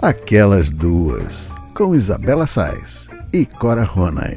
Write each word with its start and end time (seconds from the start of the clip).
Aquelas 0.00 0.70
Duas, 0.70 1.50
com 1.74 1.92
Isabela 1.92 2.46
Sais 2.46 3.08
e 3.34 3.44
Cora 3.44 3.82
Ronay. 3.82 4.36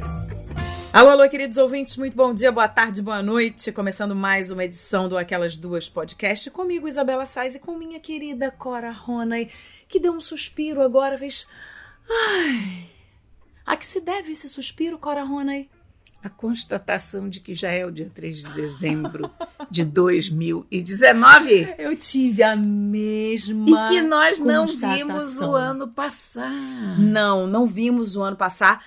Alô, 0.92 1.10
alô, 1.10 1.28
queridos 1.28 1.56
ouvintes, 1.56 1.96
muito 1.96 2.16
bom 2.16 2.34
dia, 2.34 2.50
boa 2.50 2.66
tarde, 2.66 3.00
boa 3.00 3.22
noite. 3.22 3.70
Começando 3.70 4.12
mais 4.12 4.50
uma 4.50 4.64
edição 4.64 5.08
do 5.08 5.16
Aquelas 5.16 5.56
Duas 5.56 5.88
Podcast 5.88 6.50
comigo, 6.50 6.88
Isabela 6.88 7.24
Sais, 7.26 7.54
e 7.54 7.60
com 7.60 7.76
minha 7.76 8.00
querida 8.00 8.50
Cora 8.50 8.90
Ronay, 8.90 9.50
que 9.88 10.00
deu 10.00 10.12
um 10.12 10.20
suspiro 10.20 10.82
agora, 10.82 11.16
fez. 11.16 11.46
Ai. 12.10 12.90
A 13.64 13.76
que 13.76 13.86
se 13.86 14.00
deve 14.00 14.32
esse 14.32 14.48
suspiro, 14.48 14.98
Cora 14.98 15.22
Ronay? 15.22 15.70
A 16.22 16.30
constatação 16.30 17.28
de 17.28 17.40
que 17.40 17.52
já 17.52 17.70
é 17.70 17.84
o 17.84 17.90
dia 17.90 18.10
3 18.14 18.42
de 18.42 18.54
dezembro 18.54 19.30
de 19.70 19.84
2019. 19.84 21.74
Eu 21.78 21.96
tive 21.96 22.42
a 22.42 22.54
mesma. 22.54 23.88
E 23.88 23.88
que 23.88 24.02
nós 24.02 24.38
não 24.38 24.66
vimos 24.66 25.40
o 25.40 25.56
ano 25.56 25.88
passar. 25.88 26.52
Não, 26.98 27.46
não 27.46 27.66
vimos 27.66 28.14
o 28.16 28.22
ano 28.22 28.36
passar. 28.36 28.84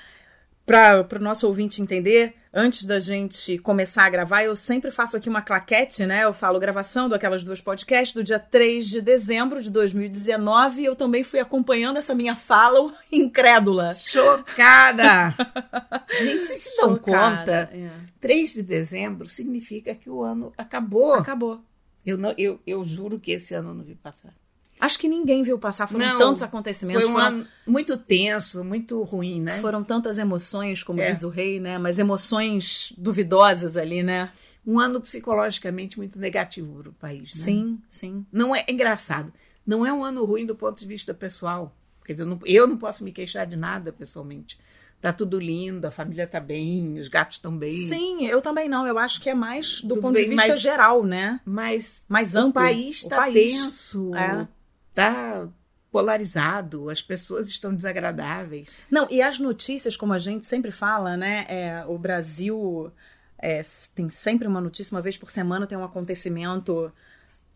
Para 0.66 1.06
o 1.16 1.20
nosso 1.20 1.46
ouvinte 1.46 1.82
entender, 1.82 2.34
antes 2.56 2.86
da 2.86 3.00
gente 3.00 3.58
começar 3.58 4.06
a 4.06 4.10
gravar, 4.10 4.44
eu 4.44 4.56
sempre 4.56 4.90
faço 4.90 5.18
aqui 5.18 5.28
uma 5.28 5.42
claquete, 5.42 6.06
né? 6.06 6.24
Eu 6.24 6.34
falo 6.34 6.58
gravação 6.58 7.10
daquelas 7.10 7.44
duas 7.44 7.60
podcasts 7.60 8.14
do 8.14 8.24
dia 8.24 8.40
3 8.40 8.88
de 8.88 9.02
dezembro 9.02 9.62
de 9.62 9.70
2019. 9.70 10.82
E 10.82 10.86
eu 10.86 10.96
também 10.96 11.22
fui 11.22 11.42
acompanhando 11.42 11.98
essa 11.98 12.16
minha 12.16 12.36
fala 12.36 12.94
incrédula. 13.12 13.94
Chocada! 13.94 15.36
gente, 16.18 16.46
vocês 16.46 16.62
se 16.62 16.78
dão 16.78 16.98
conta? 16.98 17.70
É. 17.74 17.90
3 18.22 18.54
de 18.54 18.64
dezembro 18.64 19.28
significa 19.28 19.94
que 19.94 20.10
o 20.10 20.24
ano 20.24 20.54
acabou. 20.58 21.16
Acabou. 21.16 21.62
Eu, 22.06 22.18
não, 22.18 22.34
eu, 22.38 22.60
eu 22.66 22.86
juro 22.86 23.20
que 23.20 23.32
esse 23.32 23.54
ano 23.54 23.72
eu 23.72 23.74
não 23.74 23.84
vi 23.84 23.96
passar. 23.96 24.34
Acho 24.80 25.00
que 25.00 25.08
ninguém 25.08 25.42
viu 25.42 25.58
passar, 25.58 25.88
foram 25.88 26.06
não, 26.06 26.20
tantos 26.20 26.44
acontecimentos. 26.44 27.04
Foi 27.04 27.12
um 27.12 27.16
foram... 27.16 27.28
ano 27.28 27.48
muito 27.66 27.98
tenso, 27.98 28.64
muito 28.64 29.02
ruim, 29.04 29.42
né? 29.42 29.60
Foram 29.60 29.84
tantas 29.84 30.18
emoções, 30.18 30.84
como 30.84 31.00
é. 31.00 31.12
diz 31.12 31.24
o 31.24 31.30
rei, 31.30 31.60
né? 31.60 31.78
Mas 31.78 31.98
emoções 31.98 32.94
duvidosas 32.98 33.78
ali, 33.78 34.04
né? 34.04 34.32
Um 34.68 34.80
ano 34.80 35.00
psicologicamente 35.00 35.98
muito 35.98 36.20
negativo 36.20 36.82
para 36.82 36.90
o 36.90 36.94
país, 36.94 37.34
né? 37.36 37.44
Sim, 37.44 37.80
sim. 37.88 38.26
Não 38.32 38.56
é, 38.56 38.66
é 38.68 38.72
engraçado. 38.72 39.32
Não 39.66 39.86
é 39.86 39.94
um 39.94 40.04
ano 40.04 40.26
ruim 40.26 40.46
do 40.46 40.56
ponto 40.56 40.80
de 40.80 40.88
vista 40.88 41.14
pessoal. 41.14 41.74
Quer 42.04 42.14
dizer, 42.14 42.24
eu 42.24 42.28
não, 42.28 42.40
eu 42.46 42.68
não 42.68 42.78
posso 42.78 43.04
me 43.04 43.12
queixar 43.12 43.48
de 43.48 43.56
nada 43.56 43.94
pessoalmente. 43.94 44.60
Tá 45.02 45.14
tudo 45.14 45.40
lindo, 45.40 45.86
a 45.86 45.92
família 45.92 46.26
tá 46.26 46.40
bem, 46.40 47.00
os 47.00 47.08
gatos 47.08 47.38
estão 47.38 47.56
bem. 47.56 47.72
Sim, 47.72 48.26
eu 48.26 48.42
também 48.42 48.68
não. 48.68 48.88
Eu 48.88 48.98
acho 48.98 49.22
que 49.22 49.30
é 49.30 49.36
mais 49.36 49.82
do 49.82 49.90
tudo 49.90 50.02
ponto 50.02 50.16
bem, 50.16 50.30
de 50.30 50.36
vista 50.36 50.58
geral, 50.58 51.04
né? 51.04 51.40
Mas 51.46 52.04
mais 52.08 52.36
amplo. 52.36 52.50
O 52.50 52.54
país 52.54 52.98
está 52.98 53.32
tenso. 53.32 54.16
É 54.16 54.48
está 54.96 55.48
polarizado, 55.92 56.90
as 56.90 57.02
pessoas 57.02 57.48
estão 57.48 57.74
desagradáveis. 57.74 58.78
Não, 58.90 59.08
e 59.10 59.22
as 59.22 59.40
notícias, 59.40 59.96
como 59.96 60.14
a 60.14 60.18
gente 60.18 60.46
sempre 60.46 60.72
fala, 60.72 61.16
né? 61.16 61.46
É, 61.48 61.86
o 61.88 61.98
Brasil 61.98 62.92
é, 63.38 63.62
tem 63.94 64.10
sempre 64.10 64.48
uma 64.48 64.60
notícia, 64.60 64.96
uma 64.96 65.02
vez 65.02 65.18
por 65.18 65.30
semana 65.30 65.68
tem 65.68 65.78
um 65.78 65.84
acontecimento 65.84 66.92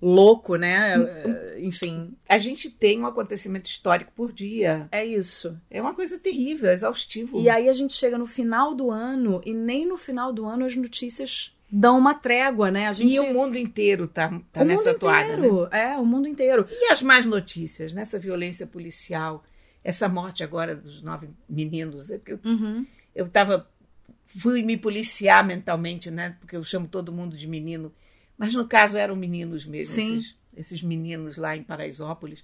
louco, 0.02 0.56
né? 0.56 0.96
Enfim. 1.60 2.16
A 2.28 2.38
gente 2.38 2.70
tem 2.70 3.02
um 3.02 3.06
acontecimento 3.06 3.70
histórico 3.70 4.12
por 4.16 4.32
dia. 4.32 4.88
É 4.92 5.04
isso. 5.04 5.60
É 5.70 5.82
uma 5.82 5.94
coisa 5.94 6.18
terrível, 6.18 6.72
exaustivo. 6.72 7.42
E 7.42 7.50
aí 7.50 7.68
a 7.68 7.74
gente 7.74 7.94
chega 7.94 8.18
no 8.18 8.28
final 8.28 8.74
do 8.74 8.90
ano 8.90 9.42
e 9.46 9.54
nem 9.54 9.86
no 9.86 9.98
final 9.98 10.32
do 10.32 10.46
ano 10.46 10.66
as 10.66 10.76
notícias 10.76 11.54
dão 11.72 11.98
uma 11.98 12.14
trégua, 12.14 12.72
né? 12.72 12.88
A 12.88 12.92
gente... 12.92 13.14
E 13.14 13.20
o 13.20 13.34
mundo 13.34 13.58
inteiro 13.58 14.08
tá, 14.08 14.42
tá 14.52 14.64
nessa 14.64 14.94
toada, 14.94 15.38
né? 15.38 15.48
É, 15.72 15.98
o 15.98 16.06
mundo 16.06 16.28
inteiro. 16.28 16.68
E 16.70 16.92
as 16.92 17.02
más 17.02 17.26
notícias, 17.26 17.94
nessa 17.94 18.18
violência 18.18 18.66
policial, 18.66 19.44
essa 19.84 20.10
morte 20.10 20.44
agora 20.44 20.76
dos 20.76 21.02
nove 21.02 21.30
meninos. 21.48 22.10
Eu, 22.10 22.40
uhum. 22.44 22.86
eu 23.16 23.30
tava, 23.30 23.70
fui 24.24 24.64
me 24.64 24.78
policiar 24.78 25.46
mentalmente, 25.46 26.10
né? 26.10 26.36
Porque 26.40 26.56
eu 26.56 26.64
chamo 26.64 26.88
todo 26.88 27.12
mundo 27.12 27.38
de 27.38 27.48
menino. 27.48 27.94
Mas 28.38 28.56
no 28.56 28.68
caso 28.68 28.98
eram 28.98 29.16
meninos 29.16 29.66
mesmo, 29.66 29.94
Sim. 29.94 30.18
Esses, 30.18 30.36
esses 30.56 30.84
meninos 30.84 31.38
lá 31.38 31.56
em 31.56 31.64
Paraisópolis. 31.64 32.44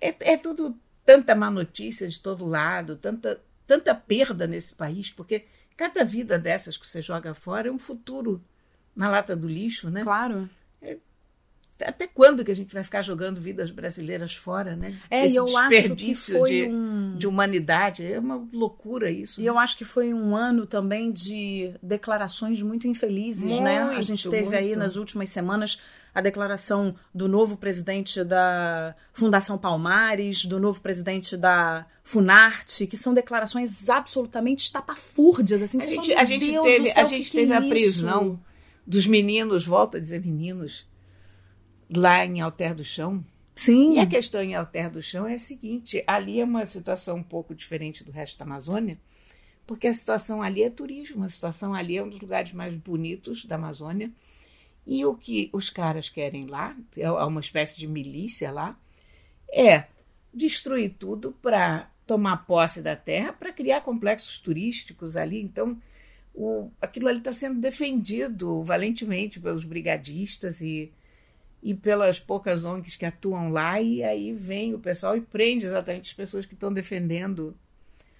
É, 0.00 0.14
é 0.32 0.36
tudo 0.36 0.76
tanta 1.04 1.34
má 1.34 1.50
notícia 1.50 2.06
de 2.06 2.20
todo 2.20 2.46
lado, 2.46 2.96
tanta, 2.96 3.40
tanta 3.66 3.94
perda 3.94 4.46
nesse 4.46 4.72
país, 4.74 5.10
porque 5.10 5.44
Cada 5.80 6.04
vida 6.04 6.38
dessas 6.38 6.76
que 6.76 6.86
você 6.86 7.00
joga 7.00 7.32
fora 7.32 7.68
é 7.68 7.72
um 7.72 7.78
futuro 7.78 8.44
na 8.94 9.08
lata 9.08 9.34
do 9.34 9.48
lixo, 9.48 9.88
né? 9.88 10.02
Claro. 10.02 10.46
É, 10.82 10.98
até 11.82 12.06
quando 12.06 12.44
que 12.44 12.50
a 12.50 12.54
gente 12.54 12.74
vai 12.74 12.84
ficar 12.84 13.00
jogando 13.00 13.40
vidas 13.40 13.70
brasileiras 13.70 14.36
fora, 14.36 14.76
né? 14.76 14.94
É, 15.10 15.24
Esse 15.24 15.36
eu 15.36 15.46
desperdício 15.46 16.34
acho 16.34 16.34
que 16.34 16.38
foi 16.38 16.50
de, 16.50 16.68
um... 16.68 17.16
de 17.16 17.26
humanidade. 17.26 18.04
É 18.04 18.18
uma 18.18 18.46
loucura 18.52 19.10
isso. 19.10 19.40
E 19.40 19.46
eu 19.46 19.58
acho 19.58 19.78
que 19.78 19.86
foi 19.86 20.12
um 20.12 20.36
ano 20.36 20.66
também 20.66 21.10
de 21.10 21.72
declarações 21.82 22.60
muito 22.60 22.86
infelizes, 22.86 23.46
muito, 23.46 23.62
né? 23.62 23.80
A 23.80 24.02
gente 24.02 24.28
teve 24.28 24.50
muito. 24.50 24.58
aí 24.58 24.76
nas 24.76 24.96
últimas 24.96 25.30
semanas 25.30 25.80
a 26.14 26.20
declaração 26.20 26.94
do 27.14 27.28
novo 27.28 27.56
presidente 27.56 28.24
da 28.24 28.94
Fundação 29.12 29.56
Palmares, 29.56 30.44
do 30.44 30.58
novo 30.58 30.80
presidente 30.80 31.36
da 31.36 31.86
Funarte, 32.02 32.86
que 32.86 32.96
são 32.96 33.14
declarações 33.14 33.88
absolutamente 33.88 34.64
estapafúrdias. 34.64 35.62
Assim, 35.62 35.80
a 35.80 35.86
gente, 35.86 36.08
fala, 36.08 36.20
a 36.20 36.24
gente 36.24 36.50
Deus 36.50 36.66
teve, 36.66 36.86
céu, 36.86 37.04
a, 37.04 37.06
gente 37.06 37.30
que 37.30 37.36
teve 37.36 37.46
que 37.46 37.52
é 37.52 37.56
a 37.56 37.62
prisão 37.62 38.32
isso? 38.32 38.40
dos 38.86 39.06
meninos, 39.06 39.64
volto 39.64 39.96
a 39.96 40.00
dizer 40.00 40.20
meninos, 40.20 40.88
lá 41.88 42.24
em 42.24 42.40
Alter 42.40 42.74
do 42.74 42.84
Chão. 42.84 43.24
Sim. 43.54 43.94
E 43.94 43.98
a 43.98 44.06
questão 44.06 44.42
em 44.42 44.54
Alter 44.54 44.90
do 44.90 45.02
Chão 45.02 45.26
é 45.26 45.34
a 45.34 45.38
seguinte: 45.38 46.02
ali 46.06 46.40
é 46.40 46.44
uma 46.44 46.66
situação 46.66 47.18
um 47.18 47.22
pouco 47.22 47.54
diferente 47.54 48.02
do 48.02 48.10
resto 48.10 48.38
da 48.38 48.44
Amazônia, 48.44 48.98
porque 49.66 49.86
a 49.86 49.94
situação 49.94 50.42
ali 50.42 50.62
é 50.62 50.70
turismo, 50.70 51.24
a 51.24 51.28
situação 51.28 51.74
ali 51.74 51.96
é 51.96 52.02
um 52.02 52.08
dos 52.08 52.20
lugares 52.20 52.52
mais 52.52 52.74
bonitos 52.74 53.44
da 53.44 53.56
Amazônia. 53.56 54.10
E 54.90 55.06
o 55.06 55.14
que 55.14 55.48
os 55.52 55.70
caras 55.70 56.08
querem 56.08 56.46
lá, 56.46 56.76
é 56.96 57.08
uma 57.08 57.38
espécie 57.38 57.78
de 57.78 57.86
milícia 57.86 58.50
lá, 58.50 58.76
é 59.52 59.84
destruir 60.34 60.96
tudo 60.98 61.30
para 61.40 61.88
tomar 62.04 62.38
posse 62.38 62.82
da 62.82 62.96
terra, 62.96 63.32
para 63.32 63.52
criar 63.52 63.82
complexos 63.82 64.40
turísticos 64.40 65.14
ali. 65.14 65.40
Então, 65.40 65.80
o, 66.34 66.72
aquilo 66.80 67.06
ali 67.06 67.18
está 67.18 67.32
sendo 67.32 67.60
defendido 67.60 68.64
valentemente 68.64 69.38
pelos 69.38 69.62
brigadistas 69.62 70.60
e, 70.60 70.92
e 71.62 71.72
pelas 71.72 72.18
poucas 72.18 72.64
ONGs 72.64 72.96
que 72.96 73.06
atuam 73.06 73.48
lá, 73.48 73.80
e 73.80 74.02
aí 74.02 74.32
vem 74.32 74.74
o 74.74 74.80
pessoal 74.80 75.16
e 75.16 75.20
prende 75.20 75.66
exatamente 75.66 76.10
as 76.10 76.16
pessoas 76.16 76.44
que 76.44 76.54
estão 76.54 76.72
defendendo 76.72 77.56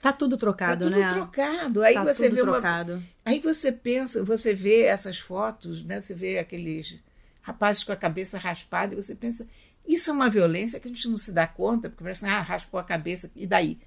Tá 0.01 0.13
tudo 0.13 0.39
trocado, 0.39 0.85
tá 0.85 0.91
tudo 0.91 0.99
né? 0.99 1.13
trocado. 1.13 1.83
Aí 1.83 1.95
tá 1.95 2.05
você 2.05 2.29
tudo 2.29 2.37
vê 2.37 2.41
trocado. 2.43 2.93
Uma... 2.95 3.03
Aí 3.25 3.39
você 3.39 3.71
pensa, 3.71 4.25
você 4.25 4.55
vê 4.55 4.83
essas 4.83 5.19
fotos, 5.19 5.85
né? 5.85 6.01
Você 6.01 6.15
vê 6.15 6.39
aqueles 6.39 6.99
rapazes 7.43 7.85
com 7.85 7.93
a 7.93 7.97
cabeça 7.97 8.39
raspada 8.39 8.95
e 8.95 8.97
você 8.97 9.15
pensa, 9.15 9.47
isso 9.87 10.11
é 10.11 10.13
uma 10.13 10.31
violência 10.31 10.81
que 10.81 10.89
a 10.89 10.91
gente 10.91 11.09
não 11.09 11.17
se 11.17 11.33
dá 11.33 11.47
conta, 11.47 11.91
porque 11.91 12.03
parece, 12.03 12.25
ah, 12.25 12.41
raspou 12.41 12.81
a 12.81 12.85
cabeça, 12.85 13.31
e 13.37 13.47
daí? 13.47 13.79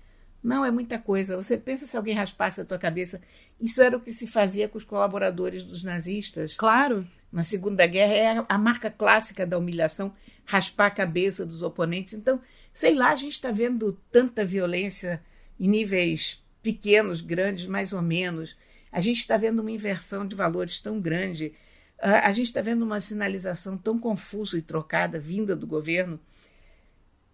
Não, 0.43 0.65
é 0.65 0.69
muita 0.69 0.99
coisa. 0.99 1.37
Você 1.37 1.57
pensa 1.57 1.87
se 1.87 1.95
alguém 1.95 2.13
raspasse 2.13 2.59
a 2.59 2.65
tua 2.65 2.77
cabeça. 2.77 3.21
Isso 3.59 3.81
era 3.81 3.95
o 3.95 3.99
que 3.99 4.11
se 4.11 4.27
fazia 4.27 4.67
com 4.67 4.77
os 4.77 4.83
colaboradores 4.83 5.63
dos 5.63 5.83
nazistas. 5.83 6.55
Claro. 6.55 7.07
Na 7.31 7.43
Segunda 7.43 7.87
Guerra 7.87 8.13
é 8.13 8.45
a 8.47 8.57
marca 8.57 8.91
clássica 8.91 9.47
da 9.47 9.57
humilhação, 9.57 10.13
raspar 10.45 10.87
a 10.87 10.91
cabeça 10.91 11.45
dos 11.45 11.61
oponentes. 11.61 12.13
Então, 12.13 12.41
sei 12.73 12.93
lá, 12.93 13.11
a 13.11 13.15
gente 13.15 13.33
está 13.33 13.51
vendo 13.51 13.97
tanta 14.11 14.43
violência 14.45 15.23
em 15.59 15.67
níveis 15.67 16.43
pequenos, 16.61 17.21
grandes, 17.21 17.67
mais 17.67 17.93
ou 17.93 18.01
menos. 18.01 18.55
A 18.91 19.01
gente 19.01 19.19
está 19.19 19.37
vendo 19.37 19.59
uma 19.59 19.71
inversão 19.71 20.25
de 20.25 20.35
valores 20.35 20.79
tão 20.79 20.99
grande. 20.99 21.53
A 21.99 22.31
gente 22.31 22.47
está 22.47 22.61
vendo 22.61 22.83
uma 22.83 23.01
sinalização 23.01 23.77
tão 23.77 23.99
confusa 23.99 24.57
e 24.57 24.61
trocada 24.61 25.19
vinda 25.19 25.55
do 25.55 25.67
governo. 25.67 26.19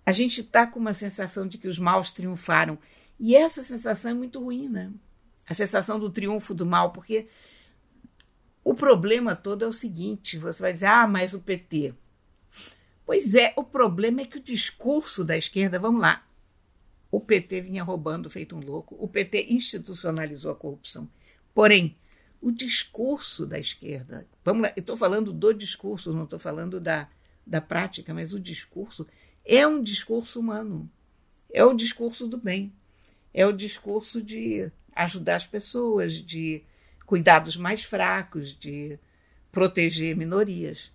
A 0.06 0.12
gente 0.12 0.42
está 0.42 0.66
com 0.66 0.80
uma 0.80 0.94
sensação 0.94 1.48
de 1.48 1.58
que 1.58 1.68
os 1.68 1.78
maus 1.78 2.12
triunfaram. 2.12 2.78
E 3.20 3.36
essa 3.36 3.64
sensação 3.64 4.12
é 4.12 4.14
muito 4.14 4.42
ruim, 4.42 4.70
né? 4.70 4.92
A 5.48 5.54
sensação 5.54 6.00
do 6.00 6.10
triunfo 6.10 6.54
do 6.54 6.66
mal, 6.66 6.92
porque 6.92 7.28
o 8.64 8.74
problema 8.74 9.36
todo 9.36 9.66
é 9.66 9.68
o 9.68 9.74
seguinte: 9.74 10.38
você 10.38 10.62
vai 10.62 10.72
dizer, 10.72 10.86
ah, 10.86 11.08
mas 11.08 11.34
o 11.34 11.40
PT. 11.40 11.94
Pois 13.06 13.34
é, 13.34 13.54
o 13.56 13.64
problema 13.64 14.22
é 14.22 14.26
que 14.26 14.38
o 14.38 14.44
discurso 14.44 15.24
da 15.24 15.36
esquerda, 15.36 15.80
vamos 15.80 16.00
lá, 16.00 16.24
o 17.12 17.20
PT 17.20 17.62
vinha 17.62 17.84
roubando 17.84 18.30
feito 18.30 18.56
um 18.56 18.60
louco, 18.60 18.96
o 19.00 19.08
PT 19.08 19.48
institucionalizou 19.50 20.52
a 20.52 20.56
corrupção. 20.56 21.10
Porém, 21.54 21.98
o 22.42 22.52
discurso 22.52 23.46
da 23.46 23.60
esquerda, 23.60 24.28
vamos 24.46 24.64
lá, 24.64 24.74
estou 24.76 24.96
falando 24.96 25.34
do 25.34 25.54
discurso, 25.54 26.14
não 26.14 26.24
estou 26.24 26.40
falando 26.40 26.80
da, 26.80 27.10
da 27.46 27.60
prática, 27.60 28.14
mas 28.14 28.34
o 28.34 28.40
discurso 28.40 29.06
é 29.44 29.68
um 29.68 29.82
discurso 29.82 30.40
humano, 30.40 30.90
é 31.52 31.64
o 31.66 31.74
discurso 31.74 32.28
do 32.28 32.38
bem, 32.38 32.72
é 33.34 33.46
o 33.46 33.52
discurso 33.52 34.22
de 34.22 34.72
ajudar 34.96 35.36
as 35.36 35.48
pessoas, 35.48 36.14
de 36.14 36.64
cuidar 37.06 37.40
dos 37.40 37.58
mais 37.58 37.84
fracos, 37.84 38.54
de 38.58 39.00
proteger 39.52 40.16
minorias. 40.16 40.92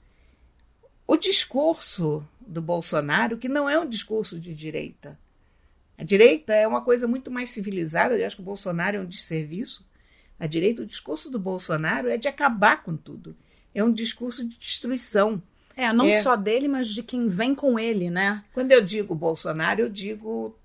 O 1.07 1.17
discurso 1.17 2.27
do 2.41 2.63
Bolsonaro, 2.63 3.37
que 3.37 3.49
não 3.49 3.69
é 3.69 3.79
um 3.79 3.89
discurso 3.89 4.39
de 4.39 4.55
direita, 4.55 5.19
A 5.97 6.05
direita 6.05 6.53
é 6.53 6.67
uma 6.67 6.83
coisa 6.83 7.07
muito 7.07 7.31
mais 7.31 7.51
civilizada, 7.51 8.17
eu 8.17 8.27
acho 8.27 8.37
que 8.37 8.43
o 8.43 8.45
Bolsonaro 8.45 8.97
é 8.97 9.01
um 9.01 9.07
desserviço. 9.07 9.87
A 10.39 10.47
direita, 10.47 10.83
o 10.83 10.87
discurso 10.87 11.31
do 11.31 11.39
Bolsonaro 11.39 12.09
é 12.09 12.17
de 12.17 12.27
acabar 12.27 12.83
com 12.83 12.97
tudo. 12.97 13.37
É 13.75 13.83
um 13.83 13.93
discurso 13.93 14.47
de 14.47 14.59
destruição. 14.59 15.43
É, 15.77 15.93
não 15.93 16.07
é... 16.07 16.21
só 16.21 16.37
dele, 16.37 16.69
mas 16.69 16.89
de 16.89 17.03
quem 17.03 17.29
vem 17.29 17.55
com 17.55 17.79
ele, 17.79 18.11
né? 18.11 18.43
Quando 18.53 18.73
eu 18.73 18.83
digo 18.85 19.15
Bolsonaro, 19.15 19.81
eu 19.81 19.89
digo 19.89 20.57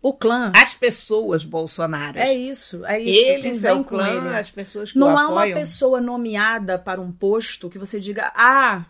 o 0.00 0.12
clã. 0.12 0.52
As 0.54 0.74
pessoas 0.74 1.44
bolsonaras. 1.44 2.22
É 2.22 2.32
isso, 2.32 2.84
é 2.86 3.00
isso. 3.00 3.30
Eles 3.30 3.64
é 3.64 3.72
o 3.72 3.84
clã, 3.84 4.36
as 4.38 4.50
pessoas 4.50 4.92
que 4.92 4.98
Não 4.98 5.16
há 5.18 5.28
uma 5.28 5.44
pessoa 5.46 6.00
nomeada 6.00 6.78
para 6.78 7.00
um 7.00 7.10
posto 7.10 7.68
que 7.68 7.78
você 7.78 7.98
diga, 7.98 8.32
ah, 8.34 8.86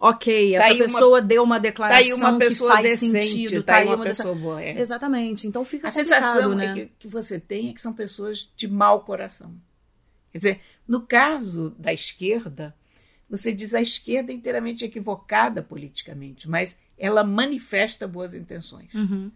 ok, 0.00 0.52
tá 0.56 0.64
essa 0.64 0.74
pessoa 0.78 1.18
uma, 1.18 1.22
deu 1.22 1.42
uma 1.42 1.60
declaração 1.60 2.18
tá 2.18 2.30
uma 2.30 2.38
pessoa 2.38 2.70
que 2.70 2.76
faz 2.82 3.00
decente, 3.00 3.26
sentido. 3.26 3.62
Tá, 3.62 3.74
tá 3.74 3.78
aí 3.80 3.86
uma, 3.86 3.96
uma 3.96 4.04
pessoa 4.04 4.34
boa. 4.34 4.62
É. 4.62 4.80
Exatamente, 4.80 5.46
então 5.46 5.62
fica 5.64 5.88
A 5.88 5.90
sensação 5.90 6.54
né? 6.54 6.66
é 6.66 6.74
que, 6.74 6.92
que 7.00 7.08
você 7.08 7.38
tem 7.38 7.68
é 7.68 7.72
que 7.74 7.80
são 7.80 7.92
pessoas 7.92 8.50
de 8.56 8.66
mau 8.66 9.04
coração. 9.04 9.54
Quer 10.32 10.38
dizer, 10.38 10.60
no 10.88 11.02
caso 11.02 11.74
da 11.78 11.92
esquerda, 11.92 12.74
você 13.28 13.52
diz 13.52 13.74
a 13.74 13.82
esquerda 13.82 14.32
é 14.32 14.34
inteiramente 14.34 14.84
equivocada 14.84 15.62
politicamente, 15.62 16.48
mas 16.48 16.78
ela 16.98 17.22
manifesta 17.22 18.08
boas 18.08 18.34
intenções. 18.34 18.92
Uhum. 18.94 19.30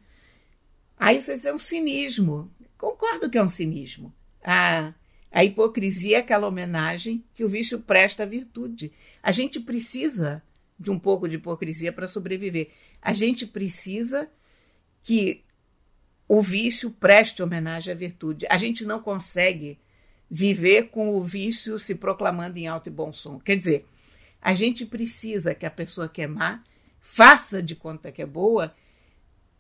Aí 0.97 1.21
você 1.21 1.35
diz, 1.35 1.45
é 1.45 1.53
um 1.53 1.59
cinismo. 1.59 2.51
Concordo 2.79 3.29
que 3.29 3.37
é 3.37 3.43
um 3.43 3.49
cinismo. 3.49 4.13
A, 4.43 4.93
a 5.31 5.45
hipocrisia 5.45 6.17
é 6.17 6.21
aquela 6.21 6.47
homenagem 6.47 7.23
que 7.35 7.45
o 7.45 7.49
vício 7.49 7.81
presta 7.81 8.23
à 8.23 8.27
virtude. 8.27 8.93
A 9.23 9.31
gente 9.33 9.61
precisa 9.61 10.43
de 10.79 10.91
um 10.91 10.99
pouco 10.99 11.29
de 11.29 11.37
hipocrisia 11.37 11.93
para 11.93 12.09
sobreviver. 12.09 12.71
A 13.01 13.13
gente 13.13 13.47
precisa 13.47 14.29
que 15.03 15.45
o 16.29 16.43
vício 16.43 16.91
preste 16.91 17.43
homenagem 17.43 17.93
à 17.93 17.97
virtude. 17.97 18.47
A 18.49 18.57
gente 18.57 18.85
não 18.85 19.01
consegue 19.01 19.79
viver 20.31 20.85
com 20.85 21.17
o 21.17 21.23
vício 21.23 21.79
se 21.79 21.95
proclamando 21.95 22.59
em 22.59 22.67
alto 22.67 22.89
e 22.89 22.93
bom 22.93 23.13
som. 23.13 23.39
Quer 23.39 23.57
dizer, 23.57 23.87
a 24.41 24.55
gente 24.55 24.85
precisa 24.85 25.55
que 25.55 25.67
a 25.67 25.71
pessoa 25.71 26.09
que 26.09 26.23
é 26.23 26.27
má 26.27 26.63
faça 27.01 27.63
de 27.63 27.77
conta 27.77 28.11
que 28.11 28.23
é 28.23 28.27
boa 28.27 28.75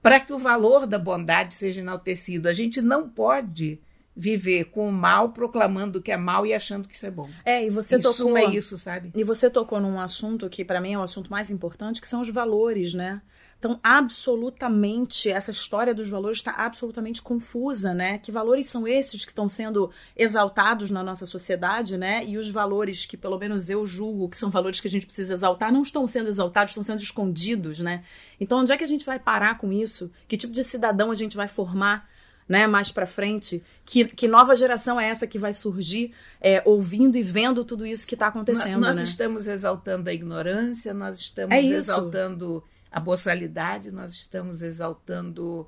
para 0.02 0.20
que 0.20 0.32
o 0.32 0.38
valor 0.38 0.86
da 0.86 0.98
bondade 0.98 1.54
seja 1.54 1.80
enaltecido. 1.80 2.48
A 2.48 2.54
gente 2.54 2.82
não 2.82 3.08
pode 3.08 3.80
viver 4.16 4.66
com 4.66 4.88
o 4.88 4.92
mal 4.92 5.30
proclamando 5.30 6.00
que 6.00 6.12
é 6.12 6.16
mal 6.16 6.46
e 6.46 6.54
achando 6.54 6.88
que 6.88 6.94
isso 6.94 7.06
é 7.06 7.10
bom. 7.10 7.28
É, 7.44 7.64
e 7.64 7.70
você 7.70 7.96
em 7.96 8.00
tocou 8.00 8.36
é 8.36 8.44
isso, 8.44 8.78
sabe? 8.78 9.10
E 9.14 9.24
você 9.24 9.50
tocou 9.50 9.80
num 9.80 9.98
assunto 9.98 10.48
que 10.48 10.64
para 10.64 10.80
mim 10.80 10.92
é 10.92 10.98
o 10.98 11.02
assunto 11.02 11.30
mais 11.30 11.50
importante, 11.50 12.00
que 12.00 12.06
são 12.06 12.20
os 12.20 12.28
valores, 12.28 12.94
né? 12.94 13.20
Então, 13.58 13.80
absolutamente, 13.82 15.30
essa 15.30 15.50
história 15.50 15.94
dos 15.94 16.06
valores 16.06 16.36
está 16.36 16.52
absolutamente 16.52 17.22
confusa, 17.22 17.94
né? 17.94 18.18
Que 18.18 18.30
valores 18.30 18.66
são 18.66 18.86
esses 18.86 19.24
que 19.24 19.30
estão 19.30 19.48
sendo 19.48 19.90
exaltados 20.14 20.90
na 20.90 21.02
nossa 21.02 21.24
sociedade, 21.24 21.96
né? 21.96 22.22
E 22.26 22.36
os 22.36 22.50
valores 22.50 23.06
que, 23.06 23.16
pelo 23.16 23.38
menos 23.38 23.70
eu 23.70 23.86
julgo, 23.86 24.28
que 24.28 24.36
são 24.36 24.50
valores 24.50 24.80
que 24.80 24.88
a 24.88 24.90
gente 24.90 25.06
precisa 25.06 25.32
exaltar, 25.32 25.72
não 25.72 25.80
estão 25.80 26.06
sendo 26.06 26.28
exaltados, 26.28 26.72
estão 26.72 26.84
sendo 26.84 27.00
escondidos, 27.00 27.78
né? 27.78 28.04
Então, 28.38 28.58
onde 28.58 28.70
é 28.70 28.76
que 28.76 28.84
a 28.84 28.88
gente 28.88 29.06
vai 29.06 29.18
parar 29.18 29.56
com 29.56 29.72
isso? 29.72 30.12
Que 30.28 30.36
tipo 30.36 30.52
de 30.52 30.62
cidadão 30.62 31.10
a 31.10 31.14
gente 31.14 31.34
vai 31.34 31.48
formar? 31.48 32.06
Né, 32.46 32.66
mais 32.66 32.92
para 32.92 33.06
frente, 33.06 33.62
que, 33.86 34.04
que 34.04 34.28
nova 34.28 34.54
geração 34.54 35.00
é 35.00 35.08
essa 35.08 35.26
que 35.26 35.38
vai 35.38 35.54
surgir 35.54 36.12
é, 36.38 36.62
ouvindo 36.66 37.16
e 37.16 37.22
vendo 37.22 37.64
tudo 37.64 37.86
isso 37.86 38.06
que 38.06 38.14
está 38.14 38.26
acontecendo? 38.26 38.82
Nós, 38.82 38.96
né? 38.96 39.02
estamos 39.02 39.46
exaltando 39.46 40.10
a 40.10 40.12
ignorância, 40.12 40.92
nós 40.92 41.16
estamos 41.16 41.54
é 41.54 41.62
exaltando 41.62 42.62
a 42.92 43.00
boçalidade, 43.00 43.90
nós 43.90 44.12
estamos 44.12 44.60
exaltando 44.60 45.66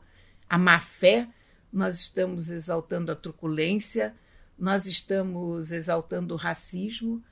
a 0.48 0.58
má 0.58 0.78
fé, 0.78 1.26
nós 1.72 1.98
estamos 1.98 2.50
exaltando 2.50 3.10
a 3.10 3.16
truculência, 3.16 4.14
nós 4.58 4.86
estamos 4.86 5.72
exaltando 5.72 6.34
o 6.34 6.36
racismo, 6.36 7.22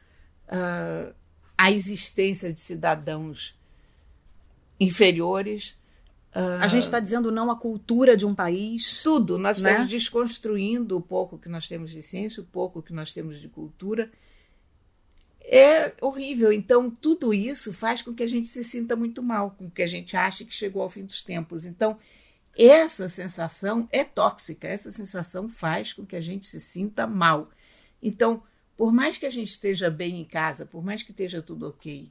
uh, 0.49 1.14
a 1.56 1.70
existência 1.70 2.52
de 2.52 2.61
cidadãos 2.61 3.56
inferiores. 4.79 5.76
Uh, 6.35 6.61
a 6.61 6.67
gente 6.67 6.83
está 6.83 6.99
dizendo 6.99 7.31
não 7.31 7.51
à 7.51 7.57
cultura 7.57 8.17
de 8.17 8.27
um 8.27 8.35
país. 8.35 9.03
Tudo. 9.03 9.39
Nós 9.39 9.63
né? 9.63 9.71
estamos 9.71 9.91
desconstruindo 9.91 10.97
o 10.97 11.01
pouco 11.01 11.39
que 11.39 11.49
nós 11.49 11.69
temos 11.69 11.91
de 11.91 12.03
ciência, 12.03 12.43
o 12.43 12.47
pouco 12.47 12.83
que 12.83 12.93
nós 12.93 13.13
temos 13.13 13.41
de 13.41 13.49
cultura 13.49 14.11
é 15.45 15.93
horrível. 16.01 16.53
Então, 16.53 16.91
tudo 16.91 17.35
isso 17.35 17.73
faz 17.73 18.01
com 18.01 18.15
que 18.15 18.23
a 18.23 18.27
gente 18.27 18.49
se 18.49 18.65
sinta 18.65 18.97
muito 18.97 19.23
mal, 19.23 19.53
com 19.53 19.71
que 19.71 19.83
a 19.83 19.87
gente 19.87 20.17
ache 20.17 20.45
que 20.45 20.55
chegou 20.55 20.83
ao 20.83 20.91
fim 20.91 21.05
dos 21.05 21.23
tempos. 21.23 21.67
Então, 21.67 21.99
essa 22.57 23.09
sensação 23.09 23.89
é 23.93 24.03
tóxica, 24.03 24.67
essa 24.67 24.91
sensação 24.91 25.49
faz 25.49 25.93
com 25.93 26.07
que 26.07 26.17
a 26.17 26.21
gente 26.21 26.47
se 26.47 26.61
sinta 26.61 27.07
mal. 27.07 27.51
Então, 28.03 28.43
por 28.77 28.93
mais 28.93 29.19
que 29.19 29.27
a 29.27 29.31
gente 29.31 29.51
esteja 29.51 29.91
bem 29.91 30.21
em 30.21 30.25
casa, 30.25 30.65
por 30.65 30.83
mais 30.83 31.03
que 31.03 31.11
esteja 31.11 31.43
tudo 31.43 31.69
ok, 31.69 32.11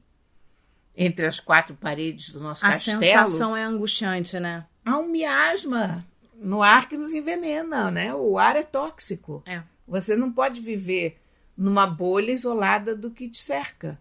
entre 0.96 1.26
as 1.26 1.40
quatro 1.40 1.74
paredes 1.74 2.30
do 2.30 2.40
nosso 2.40 2.64
a 2.64 2.70
castelo. 2.70 2.98
A 2.98 3.00
sensação 3.02 3.56
é 3.56 3.64
angustiante, 3.64 4.38
né? 4.38 4.66
Há 4.84 4.98
um 4.98 5.08
miasma 5.08 6.04
no 6.34 6.62
ar 6.62 6.88
que 6.88 6.96
nos 6.96 7.12
envenena, 7.12 7.90
né? 7.90 8.14
O 8.14 8.38
ar 8.38 8.56
é 8.56 8.62
tóxico. 8.62 9.42
É. 9.46 9.62
Você 9.86 10.16
não 10.16 10.30
pode 10.30 10.60
viver 10.60 11.18
numa 11.56 11.86
bolha 11.86 12.32
isolada 12.32 12.94
do 12.94 13.10
que 13.10 13.28
te 13.28 13.42
cerca. 13.42 13.98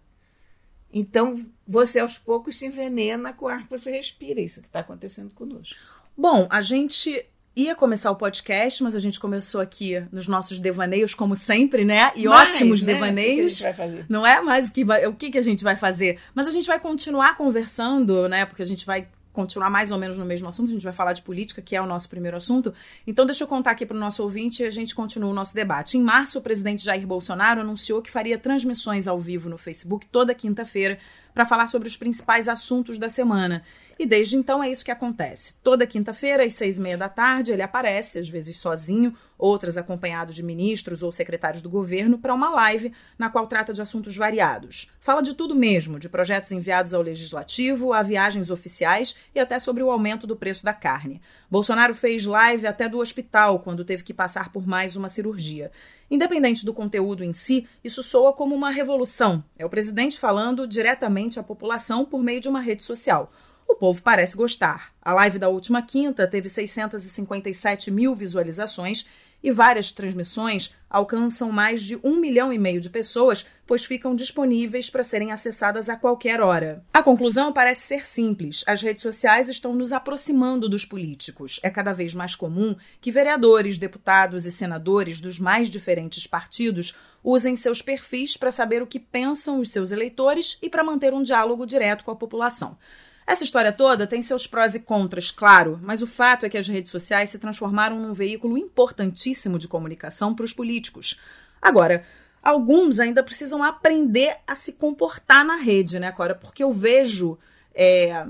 Então, 0.92 1.44
você 1.68 2.00
aos 2.00 2.18
poucos 2.18 2.58
se 2.58 2.68
envenena 2.68 3.34
com 3.34 3.46
o 3.46 3.48
ar 3.48 3.64
que 3.64 3.70
você 3.70 3.92
respira. 3.92 4.40
Isso 4.40 4.62
que 4.62 4.68
está 4.68 4.80
acontecendo 4.80 5.34
conosco. 5.34 5.76
Bom, 6.16 6.48
a 6.50 6.62
gente 6.62 7.26
ia 7.56 7.76
começar 7.76 8.10
o 8.10 8.16
podcast, 8.16 8.82
mas 8.84 8.96
a 8.96 9.00
gente 9.00 9.20
começou 9.20 9.62
aqui 9.62 10.04
nos 10.12 10.28
nossos 10.28 10.60
devaneios, 10.60 11.14
como 11.14 11.36
sempre, 11.36 11.86
né? 11.86 12.12
E 12.16 12.26
mas, 12.26 12.56
ótimos 12.56 12.82
né? 12.82 12.94
devaneios. 12.94 13.62
O 13.62 13.64
que, 13.64 13.74
que 13.74 14.06
não 14.10 14.26
é 14.26 14.42
mais 14.42 14.70
o 14.70 14.74
que, 14.74 14.84
vai, 14.84 15.06
o 15.06 15.14
que, 15.14 15.30
que 15.30 15.38
a 15.38 15.42
gente 15.42 15.64
vai 15.64 15.76
fazer. 15.76 16.20
Mas 16.34 16.48
a 16.48 16.52
gente 16.52 16.68
vai 16.68 16.80
continuar 16.80 17.38
conversando, 17.38 18.28
né? 18.28 18.46
Porque 18.46 18.64
a 18.64 18.66
gente 18.66 18.86
vai 18.86 19.08
continuar 19.34 19.70
mais 19.70 19.92
ou 19.92 19.98
menos 19.98 20.18
no 20.18 20.26
mesmo 20.26 20.48
assunto, 20.48 20.70
a 20.70 20.72
gente 20.72 20.84
vai 20.84 20.94
falar 20.94 21.12
de 21.12 21.24
política, 21.24 21.62
que 21.62 21.76
é 21.76 21.82
o 21.82 21.88
nosso 21.88 22.08
primeiro 22.08 22.38
assunto. 22.38 22.74
Então, 23.06 23.26
deixa 23.26 23.44
eu 23.44 23.48
contar 23.48 23.72
aqui 23.72 23.86
para 23.86 23.98
o 23.98 24.00
nosso 24.00 24.22
ouvinte 24.22 24.62
e 24.62 24.66
a 24.66 24.70
gente 24.70 24.94
continua 24.94 25.32
o 25.32 25.34
nosso 25.34 25.56
debate. 25.56 25.98
Em 25.98 26.04
março, 26.04 26.38
o 26.38 26.42
presidente 26.42 26.84
Jair 26.84 27.06
Bolsonaro 27.06 27.62
anunciou 27.62 28.02
que 28.02 28.12
faria 28.12 28.38
transmissões 28.38 29.08
ao 29.08 29.20
vivo 29.20 29.50
no 29.50 29.58
Facebook 29.58 30.06
toda 30.06 30.36
quinta-feira 30.36 31.00
para 31.34 31.46
falar 31.46 31.66
sobre 31.66 31.88
os 31.88 31.98
principais 31.98 32.48
assuntos 32.48 33.00
da 33.00 33.10
semana. 33.10 33.64
E 33.98 34.06
desde 34.06 34.36
então 34.36 34.64
é 34.64 34.70
isso 34.70 34.84
que 34.84 34.92
acontece. 34.92 35.56
Toda 35.64 35.86
quinta-feira, 35.86 36.44
às 36.44 36.54
seis 36.54 36.78
e 36.78 36.82
meia 36.82 36.98
da 36.98 37.10
tarde, 37.10 37.52
ele 37.52 37.62
aparece, 37.62 38.20
às 38.20 38.28
vezes 38.28 38.58
sozinho, 38.58 39.16
outras 39.38 39.78
acompanhados 39.78 40.34
de 40.34 40.42
ministros 40.42 41.04
ou 41.04 41.12
secretários 41.12 41.62
do 41.62 41.70
governo, 41.70 42.18
para 42.18 42.34
uma 42.34 42.50
live 42.50 42.94
na 43.18 43.30
qual 43.30 43.46
trata 43.46 43.74
de 43.74 43.82
assuntos 43.82 44.16
variados. 44.16 44.92
Fala 45.00 45.22
de 45.22 45.34
tudo 45.34 45.56
mesmo, 45.56 46.00
de 46.00 46.10
projetos 46.10 46.52
enviados 46.52 46.94
ao 46.94 47.02
legislativo, 47.02 47.94
a 47.94 48.02
viagens 48.02 48.50
oficiais 48.50 49.16
e 49.36 49.40
até 49.40 49.60
sobre 49.60 49.84
o 49.84 49.92
aumento 49.92 50.26
do 50.26 50.36
preço 50.36 50.64
da 50.64 50.74
carne. 50.74 51.22
Bolsonaro 51.50 51.94
fez 51.94 52.26
live 52.26 52.66
até 52.66 52.90
do 52.90 53.00
hospital 53.00 53.60
quando 53.60 53.86
teve 53.86 54.04
que 54.04 54.14
passar 54.14 54.52
por 54.52 54.66
mais 54.66 54.96
uma 54.96 55.10
cirurgia. 55.10 55.72
Independente 56.10 56.66
do 56.66 56.74
conteúdo 56.74 57.24
em 57.24 57.34
si, 57.34 57.68
isso 57.84 58.04
soa 58.04 58.34
como 58.34 58.54
uma 58.54 58.70
revolução. 58.70 59.44
É 59.58 59.66
o 59.66 59.70
presidente 59.70 60.20
falando 60.20 60.68
diretamente 60.68 61.40
à 61.40 61.44
população 61.44 62.06
por 62.06 62.22
meio 62.22 62.40
de 62.40 62.48
uma 62.48 62.62
rede 62.62 62.84
social. 62.84 63.32
O 63.74 63.76
povo 63.76 64.04
parece 64.04 64.38
gostar. 64.38 64.94
A 65.02 65.14
live 65.14 65.40
da 65.40 65.50
última 65.50 65.82
quinta 65.82 66.28
teve 66.28 66.48
657 66.48 67.90
mil 67.90 68.14
visualizações 68.14 69.08
e 69.42 69.50
várias 69.50 69.92
transmissões 69.92 70.76
alcançam 70.88 71.52
mais 71.52 71.82
de 71.82 72.00
um 72.04 72.18
milhão 72.18 72.54
e 72.54 72.60
meio 72.60 72.80
de 72.80 72.88
pessoas, 72.88 73.48
pois 73.66 73.84
ficam 73.84 74.16
disponíveis 74.16 74.92
para 74.92 75.02
serem 75.02 75.32
acessadas 75.32 75.90
a 75.90 75.96
qualquer 75.96 76.40
hora. 76.40 76.86
A 76.94 77.02
conclusão 77.02 77.52
parece 77.52 77.82
ser 77.82 78.06
simples: 78.06 78.64
as 78.68 78.80
redes 78.80 79.02
sociais 79.02 79.50
estão 79.50 79.74
nos 79.74 79.92
aproximando 79.92 80.70
dos 80.70 80.86
políticos. 80.86 81.60
É 81.64 81.70
cada 81.72 81.94
vez 81.94 82.14
mais 82.14 82.36
comum 82.36 82.76
que 83.02 83.12
vereadores, 83.12 83.80
deputados 83.80 84.46
e 84.46 84.52
senadores 84.52 85.20
dos 85.20 85.40
mais 85.40 85.68
diferentes 85.68 86.28
partidos 86.28 86.96
usem 87.24 87.56
seus 87.56 87.82
perfis 87.82 88.38
para 88.38 88.52
saber 88.52 88.84
o 88.84 88.88
que 88.88 89.00
pensam 89.00 89.60
os 89.60 89.72
seus 89.72 89.92
eleitores 89.92 90.60
e 90.62 90.70
para 90.70 90.84
manter 90.84 91.12
um 91.12 91.24
diálogo 91.24 91.66
direto 91.66 92.04
com 92.04 92.12
a 92.12 92.16
população. 92.16 92.78
Essa 93.26 93.44
história 93.44 93.72
toda 93.72 94.06
tem 94.06 94.22
seus 94.22 94.46
prós 94.46 94.76
e 94.76 94.80
contras, 94.80 95.32
claro, 95.32 95.80
mas 95.82 96.02
o 96.02 96.08
fato 96.08 96.46
é 96.46 96.50
que 96.50 96.58
as 96.58 96.68
redes 96.68 96.92
sociais 96.92 97.30
se 97.30 97.40
transformaram 97.40 98.00
num 98.00 98.14
veículo 98.14 98.58
importantíssimo 98.58 99.58
de 99.58 99.68
comunicação 99.68 100.36
para 100.36 100.46
os 100.46 100.54
políticos. 100.54 101.20
Agora, 101.62 102.04
alguns 102.42 103.00
ainda 103.00 103.24
precisam 103.24 103.64
aprender 103.64 104.36
a 104.46 104.56
se 104.56 104.74
comportar 104.74 105.46
na 105.46 105.56
rede, 105.56 106.00
né, 106.00 106.12
Cora? 106.12 106.36
Porque 106.36 106.64
eu 106.64 106.72
vejo. 106.74 107.38
É, 107.74 108.26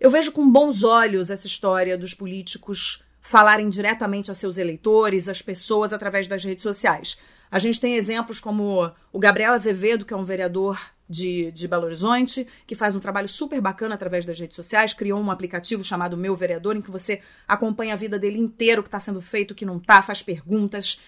eu 0.00 0.10
vejo 0.10 0.32
com 0.32 0.50
bons 0.50 0.82
olhos 0.82 1.30
essa 1.30 1.46
história 1.46 1.96
dos 1.96 2.14
políticos 2.14 3.02
falarem 3.20 3.68
diretamente 3.68 4.30
a 4.30 4.34
seus 4.34 4.58
eleitores, 4.58 5.28
às 5.28 5.40
pessoas, 5.40 5.92
através 5.92 6.28
das 6.28 6.44
redes 6.44 6.62
sociais. 6.62 7.18
A 7.50 7.58
gente 7.58 7.80
tem 7.80 7.96
exemplos 7.96 8.40
como 8.40 8.92
o 9.12 9.18
Gabriel 9.18 9.52
Azevedo, 9.52 10.04
que 10.04 10.12
é 10.12 10.16
um 10.16 10.24
vereador 10.24 10.78
de, 11.08 11.50
de 11.52 11.68
Belo 11.68 11.84
Horizonte, 11.84 12.46
que 12.66 12.74
faz 12.74 12.94
um 12.94 13.00
trabalho 13.00 13.28
super 13.28 13.60
bacana 13.60 13.94
através 13.94 14.24
das 14.24 14.38
redes 14.38 14.56
sociais, 14.56 14.94
criou 14.94 15.20
um 15.20 15.30
aplicativo 15.30 15.84
chamado 15.84 16.16
Meu 16.16 16.34
Vereador, 16.34 16.76
em 16.76 16.82
que 16.82 16.90
você 16.90 17.20
acompanha 17.46 17.94
a 17.94 17.96
vida 17.96 18.18
dele 18.18 18.38
inteiro, 18.38 18.80
o 18.80 18.82
que 18.82 18.88
está 18.88 19.00
sendo 19.00 19.20
feito, 19.20 19.50
o 19.50 19.54
que 19.54 19.66
não 19.66 19.76
está, 19.76 20.02
faz 20.02 20.22
perguntas, 20.22 21.00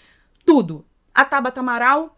tudo. 0.44 0.84
A 1.14 1.24
Tabata 1.24 1.60
Amaral 1.60 2.16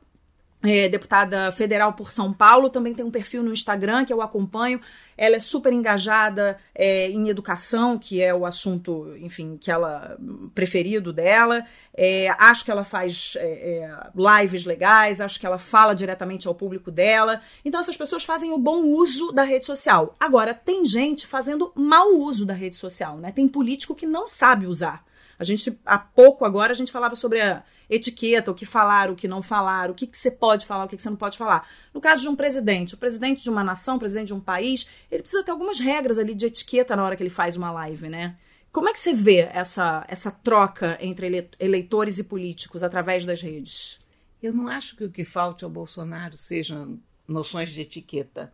é, 0.63 0.89
deputada 0.89 1.53
federal 1.53 1.93
por 1.93 2.11
São 2.11 2.33
Paulo, 2.33 2.69
também 2.69 2.93
tem 2.93 3.05
um 3.05 3.11
perfil 3.11 3.43
no 3.43 3.53
Instagram 3.53 4.05
que 4.05 4.13
eu 4.13 4.21
acompanho. 4.21 4.81
Ela 5.17 5.37
é 5.37 5.39
super 5.39 5.73
engajada 5.73 6.59
é, 6.75 7.09
em 7.11 7.29
educação, 7.29 7.97
que 7.97 8.21
é 8.21 8.35
o 8.35 8.45
assunto, 8.45 9.15
enfim, 9.21 9.57
que 9.57 9.71
ela 9.71 10.19
preferido 10.55 11.13
dela. 11.13 11.65
É, 11.95 12.29
acho 12.39 12.65
que 12.65 12.71
ela 12.71 12.85
faz 12.85 13.35
é, 13.37 13.47
é, 13.47 14.41
lives 14.43 14.65
legais, 14.65 15.21
acho 15.21 15.39
que 15.39 15.47
ela 15.47 15.59
fala 15.59 15.95
diretamente 15.95 16.49
ao 16.49 16.55
público 16.55 16.91
dela. 16.91 17.41
Então 17.65 17.81
essas 17.81 17.97
pessoas 17.97 18.25
fazem 18.25 18.53
o 18.53 18.59
bom 18.59 18.83
uso 18.83 19.31
da 19.31 19.45
rede 19.45 19.65
social. 19.65 20.17
Agora 20.19 20.53
tem 20.53 20.85
gente 20.85 21.27
fazendo 21.27 21.73
mau 21.75 22.17
uso 22.17 22.45
da 22.45 22.55
rede 22.55 22.77
social, 22.77 23.17
né? 23.19 23.31
Tem 23.31 23.47
político 23.47 23.95
que 23.95 24.07
não 24.07 24.27
sabe 24.27 24.67
usar. 24.67 25.05
A 25.39 25.45
gente, 25.45 25.79
há 25.87 25.99
pouco 25.99 26.45
agora, 26.45 26.73
a 26.73 26.75
gente 26.75 26.91
falava 26.91 27.15
sobre 27.15 27.41
a 27.41 27.63
etiqueta, 27.89 28.51
o 28.51 28.55
que 28.55 28.67
falar, 28.67 29.11
o 29.11 29.17
que 29.17 29.27
não 29.27 29.43
falar, 29.43 29.91
o 29.91 29.95
que, 29.95 30.07
que 30.07 30.17
você 30.17 30.31
pode 30.31 30.67
falar, 30.67 30.85
o 30.85 30.89
que, 30.89 30.97
que 30.97 31.03
você 31.03 31.11
não 31.11 31.17
pode 31.17 31.39
falar. 31.39 31.69
No 31.93 32.01
caso 32.01 32.23
de 32.23 32.29
um 32.29 32.37
presidente, 32.37 32.95
o 32.95 32.99
presidente 32.99 33.43
de 33.43 33.51
uma 33.51 33.65
nação, 33.65 33.97
o 33.97 33.99
presidente 33.99 34.29
de 34.29 34.35
um 34.35 34.41
país, 34.41 34.89
ele 35.11 35.23
precisa 35.23 35.43
ter 35.43 35.51
algumas 35.51 35.81
regras 35.81 36.19
ali 36.19 36.35
de 36.35 36.47
etiqueta 36.47 36.95
na 36.95 37.05
hora 37.05 37.17
que 37.17 37.23
ele 37.23 37.31
faz 37.31 37.57
uma 37.57 37.71
live, 37.71 38.09
né? 38.09 38.37
Como 38.71 38.89
é 38.89 38.93
que 38.93 39.01
você 39.01 39.15
vê 39.15 39.49
essa, 39.53 40.05
essa 40.09 40.31
troca 40.31 40.99
entre 41.01 41.49
eleitores 41.59 42.19
e 42.19 42.25
políticos 42.25 42.83
através 42.83 43.25
das 43.25 43.41
redes? 43.41 43.99
Eu 44.43 44.53
não 44.53 44.69
acho 44.69 44.95
que 44.95 45.05
o 45.05 45.11
que 45.11 45.25
falte 45.25 45.65
ao 45.65 45.71
Bolsonaro 45.71 46.37
sejam 46.37 47.01
noções 47.27 47.71
de 47.71 47.81
etiqueta. 47.81 48.53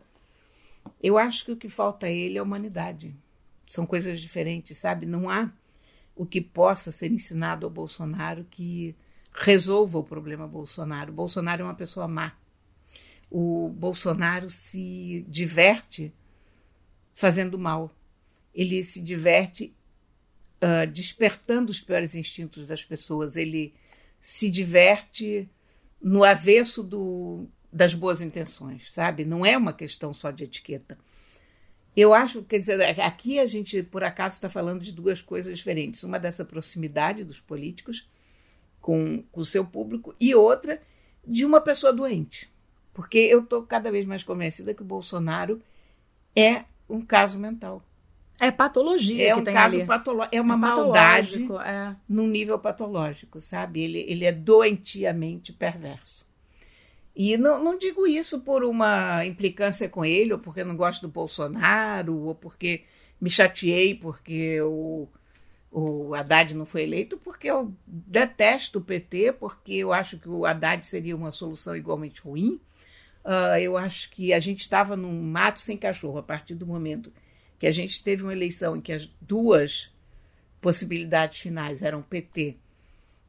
Eu 1.01 1.17
acho 1.17 1.45
que 1.45 1.51
o 1.51 1.57
que 1.57 1.69
falta 1.69 2.07
a 2.07 2.09
ele 2.09 2.37
é 2.37 2.39
a 2.39 2.43
humanidade. 2.43 3.13
São 3.67 3.85
coisas 3.85 4.19
diferentes, 4.19 4.77
sabe? 4.77 5.05
Não 5.05 5.29
há 5.29 5.51
o 6.15 6.25
que 6.25 6.39
possa 6.39 6.91
ser 6.91 7.11
ensinado 7.11 7.65
ao 7.65 7.69
Bolsonaro 7.69 8.45
que 8.49 8.95
resolva 9.35 9.99
o 9.99 10.03
problema 10.03 10.47
Bolsonaro. 10.47 11.11
Bolsonaro 11.11 11.61
é 11.61 11.65
uma 11.65 11.75
pessoa 11.75 12.07
má. 12.07 12.33
O 13.29 13.69
Bolsonaro 13.69 14.49
se 14.49 15.25
diverte 15.27 16.13
fazendo 17.13 17.59
mal. 17.59 17.91
Ele 18.53 18.83
se 18.83 19.01
diverte 19.01 19.75
uh, 20.63 20.89
despertando 20.89 21.71
os 21.71 21.81
piores 21.81 22.15
instintos 22.15 22.67
das 22.67 22.85
pessoas. 22.85 23.35
Ele 23.35 23.73
se 24.19 24.49
diverte 24.49 25.49
no 26.01 26.23
avesso 26.23 26.81
do, 26.81 27.47
das 27.71 27.93
boas 27.93 28.21
intenções, 28.21 28.93
sabe? 28.93 29.25
Não 29.25 29.45
é 29.45 29.57
uma 29.57 29.73
questão 29.73 30.13
só 30.13 30.31
de 30.31 30.45
etiqueta. 30.45 30.97
Eu 31.95 32.13
acho, 32.13 32.43
quer 32.43 32.59
dizer, 32.59 32.81
aqui 33.01 33.39
a 33.39 33.45
gente, 33.45 33.81
por 33.81 34.03
acaso, 34.03 34.35
está 34.35 34.49
falando 34.49 34.83
de 34.83 34.91
duas 34.91 35.21
coisas 35.21 35.57
diferentes. 35.57 36.03
Uma 36.03 36.19
dessa 36.19 36.43
proximidade 36.43 37.23
dos 37.23 37.39
políticos 37.39 38.07
com, 38.85 39.23
o 39.33 39.43
seu 39.43 39.65
público 39.65 40.13
e 40.19 40.35
outra 40.35 40.79
de 41.25 41.43
uma 41.43 41.59
pessoa 41.59 41.91
doente. 41.91 42.47
Porque 42.93 43.17
eu 43.17 43.39
estou 43.39 43.63
cada 43.63 43.89
vez 43.89 44.05
mais 44.05 44.21
convencida 44.21 44.75
que 44.75 44.83
o 44.83 44.85
Bolsonaro 44.85 45.59
é 46.35 46.65
um 46.87 47.01
caso 47.01 47.39
mental. 47.39 47.81
É 48.39 48.51
patologia. 48.51 49.29
É 49.29 49.35
um 49.35 49.43
caso 49.43 49.83
patológico. 49.87 50.35
É 50.35 50.39
uma 50.39 50.53
é 50.53 50.57
maldade 50.57 51.47
é. 51.65 51.95
num 52.07 52.27
nível 52.27 52.59
patológico, 52.59 53.41
sabe? 53.41 53.81
Ele, 53.81 54.05
ele 54.07 54.23
é 54.23 54.31
doentiamente 54.31 55.51
perverso. 55.51 56.27
E 57.15 57.37
não, 57.37 57.63
não 57.63 57.79
digo 57.79 58.05
isso 58.05 58.41
por 58.41 58.63
uma 58.63 59.25
implicância 59.25 59.89
com 59.89 60.05
ele, 60.05 60.33
ou 60.33 60.37
porque 60.37 60.63
não 60.63 60.75
gosto 60.75 61.01
do 61.01 61.11
Bolsonaro, 61.11 62.15
ou 62.15 62.35
porque 62.35 62.83
me 63.19 63.31
chateei 63.31 63.95
porque 63.95 64.61
o, 64.61 65.07
o 65.77 66.15
Haddad 66.15 66.55
não 66.55 66.65
foi 66.65 66.83
eleito, 66.83 67.17
porque 67.17 67.51
eu 67.51 67.73
detesto 67.85 68.79
o 68.79 68.81
PT, 68.81 69.33
porque 69.33 69.73
eu 69.73 69.91
acho 69.91 70.17
que 70.17 70.29
o 70.29 70.45
Haddad 70.45 70.85
seria 70.85 71.13
uma 71.13 71.33
solução 71.33 71.75
igualmente 71.75 72.21
ruim. 72.21 72.61
Uh, 73.25 73.59
eu 73.59 73.75
acho 73.75 74.09
que 74.11 74.31
a 74.31 74.39
gente 74.39 74.61
estava 74.61 74.95
num 74.95 75.21
mato 75.21 75.59
sem 75.59 75.75
cachorro 75.77 76.17
a 76.17 76.23
partir 76.23 76.55
do 76.55 76.65
momento 76.65 77.11
que 77.59 77.67
a 77.67 77.71
gente 77.71 78.01
teve 78.01 78.23
uma 78.23 78.31
eleição 78.31 78.77
em 78.77 78.81
que 78.81 78.93
as 78.93 79.09
duas 79.19 79.93
possibilidades 80.61 81.41
finais 81.41 81.81
eram 81.81 82.01
PT 82.01 82.55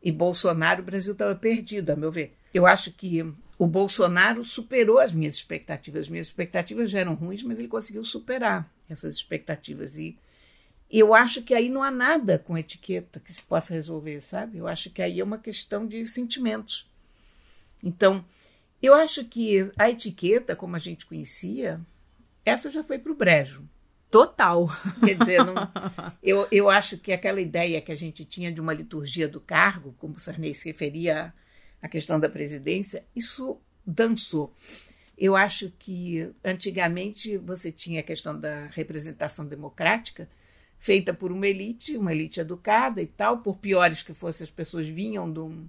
e 0.00 0.12
Bolsonaro, 0.12 0.83
o 0.83 0.87
Brasil 0.87 1.15
estava 1.15 1.35
perdido, 1.35 1.91
a 1.91 1.97
meu 1.97 2.12
ver. 2.12 2.37
Eu 2.55 2.65
acho 2.65 2.93
que 2.93 3.23
o 3.59 3.67
Bolsonaro 3.67 4.45
superou 4.45 5.00
as 5.00 5.12
minhas 5.12 5.35
expectativas. 5.35 6.03
As 6.03 6.09
minhas 6.09 6.29
expectativas 6.29 6.93
já 6.93 7.00
eram 7.00 7.15
ruins, 7.15 7.43
mas 7.43 7.59
ele 7.59 7.67
conseguiu 7.67 8.05
superar 8.05 8.73
essas 8.88 9.15
expectativas. 9.15 9.99
E 9.99 10.17
eu 10.90 11.14
acho 11.14 11.43
que 11.43 11.55
aí 11.55 11.69
não 11.69 11.83
há 11.83 11.90
nada 11.90 12.38
com 12.38 12.57
etiqueta 12.57 13.21
que 13.21 13.33
se 13.33 13.43
possa 13.43 13.75
resolver, 13.75 14.21
sabe? 14.23 14.59
Eu 14.59 14.69
acho 14.69 14.90
que 14.90 15.02
aí 15.02 15.21
é 15.21 15.25
uma 15.25 15.38
questão 15.38 15.87
de 15.87 16.07
sentimentos. 16.07 16.88
Então, 17.83 18.25
eu 18.83 18.95
acho 18.95 19.25
que 19.25 19.71
a 19.76 19.90
etiqueta, 19.90 20.55
como 20.55 20.76
a 20.76 20.78
gente 20.78 21.07
conhecia, 21.07 21.81
essa 22.45 22.71
já 22.71 22.85
foi 22.85 22.99
para 22.99 23.12
o 23.12 23.16
brejo. 23.16 23.64
Total. 24.11 24.69
Quer 25.05 25.19
dizer, 25.19 25.45
não, 25.45 25.55
eu, 26.23 26.47
eu 26.52 26.71
acho 26.71 26.97
que 26.97 27.12
aquela 27.12 27.40
ideia 27.40 27.81
que 27.81 27.90
a 27.90 27.97
gente 27.97 28.25
tinha 28.25 28.52
de 28.52 28.61
uma 28.61 28.73
liturgia 28.73 29.28
do 29.28 29.40
cargo, 29.40 29.95
como 29.99 30.14
o 30.14 30.21
Sarney 30.21 30.55
se 30.55 30.69
referia 30.69 31.35
a 31.83 31.88
questão 31.88 32.19
da 32.19 32.28
presidência, 32.28 33.05
isso 33.14 33.61
dançou. 33.85 34.55
Eu 35.19 35.35
acho 35.35 35.73
que 35.78 36.31
antigamente 36.45 37.37
você 37.38 37.73
tinha 37.73 38.00
a 38.00 38.05
questão 38.05 38.38
da 38.38 38.66
representação 38.66 39.47
democrática 39.47 40.28
feita 40.78 41.12
por 41.12 41.33
uma 41.33 41.47
elite, 41.47 41.97
uma 41.97 42.12
elite 42.12 42.40
educada 42.40 43.00
e 43.02 43.06
tal, 43.06 43.38
por 43.38 43.59
piores 43.59 44.02
que 44.02 44.14
fossem 44.14 44.45
as 44.45 44.50
pessoas 44.50 44.87
vinham 44.87 45.30
de 45.30 45.40
um, 45.40 45.68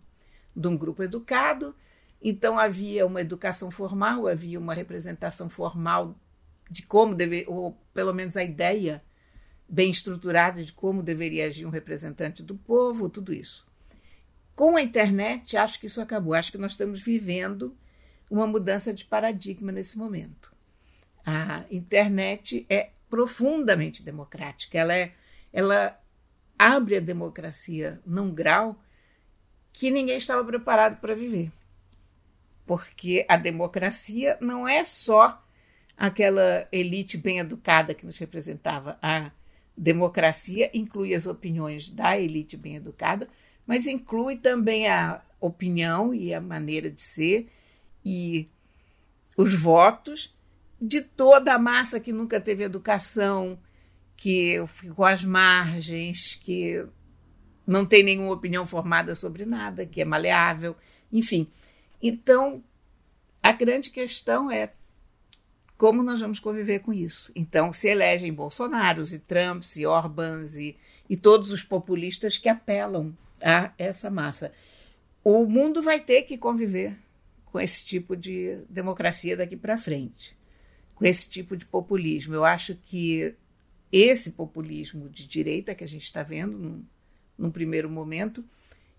de 0.55 0.67
um 0.67 0.77
grupo 0.77 1.03
educado, 1.03 1.75
então 2.21 2.57
havia 2.57 3.05
uma 3.05 3.21
educação 3.21 3.69
formal, 3.71 4.27
havia 4.27 4.59
uma 4.59 4.73
representação 4.73 5.49
formal 5.49 6.15
de 6.69 6.81
como 6.81 7.15
deve, 7.15 7.45
ou 7.47 7.77
pelo 7.93 8.13
menos 8.13 8.35
a 8.35 8.43
ideia 8.43 9.01
bem 9.69 9.91
estruturada 9.91 10.63
de 10.63 10.71
como 10.71 11.03
deveria 11.03 11.45
agir 11.45 11.65
um 11.65 11.69
representante 11.69 12.41
do 12.41 12.55
povo, 12.55 13.09
tudo 13.09 13.33
isso. 13.33 13.65
Com 14.55 14.75
a 14.75 14.81
internet, 14.81 15.55
acho 15.55 15.79
que 15.79 15.85
isso 15.85 16.01
acabou. 16.01 16.33
Acho 16.33 16.51
que 16.51 16.57
nós 16.57 16.71
estamos 16.71 17.01
vivendo 17.01 17.77
uma 18.29 18.47
mudança 18.47 18.93
de 18.93 19.05
paradigma 19.05 19.71
nesse 19.71 19.97
momento. 19.97 20.51
A 21.25 21.65
internet 21.69 22.65
é 22.69 22.89
profundamente 23.09 24.03
democrática. 24.03 24.77
Ela, 24.77 24.95
é, 24.95 25.13
ela 25.51 25.99
abre 26.57 26.97
a 26.97 27.01
democracia 27.01 28.01
num 28.05 28.33
grau 28.33 28.81
que 29.71 29.91
ninguém 29.91 30.17
estava 30.17 30.43
preparado 30.43 30.99
para 30.99 31.15
viver. 31.15 31.51
Porque 32.65 33.25
a 33.29 33.37
democracia 33.37 34.37
não 34.41 34.67
é 34.67 34.83
só 34.83 35.43
aquela 35.95 36.67
elite 36.71 37.17
bem 37.17 37.39
educada 37.39 37.93
que 37.93 38.05
nos 38.05 38.17
representava. 38.17 38.97
A 39.01 39.31
democracia 39.75 40.69
inclui 40.73 41.13
as 41.13 41.25
opiniões 41.25 41.89
da 41.89 42.19
elite 42.19 42.57
bem 42.57 42.75
educada, 42.75 43.27
mas 43.65 43.87
inclui 43.87 44.37
também 44.37 44.87
a 44.87 45.21
opinião 45.39 46.13
e 46.13 46.33
a 46.33 46.41
maneira 46.41 46.89
de 46.89 47.01
ser 47.01 47.49
e 48.03 48.47
os 49.35 49.53
votos 49.53 50.35
de 50.79 51.01
toda 51.01 51.53
a 51.53 51.59
massa 51.59 51.99
que 51.99 52.11
nunca 52.11 52.39
teve 52.39 52.63
educação, 52.63 53.59
que 54.15 54.63
ficou 54.67 55.05
às 55.05 55.23
margens, 55.23 56.35
que 56.35 56.85
não 57.65 57.85
tem 57.85 58.03
nenhuma 58.03 58.33
opinião 58.33 58.65
formada 58.65 59.13
sobre 59.13 59.45
nada, 59.45 59.85
que 59.85 60.01
é 60.01 60.05
maleável, 60.05 60.75
enfim. 61.11 61.47
Então, 62.01 62.63
a 63.41 63.51
grande 63.51 63.89
questão 63.89 64.49
é 64.51 64.71
como 65.77 66.01
nós 66.01 66.19
vamos 66.19 66.39
conviver 66.39 66.79
com 66.79 66.91
isso. 66.91 67.31
Então, 67.35 67.71
se 67.71 67.87
elegem 67.87 68.33
Bolsonaros 68.33 69.13
e 69.13 69.19
Trumps 69.19 69.75
e 69.75 69.85
Orbans 69.85 70.55
e, 70.55 70.75
e 71.09 71.15
todos 71.15 71.51
os 71.51 71.63
populistas 71.63 72.37
que 72.37 72.49
apelam 72.49 73.15
a 73.41 73.71
essa 73.77 74.09
massa. 74.09 74.51
O 75.23 75.45
mundo 75.45 75.83
vai 75.83 75.99
ter 75.99 76.23
que 76.23 76.37
conviver 76.37 76.97
com 77.45 77.59
esse 77.59 77.85
tipo 77.85 78.15
de 78.15 78.59
democracia 78.69 79.37
daqui 79.37 79.55
para 79.55 79.77
frente, 79.77 80.35
com 80.97 81.05
esse 81.05 81.29
tipo 81.29 81.55
de 81.55 81.63
populismo. 81.63 82.33
Eu 82.33 82.43
acho 82.43 82.75
que 82.75 83.35
esse 83.91 84.31
populismo 84.31 85.07
de 85.07 85.27
direita 85.27 85.75
que 85.75 85.83
a 85.83 85.87
gente 85.87 86.03
está 86.03 86.23
vendo 86.23 86.57
num, 86.57 86.85
num 87.37 87.51
primeiro 87.51 87.87
momento 87.87 88.43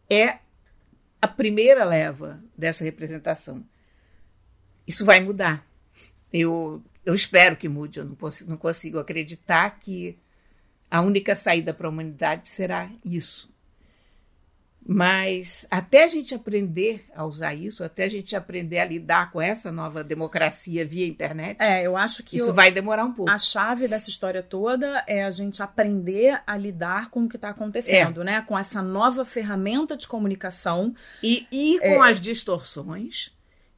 é 0.08 0.38
a 1.20 1.26
primeira 1.26 1.84
leva 1.84 2.40
dessa 2.56 2.84
representação. 2.84 3.64
Isso 4.86 5.04
vai 5.04 5.18
mudar. 5.18 5.66
Eu, 6.32 6.80
eu 7.04 7.14
espero 7.14 7.56
que 7.56 7.68
mude. 7.68 7.98
Eu 7.98 8.04
não, 8.04 8.16
não 8.46 8.56
consigo 8.56 9.00
acreditar 9.00 9.80
que 9.80 10.16
a 10.88 11.00
única 11.00 11.34
saída 11.34 11.74
para 11.74 11.88
a 11.88 11.90
humanidade 11.90 12.48
será 12.48 12.88
isso 13.04 13.50
Mas 14.86 15.66
até 15.70 16.04
a 16.04 16.08
gente 16.08 16.34
aprender 16.34 17.04
a 17.14 17.24
usar 17.26 17.52
isso, 17.54 17.84
até 17.84 18.04
a 18.04 18.08
gente 18.08 18.34
aprender 18.34 18.78
a 18.78 18.84
lidar 18.86 19.30
com 19.30 19.40
essa 19.40 19.70
nova 19.70 20.02
democracia 20.02 20.84
via 20.86 21.06
internet, 21.06 21.58
É, 21.60 21.82
eu 21.86 21.94
acho 21.96 22.22
que 22.22 22.38
isso 22.38 22.50
o- 22.50 22.54
vai 22.54 22.70
demorar 22.70 23.04
um 23.04 23.12
pouco. 23.12 23.30
a 23.30 23.36
chave 23.38 23.86
dessa 23.86 24.08
história 24.08 24.42
toda 24.42 25.04
é 25.06 25.24
a 25.24 25.30
gente 25.30 25.62
aprender 25.62 26.40
a 26.46 26.56
lidar 26.56 27.10
com 27.10 27.24
o 27.24 27.28
que 27.28 27.36
está 27.36 27.50
acontecendo, 27.50 28.24
né? 28.24 28.40
Com 28.40 28.58
essa 28.58 28.80
nova 28.80 29.24
ferramenta 29.26 29.94
de 29.96 30.08
comunicação. 30.08 30.94
E, 31.22 31.46
e 31.52 31.78
com 31.80 32.02
as 32.02 32.18
distorções 32.20 33.30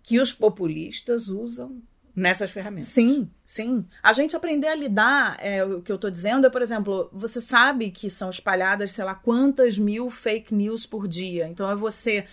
que 0.03 0.21
os 0.21 0.33
populistas 0.33 1.29
usam 1.29 1.83
nessas 2.15 2.51
ferramentas. 2.51 2.89
Sim, 2.89 3.31
sim. 3.45 3.87
A 4.03 4.13
gente 4.13 4.37
aprender 4.37 4.69
a 4.69 4.75
lidar, 4.75 5.37
é, 5.41 5.65
o 5.65 5.81
que 5.83 5.91
eu 5.91 5.99
tô 5.99 6.11
dizendo 6.11 6.47
é, 6.47 6.51
por 6.51 6.63
exemplo, 6.63 7.09
você 7.13 7.41
sabe 7.41 7.91
que 7.91 8.11
são 8.11 8.31
espalhadas, 8.31 8.93
sei 8.93 9.05
lá, 9.05 9.15
quantas 9.15 9.79
mil 9.79 10.11
fake 10.11 10.55
news 10.55 10.87
por 10.87 11.07
dia. 11.07 11.49
Então 11.49 11.71
é 11.71 11.75
você 11.75 12.25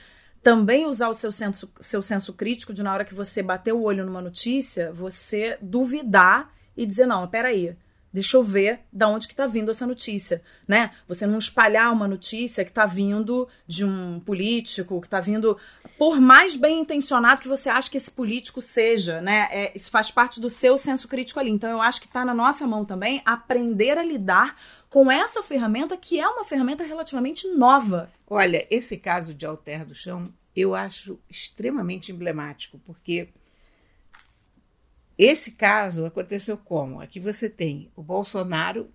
também 0.42 0.86
usar 0.86 1.10
o 1.10 1.14
seu 1.14 1.32
senso, 1.32 1.70
seu 1.80 2.02
senso 2.02 2.34
crítico 2.34 2.74
de 2.74 2.84
na 2.84 2.94
hora 2.94 3.06
que 3.06 3.14
você 3.14 3.44
bater 3.44 3.74
o 3.74 3.82
olho 3.82 4.06
numa 4.06 4.22
notícia, 4.22 4.92
você 4.94 5.58
duvidar 5.62 6.54
e 6.76 6.86
dizer, 6.86 7.06
não, 7.06 7.28
peraí, 7.28 7.76
deixa 8.12 8.38
eu 8.38 8.44
ver 8.44 8.82
da 8.92 9.08
onde 9.08 9.28
que 9.28 9.36
tá 9.36 9.46
vindo 9.46 9.72
essa 9.72 9.86
notícia, 9.86 10.42
né? 10.68 10.92
Você 11.08 11.26
não 11.26 11.38
espalhar 11.38 11.92
uma 11.92 12.08
notícia 12.08 12.66
que 12.66 12.72
tá 12.72 12.86
vindo 12.86 13.48
de 13.68 13.86
um 13.86 14.20
político, 14.20 15.02
que 15.02 15.10
tá 15.10 15.20
vindo 15.20 15.58
por 15.98 16.20
mais 16.20 16.56
bem 16.56 16.82
intencionado 16.82 17.42
que 17.42 17.48
você 17.48 17.70
acha 17.70 17.90
que 17.90 17.98
esse 17.98 18.12
político 18.12 18.62
seja, 18.62 19.22
né? 19.22 19.48
É, 19.52 19.72
isso 19.76 19.90
faz 19.90 20.12
parte 20.12 20.40
do 20.40 20.50
seu 20.50 20.78
senso 20.78 21.08
crítico 21.08 21.40
ali. 21.40 21.50
Então 21.50 21.70
eu 21.70 21.82
acho 21.82 22.02
que 22.02 22.08
tá 22.08 22.24
na 22.24 22.34
nossa 22.34 22.68
mão 22.68 22.86
também 22.86 23.22
aprender 23.26 23.98
a 23.98 24.04
lidar 24.04 24.56
com 24.90 25.12
essa 25.12 25.44
ferramenta 25.44 25.98
que 25.98 26.20
é 26.20 26.28
uma 26.28 26.44
ferramenta 26.44 26.84
relativamente 26.84 27.48
nova. 27.50 28.12
Olha, 28.30 28.66
esse 28.70 28.98
caso 28.98 29.34
de 29.34 29.46
Alter 29.46 29.86
do 29.86 29.96
Chão 29.96 30.32
eu 30.56 30.74
acho 30.74 31.20
extremamente 31.30 32.12
emblemático, 32.12 32.80
porque 32.84 33.30
esse 35.18 35.54
caso 35.54 36.06
aconteceu 36.06 36.58
como? 36.58 37.02
Aqui 37.02 37.20
você 37.20 37.50
tem 37.50 37.92
o 37.96 38.04
Bolsonaro 38.04 38.90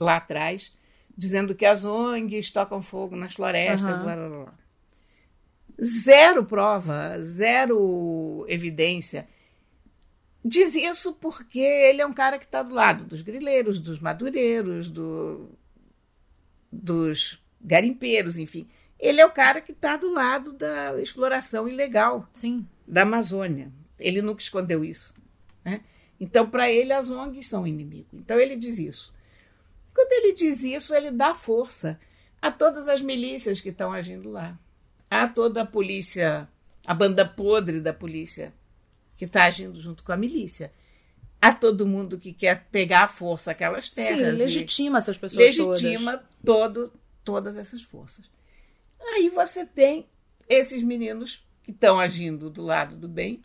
lá 0.00 0.16
atrás 0.16 0.72
dizendo 1.16 1.54
que 1.54 1.64
as 1.64 1.84
ONGs 1.84 2.50
tocam 2.50 2.82
fogo 2.82 3.14
nas 3.14 3.34
florestas, 3.34 3.88
Aham. 3.88 4.02
blá, 4.02 4.16
blá, 4.16 4.28
blá. 4.28 4.54
Zero 5.82 6.44
prova, 6.44 7.20
zero 7.20 8.44
evidência. 8.48 9.28
Diz 10.44 10.74
isso 10.74 11.14
porque 11.14 11.58
ele 11.58 12.02
é 12.02 12.06
um 12.06 12.12
cara 12.12 12.38
que 12.38 12.44
está 12.44 12.62
do 12.62 12.74
lado 12.74 13.04
dos 13.04 13.22
grileiros, 13.22 13.80
dos 13.80 13.98
madureiros, 13.98 14.90
do, 14.90 15.48
dos 16.70 17.42
garimpeiros, 17.60 18.36
enfim. 18.38 18.68
Ele 18.98 19.20
é 19.20 19.26
o 19.26 19.32
cara 19.32 19.60
que 19.60 19.72
está 19.72 19.96
do 19.96 20.12
lado 20.12 20.52
da 20.52 21.00
exploração 21.00 21.68
ilegal 21.68 22.28
Sim. 22.32 22.66
da 22.86 23.02
Amazônia. 23.02 23.72
Ele 23.98 24.20
nunca 24.20 24.42
escondeu 24.42 24.84
isso. 24.84 25.14
Né? 25.64 25.80
Então, 26.20 26.48
para 26.48 26.70
ele, 26.70 26.92
as 26.92 27.10
ONGs 27.10 27.48
são 27.48 27.66
inimigo. 27.66 28.08
Então, 28.12 28.38
ele 28.38 28.56
diz 28.56 28.78
isso. 28.78 29.14
Quando 29.94 30.12
ele 30.12 30.34
diz 30.34 30.62
isso, 30.64 30.94
ele 30.94 31.10
dá 31.10 31.34
força 31.34 31.98
a 32.40 32.50
todas 32.50 32.88
as 32.88 33.00
milícias 33.00 33.60
que 33.60 33.70
estão 33.70 33.92
agindo 33.92 34.30
lá, 34.30 34.58
a 35.10 35.26
toda 35.28 35.62
a 35.62 35.66
polícia, 35.66 36.48
a 36.84 36.92
banda 36.92 37.24
podre 37.24 37.80
da 37.80 37.92
polícia 37.92 38.52
que 39.16 39.24
está 39.24 39.44
agindo 39.44 39.80
junto 39.80 40.04
com 40.04 40.12
a 40.12 40.16
milícia, 40.16 40.72
a 41.40 41.54
todo 41.54 41.86
mundo 41.86 42.18
que 42.18 42.32
quer 42.32 42.66
pegar 42.70 43.04
à 43.04 43.08
força 43.08 43.50
aquelas 43.50 43.90
terras. 43.90 44.32
Sim, 44.32 44.36
legitima 44.36 44.98
essas 44.98 45.16
pessoas 45.16 45.56
todas. 45.56 45.80
legitima 45.80 46.24
todo, 46.44 46.92
todas 47.24 47.56
essas 47.56 47.82
forças. 47.82 48.28
Aí 49.00 49.28
você 49.28 49.64
tem 49.64 50.06
esses 50.48 50.82
meninos 50.82 51.46
que 51.62 51.70
estão 51.70 51.98
agindo 51.98 52.50
do 52.50 52.62
lado 52.62 52.96
do 52.96 53.08
bem, 53.08 53.42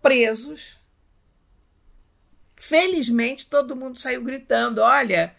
presos. 0.00 0.77
Felizmente, 2.58 3.46
todo 3.46 3.76
mundo 3.76 3.98
saiu 3.98 4.22
gritando: 4.22 4.80
olha, 4.80 5.34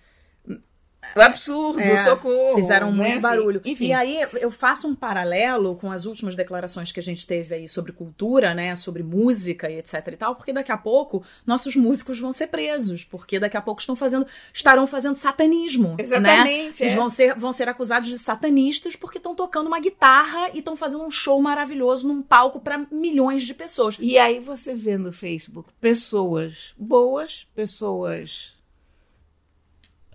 absurdo, 1.16 1.80
É, 1.80 1.98
socorro. 1.98 2.56
Fizeram 2.56 2.92
né? 2.92 2.98
muito 2.98 3.12
Assim, 3.13 3.22
barulho. 3.22 3.62
E 3.66 3.94
aí 3.94 4.20
eu 4.40 4.51
faço 4.51 4.88
um 4.88 4.96
paralelo 4.96 5.75
com 5.75 5.92
as 5.92 6.05
últimas 6.05 6.36
declarações 6.36 6.92
que 6.92 7.00
a 7.00 7.03
gente 7.03 7.25
teve 7.25 7.55
aí 7.55 7.68
sobre 7.68 7.92
cultura, 7.92 8.53
né? 8.53 8.75
Sobre 8.75 9.03
música 9.03 9.70
e 9.70 9.77
etc 9.77 10.07
e 10.07 10.18
tal, 10.18 10.36
porque 10.36 10.53
daqui 10.53 10.72
a 10.72 10.77
pouco 10.77 11.24
nossos 11.46 11.75
músicos 11.75 12.20
vão 12.20 12.31
ser 12.31 12.48
presos, 12.48 13.03
porque 13.03 13.40
daqui 13.40 13.57
a 13.57 13.62
pouco 13.62 13.81
estão 13.81 13.96
fazendo, 13.96 14.25
estarão 14.53 14.86
fazendo 14.86 15.16
satanismo. 15.16 15.90
Né? 15.90 16.03
Exatamente, 16.03 16.83
Eles 16.83 16.94
é. 16.94 16.96
vão 16.96 17.10
ser, 17.10 17.36
vão 17.36 17.51
ser 17.53 17.70
acusados 17.70 18.10
de 18.10 18.18
satanistas 18.18 18.96
porque 18.96 19.18
estão 19.18 19.36
tocando 19.36 19.68
uma 19.68 19.79
guitarra 19.79 20.50
e 20.53 20.60
estão 20.60 20.75
fazendo 20.75 21.03
um 21.03 21.12
show 21.12 21.42
maravilhoso 21.42 22.07
num 22.07 22.22
palco 22.22 22.60
para 22.60 22.86
milhões 22.92 23.44
de 23.44 23.53
pessoas. 23.53 23.98
E 24.00 24.18
aí 24.18 24.40
você 24.40 24.74
vê 24.74 24.98
no 24.98 25.12
Facebook 25.12 25.70
pessoas 25.79 26.74
boas, 26.77 27.48
pessoas 27.55 28.58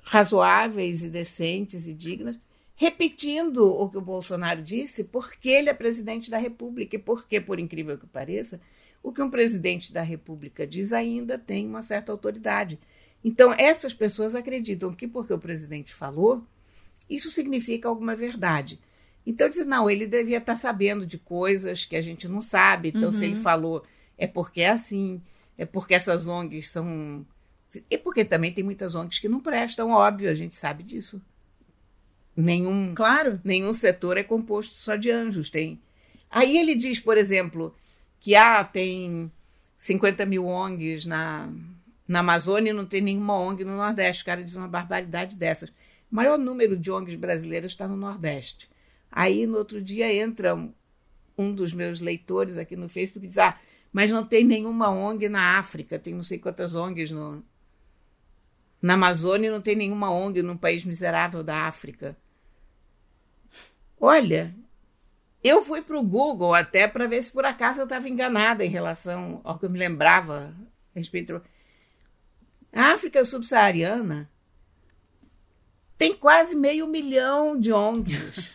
razoáveis 0.04 1.02
e 1.02 1.08
decentes 1.08 1.88
e 1.88 1.94
dignas, 1.94 2.38
repetindo 2.76 3.66
o 3.66 3.88
que 3.88 3.98
o 3.98 4.02
Bolsonaro 4.02 4.62
disse, 4.62 5.04
porque 5.04 5.48
ele 5.48 5.70
é 5.70 5.74
presidente 5.74 6.30
da 6.30 6.38
República 6.38 6.96
e 6.96 6.98
porque, 6.98 7.40
por 7.40 7.58
incrível 7.58 7.98
que 7.98 8.06
pareça, 8.06 8.60
o 9.02 9.12
que 9.12 9.22
um 9.22 9.30
presidente 9.30 9.92
da 9.92 10.02
República 10.02 10.66
diz 10.66 10.92
ainda 10.92 11.38
tem 11.38 11.66
uma 11.66 11.82
certa 11.82 12.12
autoridade. 12.12 12.78
Então, 13.22 13.52
essas 13.52 13.92
pessoas 13.92 14.34
acreditam 14.34 14.94
que 14.94 15.08
porque 15.08 15.32
o 15.32 15.38
presidente 15.38 15.94
falou, 15.94 16.44
isso 17.08 17.30
significa 17.30 17.88
alguma 17.88 18.14
verdade. 18.14 18.78
Então, 19.26 19.48
diz, 19.48 19.64
não, 19.64 19.88
ele 19.88 20.06
devia 20.06 20.38
estar 20.38 20.56
sabendo 20.56 21.06
de 21.06 21.18
coisas 21.18 21.84
que 21.84 21.96
a 21.96 22.00
gente 22.00 22.28
não 22.28 22.42
sabe. 22.42 22.92
Então, 22.94 23.10
se 23.10 23.24
ele 23.24 23.36
falou, 23.36 23.82
é 24.18 24.26
porque 24.26 24.60
é 24.60 24.70
assim, 24.70 25.22
é 25.56 25.64
porque 25.64 25.94
essas 25.94 26.26
ONGs 26.26 26.68
são. 26.68 27.26
E 27.90 27.96
porque 27.98 28.24
também 28.24 28.52
tem 28.52 28.62
muitas 28.64 28.94
ONGs 28.94 29.18
que 29.18 29.28
não 29.28 29.40
prestam, 29.40 29.90
óbvio, 29.90 30.30
a 30.30 30.34
gente 30.34 30.54
sabe 30.56 30.82
disso. 30.82 31.20
Nenhum, 32.36 32.94
Claro. 32.94 33.40
nenhum 33.44 33.72
setor 33.72 34.16
é 34.16 34.22
composto 34.24 34.74
só 34.74 34.96
de 34.96 35.10
anjos. 35.10 35.50
Tem. 35.50 35.80
Aí 36.30 36.58
ele 36.58 36.74
diz, 36.74 36.98
por 36.98 37.16
exemplo, 37.16 37.74
que 38.18 38.34
ah, 38.34 38.64
tem 38.64 39.30
50 39.78 40.26
mil 40.26 40.44
ONGs 40.46 41.04
na, 41.06 41.48
na 42.08 42.20
Amazônia 42.20 42.70
e 42.70 42.74
não 42.74 42.84
tem 42.86 43.00
nenhuma 43.00 43.38
ONG 43.38 43.64
no 43.64 43.76
Nordeste. 43.76 44.22
O 44.22 44.26
cara 44.26 44.42
diz 44.42 44.56
uma 44.56 44.66
barbaridade 44.66 45.36
dessas. 45.36 45.70
O 45.70 45.74
maior 46.16 46.36
número 46.38 46.76
de 46.76 46.90
ONGs 46.90 47.14
brasileiras 47.16 47.70
está 47.72 47.86
no 47.86 47.96
Nordeste. 47.96 48.68
Aí, 49.12 49.46
no 49.46 49.58
outro 49.58 49.80
dia, 49.80 50.12
entra 50.12 50.56
um- 50.56 50.72
um 51.38 51.52
dos 51.54 51.72
meus 51.72 52.00
leitores 52.00 52.58
aqui 52.58 52.74
no 52.74 52.88
Facebook 52.88 53.24
e 53.26 53.28
diz: 53.28 53.38
Ah, 53.38 53.56
mas 53.92 54.10
não 54.10 54.26
tem 54.26 54.42
nenhuma 54.44 54.90
ONG 54.90 55.28
na 55.28 55.56
África, 55.58 56.00
tem 56.00 56.12
não 56.12 56.22
sei 56.24 56.38
quantas 56.38 56.74
ONGs 56.74 57.12
no, 57.12 57.44
na 58.84 58.94
Amazônia 58.94 59.50
não 59.50 59.62
tem 59.62 59.74
nenhuma 59.74 60.10
ONG 60.10 60.42
num 60.42 60.58
país 60.58 60.84
miserável 60.84 61.42
da 61.42 61.62
África. 61.62 62.14
Olha, 63.98 64.54
eu 65.42 65.62
fui 65.62 65.80
para 65.80 65.98
o 65.98 66.02
Google 66.02 66.52
até 66.52 66.86
para 66.86 67.06
ver 67.06 67.22
se 67.22 67.32
por 67.32 67.46
acaso 67.46 67.80
eu 67.80 67.84
estava 67.84 68.10
enganada 68.10 68.62
em 68.62 68.68
relação 68.68 69.40
ao 69.42 69.58
que 69.58 69.64
eu 69.64 69.70
me 69.70 69.78
lembrava 69.78 70.54
a 70.94 70.98
respeito. 70.98 71.40
A 72.70 72.92
África 72.92 73.24
subsaariana 73.24 74.30
tem 75.96 76.14
quase 76.14 76.54
meio 76.54 76.86
milhão 76.86 77.58
de 77.58 77.72
ONGs. 77.72 78.54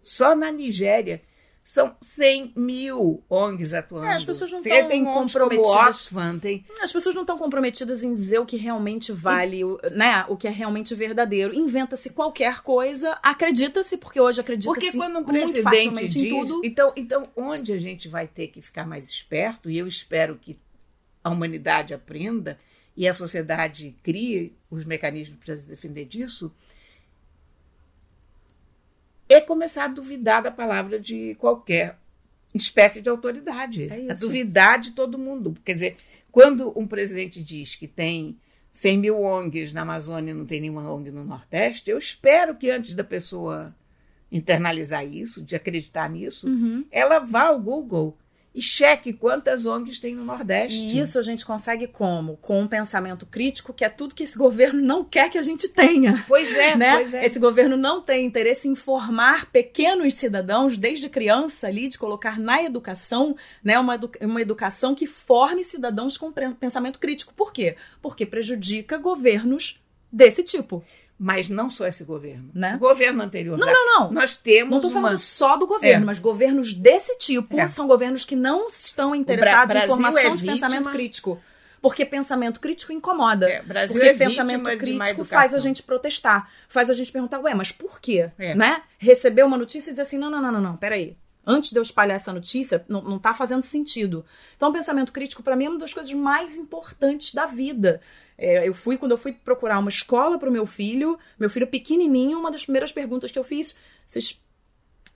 Só 0.00 0.34
na 0.34 0.50
Nigéria 0.50 1.20
são 1.64 1.94
100 2.00 2.54
mil 2.56 3.22
ONGs 3.30 3.72
atuando. 3.72 4.06
É, 4.06 4.14
as 4.14 4.24
pessoas 4.24 4.50
não 4.50 4.60
Tem- 4.62 4.72
tão 4.80 4.88
tem 4.88 5.00
ONGs 5.02 5.12
como 5.14 5.20
comprometidas. 5.48 6.10
As 6.82 6.92
pessoas 6.92 7.14
não 7.14 7.22
estão 7.22 7.38
comprometidas 7.38 8.02
em 8.02 8.14
dizer 8.14 8.40
o 8.40 8.46
que 8.46 8.56
realmente 8.56 9.12
vale, 9.12 9.62
o- 9.64 9.78
né? 9.92 10.24
O 10.28 10.36
que 10.36 10.48
é 10.48 10.50
realmente 10.50 10.94
verdadeiro. 10.94 11.54
Inventa-se 11.54 12.10
qualquer 12.10 12.62
coisa, 12.62 13.16
acredita-se, 13.22 13.96
porque 13.96 14.20
hoje 14.20 14.40
acredita-se 14.40 14.74
Porque 14.80 14.96
quando 14.96 15.18
um 15.20 15.24
presidente 15.24 16.06
diz. 16.06 16.28
tudo. 16.28 16.60
Então, 16.64 16.92
então, 16.96 17.28
onde 17.36 17.72
a 17.72 17.78
gente 17.78 18.08
vai 18.08 18.26
ter 18.26 18.48
que 18.48 18.60
ficar 18.60 18.84
mais 18.86 19.08
esperto, 19.08 19.70
e 19.70 19.78
eu 19.78 19.86
espero 19.86 20.36
que 20.40 20.58
a 21.22 21.30
humanidade 21.30 21.94
aprenda 21.94 22.58
e 22.96 23.06
a 23.06 23.14
sociedade 23.14 23.96
crie 24.02 24.52
os 24.68 24.84
mecanismos 24.84 25.38
para 25.44 25.56
se 25.56 25.68
defender 25.68 26.04
disso, 26.06 26.52
é 29.32 29.40
começar 29.40 29.84
a 29.84 29.88
duvidar 29.88 30.42
da 30.42 30.50
palavra 30.50 30.98
de 31.00 31.34
qualquer 31.36 31.98
espécie 32.54 33.00
de 33.00 33.08
autoridade. 33.08 33.88
É 33.90 34.10
a 34.10 34.14
duvidar 34.14 34.78
de 34.80 34.90
todo 34.92 35.18
mundo. 35.18 35.56
Quer 35.64 35.74
dizer, 35.74 35.96
quando 36.30 36.72
um 36.78 36.86
presidente 36.86 37.42
diz 37.42 37.74
que 37.74 37.86
tem 37.86 38.36
100 38.72 38.98
mil 38.98 39.20
ONGs 39.20 39.72
na 39.72 39.82
Amazônia 39.82 40.30
e 40.30 40.34
não 40.34 40.46
tem 40.46 40.60
nenhuma 40.60 40.90
ONG 40.92 41.10
no 41.10 41.24
Nordeste, 41.24 41.90
eu 41.90 41.98
espero 41.98 42.54
que 42.54 42.70
antes 42.70 42.94
da 42.94 43.04
pessoa 43.04 43.74
internalizar 44.30 45.04
isso, 45.06 45.42
de 45.42 45.54
acreditar 45.54 46.08
nisso, 46.08 46.48
Uhum. 46.48 46.84
ela 46.90 47.18
vá 47.18 47.48
ao 47.48 47.60
Google 47.60 48.16
E 48.54 48.60
cheque 48.60 49.14
quantas 49.14 49.64
ONGs 49.64 49.98
tem 49.98 50.14
no 50.14 50.24
Nordeste. 50.24 50.76
E 50.76 50.98
isso 50.98 51.18
a 51.18 51.22
gente 51.22 51.44
consegue 51.44 51.86
como? 51.86 52.36
Com 52.36 52.60
um 52.60 52.68
pensamento 52.68 53.24
crítico, 53.24 53.72
que 53.72 53.84
é 53.84 53.88
tudo 53.88 54.14
que 54.14 54.24
esse 54.24 54.36
governo 54.38 54.82
não 54.82 55.04
quer 55.04 55.30
que 55.30 55.38
a 55.38 55.42
gente 55.42 55.68
tenha. 55.68 56.22
Pois 56.28 56.52
é, 56.54 56.76
né? 56.76 56.96
pois 56.96 57.14
é. 57.14 57.24
Esse 57.24 57.38
governo 57.38 57.76
não 57.76 58.02
tem 58.02 58.26
interesse 58.26 58.68
em 58.68 58.74
formar 58.74 59.46
pequenos 59.46 60.14
cidadãos, 60.14 60.76
desde 60.76 61.08
criança 61.08 61.66
ali, 61.66 61.88
de 61.88 61.98
colocar 61.98 62.38
na 62.38 62.62
educação, 62.62 63.34
né, 63.64 63.78
uma, 63.78 63.94
edu 63.94 64.10
uma 64.20 64.42
educação 64.42 64.94
que 64.94 65.06
forme 65.06 65.64
cidadãos 65.64 66.18
com 66.18 66.30
pensamento 66.32 66.98
crítico. 66.98 67.32
Por 67.32 67.52
quê? 67.52 67.76
Porque 68.02 68.26
prejudica 68.26 68.98
governos 68.98 69.80
desse 70.12 70.42
tipo. 70.42 70.84
Mas 71.24 71.48
não 71.48 71.70
só 71.70 71.86
esse 71.86 72.02
governo. 72.02 72.50
Né? 72.52 72.74
O 72.74 72.78
governo 72.80 73.22
anterior. 73.22 73.56
Não, 73.56 73.66
não, 73.72 74.00
não. 74.00 74.10
Nós 74.10 74.36
temos. 74.36 74.70
Não 74.70 74.78
estou 74.78 74.90
uma... 74.90 75.00
falando 75.02 75.18
só 75.18 75.56
do 75.56 75.68
governo, 75.68 76.02
É. 76.02 76.06
mas 76.06 76.18
governos 76.18 76.74
desse 76.74 77.16
tipo 77.16 77.56
É. 77.56 77.68
são 77.68 77.86
governos 77.86 78.24
que 78.24 78.34
não 78.34 78.66
estão 78.66 79.14
interessados 79.14 79.76
em 79.76 79.86
formação 79.86 80.20
é 80.20 80.36
de 80.36 80.44
pensamento 80.44 80.78
vítima- 80.78 80.90
crítico. 80.90 81.40
Porque 81.80 82.04
pensamento 82.04 82.58
crítico 82.60 82.92
incomoda. 82.92 83.48
É, 83.48 83.62
Brasil 83.62 84.00
Porque 84.00 84.08
é 84.08 84.14
pensamento 84.14 84.64
crítico 84.76 85.24
faz 85.24 85.54
a 85.54 85.60
gente 85.60 85.82
protestar. 85.84 86.48
Faz 86.68 86.90
a 86.90 86.92
gente 86.92 87.12
perguntar, 87.12 87.38
ué, 87.38 87.54
mas 87.54 87.70
por 87.70 88.00
quê? 88.00 88.28
É. 88.36 88.56
Né? 88.56 88.82
Receber 88.98 89.44
uma 89.44 89.56
notícia 89.56 89.90
e 89.90 89.92
dizer 89.92 90.02
assim, 90.02 90.18
não, 90.18 90.28
não, 90.28 90.42
não, 90.42 90.50
não, 90.50 90.60
não, 90.60 90.76
peraí. 90.76 91.16
Antes 91.46 91.70
de 91.72 91.78
eu 91.78 91.82
espalhar 91.82 92.16
essa 92.16 92.32
notícia, 92.32 92.84
não, 92.88 93.00
não 93.02 93.18
tá 93.18 93.32
fazendo 93.34 93.62
sentido. 93.62 94.24
Então, 94.56 94.72
pensamento 94.72 95.12
crítico, 95.12 95.42
para 95.42 95.56
mim, 95.56 95.64
é 95.66 95.68
uma 95.70 95.78
das 95.78 95.92
coisas 95.92 96.12
mais 96.12 96.56
importantes 96.56 97.34
da 97.34 97.46
vida. 97.46 98.00
É, 98.42 98.66
eu 98.66 98.74
fui, 98.74 98.98
quando 98.98 99.12
eu 99.12 99.18
fui 99.18 99.32
procurar 99.32 99.78
uma 99.78 99.88
escola 99.88 100.36
para 100.36 100.48
o 100.48 100.52
meu 100.52 100.66
filho, 100.66 101.16
meu 101.38 101.48
filho 101.48 101.68
pequenininho, 101.68 102.40
uma 102.40 102.50
das 102.50 102.64
primeiras 102.64 102.90
perguntas 102.90 103.30
que 103.30 103.38
eu 103.38 103.44
fiz, 103.44 103.76
vocês 104.04 104.42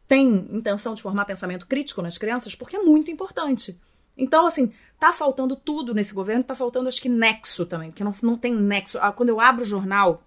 têm 0.07 0.47
intenção 0.53 0.95
de 0.95 1.03
formar 1.03 1.25
pensamento 1.25 1.67
crítico 1.67 2.01
nas 2.01 2.17
crianças? 2.17 2.55
Porque 2.55 2.77
é 2.77 2.83
muito 2.83 3.11
importante. 3.11 3.77
Então, 4.17 4.47
assim, 4.47 4.73
tá 5.01 5.13
faltando 5.13 5.57
tudo 5.57 5.93
nesse 5.93 6.15
governo, 6.15 6.45
tá 6.45 6.55
faltando, 6.55 6.87
acho 6.87 7.03
que, 7.03 7.09
nexo 7.09 7.67
também, 7.67 7.91
porque 7.91 8.05
não, 8.05 8.15
não 8.23 8.39
tem 8.39 8.55
nexo. 8.55 8.97
Ah, 9.01 9.11
Quando 9.11 9.31
eu 9.31 9.41
abro 9.41 9.63
o 9.63 9.67
jornal, 9.67 10.23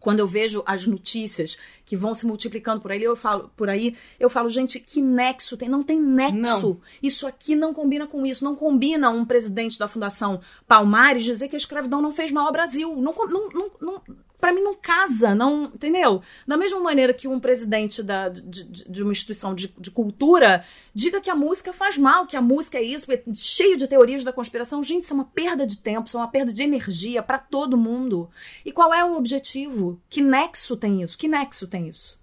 quando 0.00 0.18
eu 0.18 0.26
vejo 0.26 0.62
as 0.66 0.86
notícias 0.86 1.58
que 1.84 1.96
vão 1.96 2.14
se 2.14 2.26
multiplicando 2.26 2.80
por 2.80 2.90
aí, 2.90 3.02
eu 3.02 3.14
falo, 3.14 3.50
por 3.56 3.68
aí, 3.68 3.94
eu 4.18 4.30
falo, 4.30 4.48
gente, 4.48 4.80
que 4.80 5.02
nexo 5.02 5.56
tem? 5.56 5.68
Não 5.68 5.82
tem 5.82 6.00
nexo. 6.00 6.68
Não. 6.68 6.80
Isso 7.02 7.26
aqui 7.26 7.54
não 7.54 7.74
combina 7.74 8.06
com 8.06 8.26
isso. 8.26 8.42
Não 8.42 8.56
combina 8.56 9.10
um 9.10 9.24
presidente 9.24 9.78
da 9.78 9.86
Fundação 9.86 10.40
Palmares 10.66 11.22
dizer 11.22 11.48
que 11.48 11.56
a 11.56 11.58
escravidão 11.58 12.00
não 12.00 12.12
fez 12.12 12.32
mal 12.32 12.46
ao 12.46 12.52
Brasil. 12.52 12.96
Não, 12.96 13.12
não, 13.12 13.48
não, 13.50 13.70
não, 13.80 14.02
para 14.40 14.52
mim 14.52 14.62
não 14.62 14.74
casa, 14.74 15.34
não, 15.34 15.64
entendeu? 15.64 16.22
Da 16.46 16.56
mesma 16.56 16.80
maneira 16.80 17.12
que 17.12 17.28
um 17.28 17.38
presidente 17.38 18.02
da, 18.02 18.28
de, 18.28 18.64
de- 18.64 19.02
uma 19.02 19.12
instituição 19.12 19.54
de, 19.54 19.72
de 19.78 19.90
cultura 19.90 20.64
diga 20.94 21.20
que 21.20 21.28
a 21.30 21.34
música 21.34 21.72
faz 21.72 21.98
mal, 21.98 22.26
que 22.26 22.36
a 22.36 22.40
música 22.42 22.78
é 22.78 22.82
isso, 22.82 23.10
é 23.12 23.22
cheio 23.34 23.76
de 23.76 23.86
teorias 23.86 24.24
da 24.24 24.32
conspiração. 24.32 24.82
Gente, 24.82 25.04
isso 25.04 25.12
é 25.12 25.16
uma 25.16 25.24
perda 25.24 25.66
de 25.66 25.78
tempo, 25.78 26.08
isso 26.08 26.16
é 26.16 26.20
uma 26.20 26.28
perda 26.30 26.52
de 26.52 26.62
energia 26.62 27.22
para 27.22 27.38
todo 27.38 27.76
mundo. 27.76 28.28
E 28.64 28.72
qual 28.72 28.92
é 28.94 29.04
o 29.04 29.16
objetivo? 29.16 30.00
Que 30.08 30.20
nexo 30.22 30.76
tem 30.76 31.02
isso? 31.02 31.18
Que 31.18 31.28
nexo 31.28 31.66
tem 31.68 31.88
isso? 31.88 32.18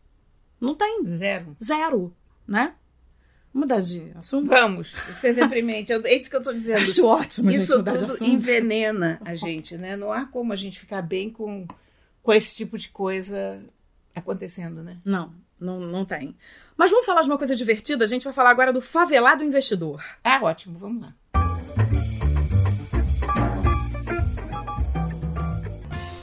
Não 0.60 0.73
tem. 0.73 1.06
Zero. 1.06 1.56
Zero, 1.63 2.13
né? 2.47 2.73
Vamos 3.53 3.69
mudar 3.69 3.82
de 3.82 4.12
assunto? 4.15 4.47
Vamos, 4.49 4.91
ser 5.19 5.34
deprimente. 5.34 5.91
Eu- 5.91 6.06
É 6.06 6.15
isso 6.15 6.30
que 6.30 6.36
eu 6.36 6.39
estou 6.39 6.53
dizendo. 6.53 6.80
Acho 6.82 7.06
ótimo 7.06 7.51
gente 7.51 7.63
Isso 7.63 7.82
de 7.82 7.91
tudo 7.91 8.25
envenena 8.25 9.19
a 9.25 9.36
gente, 9.36 9.75
né? 9.77 9.95
Não 9.95 10.12
há 10.12 10.25
como 10.25 10.53
a 10.53 10.56
gente 10.56 10.80
ficar 10.80 11.01
bem 11.01 11.30
com, 11.30 11.65
com 12.28 12.34
esse 12.34 12.54
tipo 12.54 12.78
de 12.78 12.90
coisa 12.90 13.63
acontecendo, 14.13 14.84
né? 14.84 14.98
Não, 15.06 15.34
não, 15.58 15.80
não 15.80 16.04
tem. 16.04 16.36
Mas 16.76 16.92
vamos 16.92 17.06
falar 17.06 17.22
de 17.22 17.30
uma 17.30 17.38
coisa 17.38 17.56
divertida? 17.56 18.04
A 18.04 18.08
gente 18.08 18.26
vai 18.26 18.34
falar 18.34 18.50
agora 18.50 18.74
do 18.74 18.82
favelado 18.82 19.46
investidor. 19.46 20.04
Ah, 20.22 20.38
ótimo, 20.44 20.78
vamos 20.78 21.04
lá. 21.04 21.13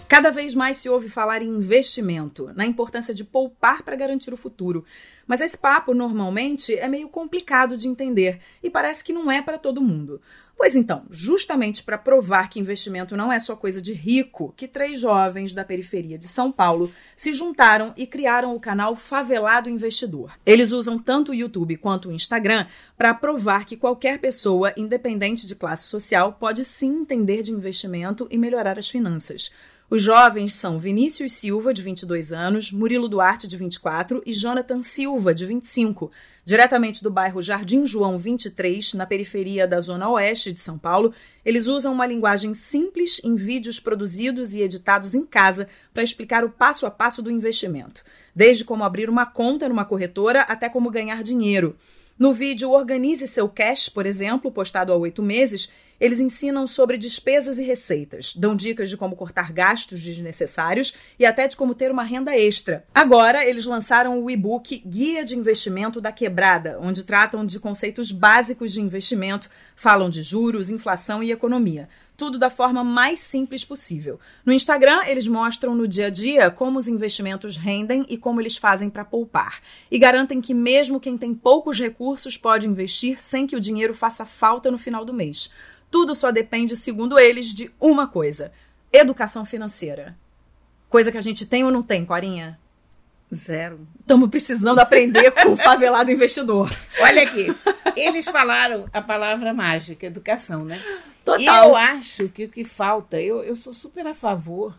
Cada 0.06 0.30
vez 0.30 0.54
mais 0.54 0.76
se 0.76 0.90
ouve 0.90 1.08
falar 1.08 1.40
em 1.40 1.48
investimento, 1.48 2.52
na 2.54 2.66
importância 2.66 3.14
de 3.14 3.24
poupar 3.24 3.82
para 3.82 3.96
garantir 3.96 4.32
o 4.32 4.36
futuro. 4.36 4.84
Mas 5.26 5.40
esse 5.40 5.56
papo, 5.56 5.94
normalmente, 5.94 6.74
é 6.74 6.86
meio 6.86 7.08
complicado 7.08 7.78
de 7.78 7.88
entender 7.88 8.40
e 8.62 8.68
parece 8.68 9.02
que 9.02 9.12
não 9.14 9.32
é 9.32 9.40
para 9.40 9.56
todo 9.56 9.80
mundo. 9.80 10.20
Pois 10.56 10.76
então, 10.76 11.04
justamente 11.10 11.82
para 11.82 11.98
provar 11.98 12.48
que 12.48 12.60
investimento 12.60 13.16
não 13.16 13.32
é 13.32 13.38
só 13.38 13.56
coisa 13.56 13.82
de 13.82 13.92
rico, 13.92 14.54
que 14.56 14.68
três 14.68 15.00
jovens 15.00 15.52
da 15.52 15.64
periferia 15.64 16.16
de 16.16 16.28
São 16.28 16.50
Paulo 16.50 16.90
se 17.16 17.32
juntaram 17.32 17.92
e 17.96 18.06
criaram 18.06 18.54
o 18.54 18.60
canal 18.60 18.94
Favelado 18.94 19.68
Investidor. 19.68 20.32
Eles 20.46 20.72
usam 20.72 20.98
tanto 20.98 21.32
o 21.32 21.34
YouTube 21.34 21.76
quanto 21.76 22.08
o 22.08 22.12
Instagram 22.12 22.66
para 22.96 23.12
provar 23.12 23.66
que 23.66 23.76
qualquer 23.76 24.18
pessoa, 24.18 24.72
independente 24.76 25.46
de 25.46 25.56
classe 25.56 25.88
social, 25.88 26.34
pode 26.34 26.64
sim 26.64 27.00
entender 27.00 27.42
de 27.42 27.52
investimento 27.52 28.28
e 28.30 28.38
melhorar 28.38 28.78
as 28.78 28.88
finanças. 28.88 29.50
Os 29.90 30.02
jovens 30.02 30.54
são 30.54 30.78
Vinícius 30.78 31.34
Silva, 31.34 31.74
de 31.74 31.82
22 31.82 32.32
anos, 32.32 32.72
Murilo 32.72 33.06
Duarte, 33.06 33.46
de 33.46 33.56
24 33.56 34.22
e 34.24 34.32
Jonathan 34.32 34.82
Silva, 34.82 35.34
de 35.34 35.44
25, 35.44 36.10
diretamente 36.44 37.02
do 37.02 37.10
bairro 37.10 37.40
Jardim 37.40 37.86
João 37.86 38.18
23, 38.18 38.94
na 38.94 39.06
periferia 39.06 39.66
da 39.66 39.80
Zona 39.80 40.08
Oeste 40.10 40.52
de 40.52 40.60
São 40.60 40.76
Paulo. 40.76 41.12
Eles 41.44 41.66
usam 41.66 41.92
uma 41.92 42.06
linguagem 42.06 42.52
simples 42.52 43.20
em 43.24 43.34
vídeos 43.34 43.80
produzidos 43.80 44.54
e 44.54 44.60
editados 44.60 45.14
em 45.14 45.24
casa 45.24 45.68
para 45.92 46.02
explicar 46.02 46.44
o 46.44 46.50
passo 46.50 46.86
a 46.86 46.90
passo 46.90 47.22
do 47.22 47.30
investimento, 47.30 48.04
desde 48.34 48.64
como 48.64 48.84
abrir 48.84 49.08
uma 49.08 49.24
conta 49.24 49.68
numa 49.68 49.84
corretora 49.84 50.42
até 50.42 50.68
como 50.68 50.90
ganhar 50.90 51.22
dinheiro. 51.22 51.76
No 52.16 52.32
vídeo 52.32 52.70
Organize 52.70 53.26
Seu 53.26 53.48
Cash, 53.48 53.88
por 53.88 54.06
exemplo, 54.06 54.52
postado 54.52 54.92
há 54.92 54.96
oito 54.96 55.20
meses, 55.20 55.72
eles 56.00 56.20
ensinam 56.20 56.66
sobre 56.66 56.98
despesas 56.98 57.58
e 57.58 57.62
receitas, 57.62 58.34
dão 58.34 58.54
dicas 58.54 58.88
de 58.88 58.96
como 58.96 59.16
cortar 59.16 59.52
gastos 59.52 60.02
desnecessários 60.02 60.94
e 61.18 61.24
até 61.24 61.46
de 61.46 61.56
como 61.56 61.74
ter 61.74 61.90
uma 61.90 62.02
renda 62.02 62.36
extra. 62.36 62.84
Agora, 62.94 63.44
eles 63.44 63.64
lançaram 63.64 64.22
o 64.22 64.30
e-book 64.30 64.82
Guia 64.86 65.24
de 65.24 65.36
Investimento 65.36 66.00
da 66.00 66.12
Quebrada, 66.12 66.78
onde 66.80 67.04
tratam 67.04 67.44
de 67.44 67.60
conceitos 67.60 68.10
básicos 68.10 68.72
de 68.72 68.80
investimento, 68.80 69.48
falam 69.76 70.10
de 70.10 70.22
juros, 70.22 70.70
inflação 70.70 71.22
e 71.22 71.30
economia. 71.30 71.88
Tudo 72.16 72.38
da 72.38 72.48
forma 72.48 72.84
mais 72.84 73.18
simples 73.18 73.64
possível. 73.64 74.20
No 74.46 74.52
Instagram, 74.52 75.00
eles 75.06 75.26
mostram 75.26 75.74
no 75.74 75.88
dia 75.88 76.06
a 76.06 76.10
dia 76.10 76.48
como 76.48 76.78
os 76.78 76.86
investimentos 76.86 77.56
rendem 77.56 78.06
e 78.08 78.16
como 78.16 78.40
eles 78.40 78.56
fazem 78.56 78.88
para 78.88 79.04
poupar. 79.04 79.60
E 79.90 79.98
garantem 79.98 80.40
que, 80.40 80.54
mesmo 80.54 81.00
quem 81.00 81.18
tem 81.18 81.34
poucos 81.34 81.80
recursos, 81.80 82.38
pode 82.38 82.68
investir 82.68 83.20
sem 83.20 83.48
que 83.48 83.56
o 83.56 83.60
dinheiro 83.60 83.94
faça 83.94 84.24
falta 84.24 84.70
no 84.70 84.78
final 84.78 85.04
do 85.04 85.12
mês. 85.12 85.50
Tudo 85.94 86.12
só 86.12 86.32
depende, 86.32 86.74
segundo 86.74 87.16
eles, 87.16 87.54
de 87.54 87.70
uma 87.78 88.08
coisa: 88.08 88.50
educação 88.92 89.44
financeira. 89.44 90.16
Coisa 90.88 91.12
que 91.12 91.16
a 91.16 91.20
gente 91.20 91.46
tem 91.46 91.62
ou 91.62 91.70
não 91.70 91.84
tem, 91.84 92.04
Corinha? 92.04 92.58
Zero. 93.32 93.86
Estamos 94.00 94.28
precisando 94.28 94.80
aprender 94.80 95.30
com 95.30 95.52
o 95.52 95.56
favelado 95.56 96.10
investidor. 96.10 96.68
Olha 96.98 97.22
aqui, 97.22 97.46
eles 97.94 98.24
falaram 98.24 98.88
a 98.92 99.00
palavra 99.00 99.54
mágica, 99.54 100.06
educação, 100.06 100.64
né? 100.64 100.82
Total. 101.24 101.40
E 101.40 101.46
eu 101.46 101.76
acho 101.76 102.28
que 102.28 102.46
o 102.46 102.48
que 102.48 102.64
falta, 102.64 103.20
eu, 103.20 103.44
eu 103.44 103.54
sou 103.54 103.72
super 103.72 104.04
a 104.04 104.14
favor 104.14 104.74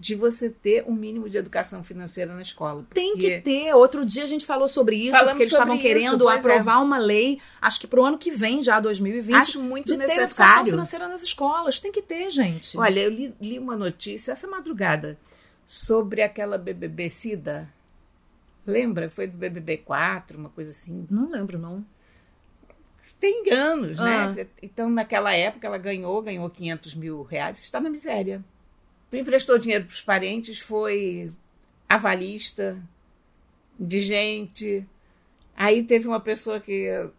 de 0.00 0.14
você 0.14 0.48
ter 0.48 0.84
um 0.86 0.92
mínimo 0.92 1.28
de 1.28 1.36
educação 1.36 1.82
financeira 1.82 2.32
na 2.32 2.40
escola. 2.42 2.86
Tem 2.94 3.16
que 3.16 3.40
ter. 3.40 3.74
Outro 3.74 4.06
dia 4.06 4.22
a 4.22 4.26
gente 4.26 4.46
falou 4.46 4.68
sobre 4.68 4.94
isso, 4.96 5.12
Falamos 5.12 5.30
porque 5.32 5.42
eles 5.42 5.52
estavam 5.52 5.74
isso, 5.74 5.82
querendo 5.82 6.30
é. 6.30 6.34
aprovar 6.36 6.80
uma 6.82 6.98
lei, 6.98 7.40
acho 7.60 7.80
que 7.80 7.86
pro 7.86 8.04
ano 8.04 8.16
que 8.16 8.30
vem, 8.30 8.62
já 8.62 8.78
2020, 8.78 9.34
Acho 9.34 9.60
muito 9.60 9.86
de 9.86 9.96
ter 9.98 10.04
educação 10.04 10.22
necessário. 10.22 10.70
financeira 10.70 11.08
nas 11.08 11.22
escolas. 11.22 11.80
Tem 11.80 11.90
que 11.90 12.00
ter, 12.02 12.30
gente. 12.30 12.78
Olha, 12.78 13.00
eu 13.00 13.10
li, 13.10 13.34
li 13.40 13.58
uma 13.58 13.76
notícia 13.76 14.30
essa 14.32 14.46
madrugada 14.46 15.18
sobre 15.66 16.22
aquela 16.22 16.56
BBB 16.56 17.10
Cida. 17.10 17.68
Lembra? 18.64 19.10
Foi 19.10 19.26
do 19.26 19.36
BBB 19.36 19.78
4, 19.78 20.38
uma 20.38 20.50
coisa 20.50 20.70
assim. 20.70 21.06
Não 21.10 21.30
lembro, 21.30 21.58
não. 21.58 21.84
Tem 23.18 23.42
anos, 23.50 23.98
Ah. 23.98 24.30
né? 24.32 24.46
Então, 24.62 24.88
naquela 24.88 25.34
época, 25.34 25.66
ela 25.66 25.78
ganhou, 25.78 26.22
ganhou 26.22 26.48
500 26.48 26.94
mil 26.94 27.22
reais, 27.24 27.58
está 27.58 27.80
na 27.80 27.90
miséria. 27.90 28.44
Emprestou 29.12 29.58
dinheiro 29.58 29.84
para 29.86 29.94
os 29.94 30.02
parentes, 30.02 30.58
foi 30.58 31.30
avalista 31.88 32.78
de 33.78 34.00
gente. 34.00 34.86
Aí 35.56 35.82
teve 35.82 36.06
uma 36.06 36.20
pessoa 36.20 36.60
que 36.60 37.10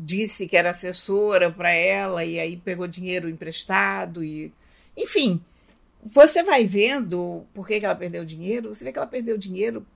disse 0.00 0.46
que 0.46 0.56
era 0.56 0.70
assessora 0.70 1.50
para 1.50 1.70
ela 1.70 2.24
e 2.24 2.40
aí 2.40 2.56
pegou 2.56 2.86
dinheiro 2.86 3.28
emprestado 3.28 4.24
e 4.24 4.50
enfim 4.96 5.42
você 6.02 6.42
vai 6.42 6.64
vendo 6.66 7.44
por 7.52 7.66
que, 7.66 7.74
ela 7.74 7.94
perdeu 7.94 8.24
dinheiro 8.24 8.74
você 8.74 8.82
vê 8.82 8.92
que 8.92 8.98
ela 8.98 9.06
perdeu 9.06 9.36
dinheiro 9.36 9.86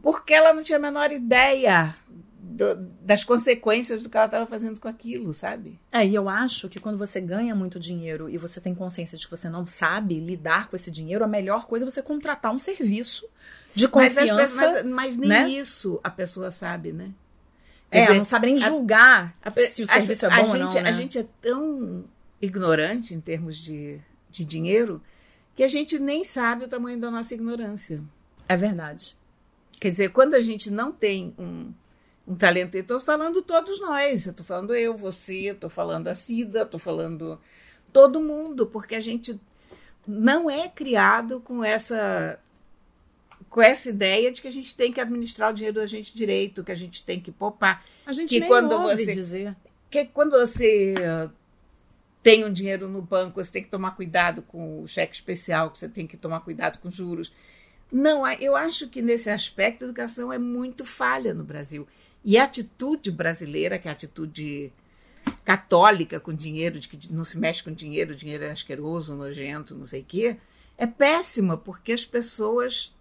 porque 0.00 0.32
ela 0.32 0.54
não 0.54 0.62
tinha 0.62 0.78
a 0.78 0.80
menor 0.80 1.10
ideia 1.10 1.96
do- 2.48 2.76
das 3.02 3.24
consequências 3.24 4.02
do 4.02 4.08
que 4.08 4.16
ela 4.16 4.26
estava 4.26 4.46
fazendo 4.46 4.80
com 4.80 4.88
aquilo 4.88 5.34
sabe 5.34 5.78
É, 5.92 6.06
e 6.06 6.14
eu 6.14 6.28
acho 6.28 6.68
que 6.68 6.80
quando 6.80 6.96
você 6.98 7.20
ganha 7.20 7.54
muito 7.54 7.78
dinheiro 7.78 8.28
e 8.28 8.38
você 8.38 8.60
tem 8.60 8.74
consciência 8.74 9.18
de 9.18 9.24
que 9.26 9.30
você 9.30 9.48
não 9.48 9.66
sabe 9.66 10.18
lidar 10.18 10.68
com 10.68 10.76
esse 10.76 10.90
dinheiro, 10.90 11.22
a 11.24 11.28
melhor 11.28 11.66
coisa 11.66 11.84
é 11.84 11.90
você 11.90 12.02
contratar 12.02 12.52
um 12.52 12.58
serviço 12.58 13.26
de 13.74 13.84
mas, 13.92 14.14
confiança. 14.14 14.72
pe- 14.74 14.82
mas, 14.84 15.16
mas 15.16 15.16
nem 15.18 15.28
né? 15.28 15.48
isso 15.50 16.00
a 16.02 16.10
pessoa 16.10 16.50
sabe 16.50 16.92
né 16.92 17.10
é, 17.90 18.00
dizer, 18.02 18.18
não 18.18 18.24
sabe 18.24 18.46
nem 18.48 18.58
julgar 18.58 19.34
a, 19.42 19.50
se 19.50 19.82
o 19.82 19.86
serviço 19.86 20.26
a, 20.26 20.30
é 20.30 20.42
bom 20.42 20.48
ou 20.50 20.56
não. 20.58 20.72
Né? 20.72 20.88
A 20.88 20.92
gente 20.92 21.18
é 21.18 21.26
tão 21.40 22.04
ignorante 22.40 23.14
em 23.14 23.20
termos 23.20 23.56
de, 23.56 23.98
de 24.30 24.44
dinheiro 24.44 25.02
que 25.56 25.62
a 25.62 25.68
gente 25.68 25.98
nem 25.98 26.22
sabe 26.24 26.64
o 26.64 26.68
tamanho 26.68 26.98
da 27.00 27.10
nossa 27.10 27.34
ignorância. 27.34 28.02
É 28.48 28.56
verdade. 28.56 29.16
Quer 29.80 29.90
dizer, 29.90 30.10
quando 30.10 30.34
a 30.34 30.40
gente 30.40 30.70
não 30.70 30.92
tem 30.92 31.34
um, 31.38 31.72
um 32.28 32.36
talento, 32.36 32.74
eu 32.74 32.82
estou 32.82 33.00
falando 33.00 33.40
todos 33.40 33.80
nós, 33.80 34.26
eu 34.26 34.32
estou 34.32 34.44
falando 34.44 34.74
eu, 34.74 34.94
você, 34.94 35.46
estou 35.46 35.70
falando 35.70 36.08
a 36.08 36.14
Cida, 36.14 36.62
estou 36.62 36.78
falando 36.78 37.40
todo 37.90 38.20
mundo, 38.20 38.66
porque 38.66 38.94
a 38.94 39.00
gente 39.00 39.40
não 40.06 40.50
é 40.50 40.68
criado 40.68 41.40
com 41.40 41.64
essa 41.64 42.38
com 43.48 43.62
essa 43.62 43.88
ideia 43.88 44.30
de 44.30 44.42
que 44.42 44.48
a 44.48 44.52
gente 44.52 44.76
tem 44.76 44.92
que 44.92 45.00
administrar 45.00 45.50
o 45.50 45.54
dinheiro 45.54 45.80
da 45.80 45.86
gente 45.86 46.14
direito, 46.14 46.62
que 46.62 46.70
a 46.70 46.74
gente 46.74 47.02
tem 47.02 47.18
que 47.18 47.32
poupar. 47.32 47.82
A 48.04 48.12
gente 48.12 48.28
que 48.28 48.40
nem 48.40 48.48
quando 48.48 48.72
ouve 48.72 48.94
você 48.98 49.14
dizer. 49.14 49.56
que 49.90 50.04
quando 50.04 50.32
você 50.32 50.94
uh, 50.98 51.30
tem 52.22 52.44
um 52.44 52.52
dinheiro 52.52 52.88
no 52.88 53.00
banco, 53.00 53.42
você 53.42 53.52
tem 53.52 53.62
que 53.62 53.70
tomar 53.70 53.92
cuidado 53.92 54.42
com 54.42 54.82
o 54.82 54.86
cheque 54.86 55.14
especial, 55.14 55.70
que 55.70 55.78
você 55.78 55.88
tem 55.88 56.06
que 56.06 56.18
tomar 56.18 56.40
cuidado 56.40 56.78
com 56.78 56.90
juros. 56.90 57.32
Não, 57.90 58.30
eu 58.32 58.54
acho 58.54 58.86
que 58.88 59.00
nesse 59.00 59.30
aspecto 59.30 59.82
a 59.82 59.86
educação 59.86 60.30
é 60.30 60.36
muito 60.36 60.84
falha 60.84 61.32
no 61.32 61.42
Brasil. 61.42 61.88
E 62.24 62.36
a 62.38 62.44
atitude 62.44 63.10
brasileira, 63.10 63.78
que 63.78 63.88
é 63.88 63.90
a 63.90 63.94
atitude 63.94 64.72
católica 65.44 66.20
com 66.20 66.32
dinheiro, 66.32 66.78
de 66.78 66.88
que 66.88 67.12
não 67.12 67.24
se 67.24 67.38
mexe 67.38 67.62
com 67.62 67.72
dinheiro, 67.72 68.14
dinheiro 68.14 68.44
é 68.44 68.50
asqueroso, 68.50 69.14
nojento, 69.14 69.74
não 69.74 69.86
sei 69.86 70.02
o 70.02 70.04
quê, 70.04 70.36
é 70.76 70.86
péssima, 70.86 71.56
porque 71.56 71.92
as 71.92 72.04
pessoas 72.04 72.94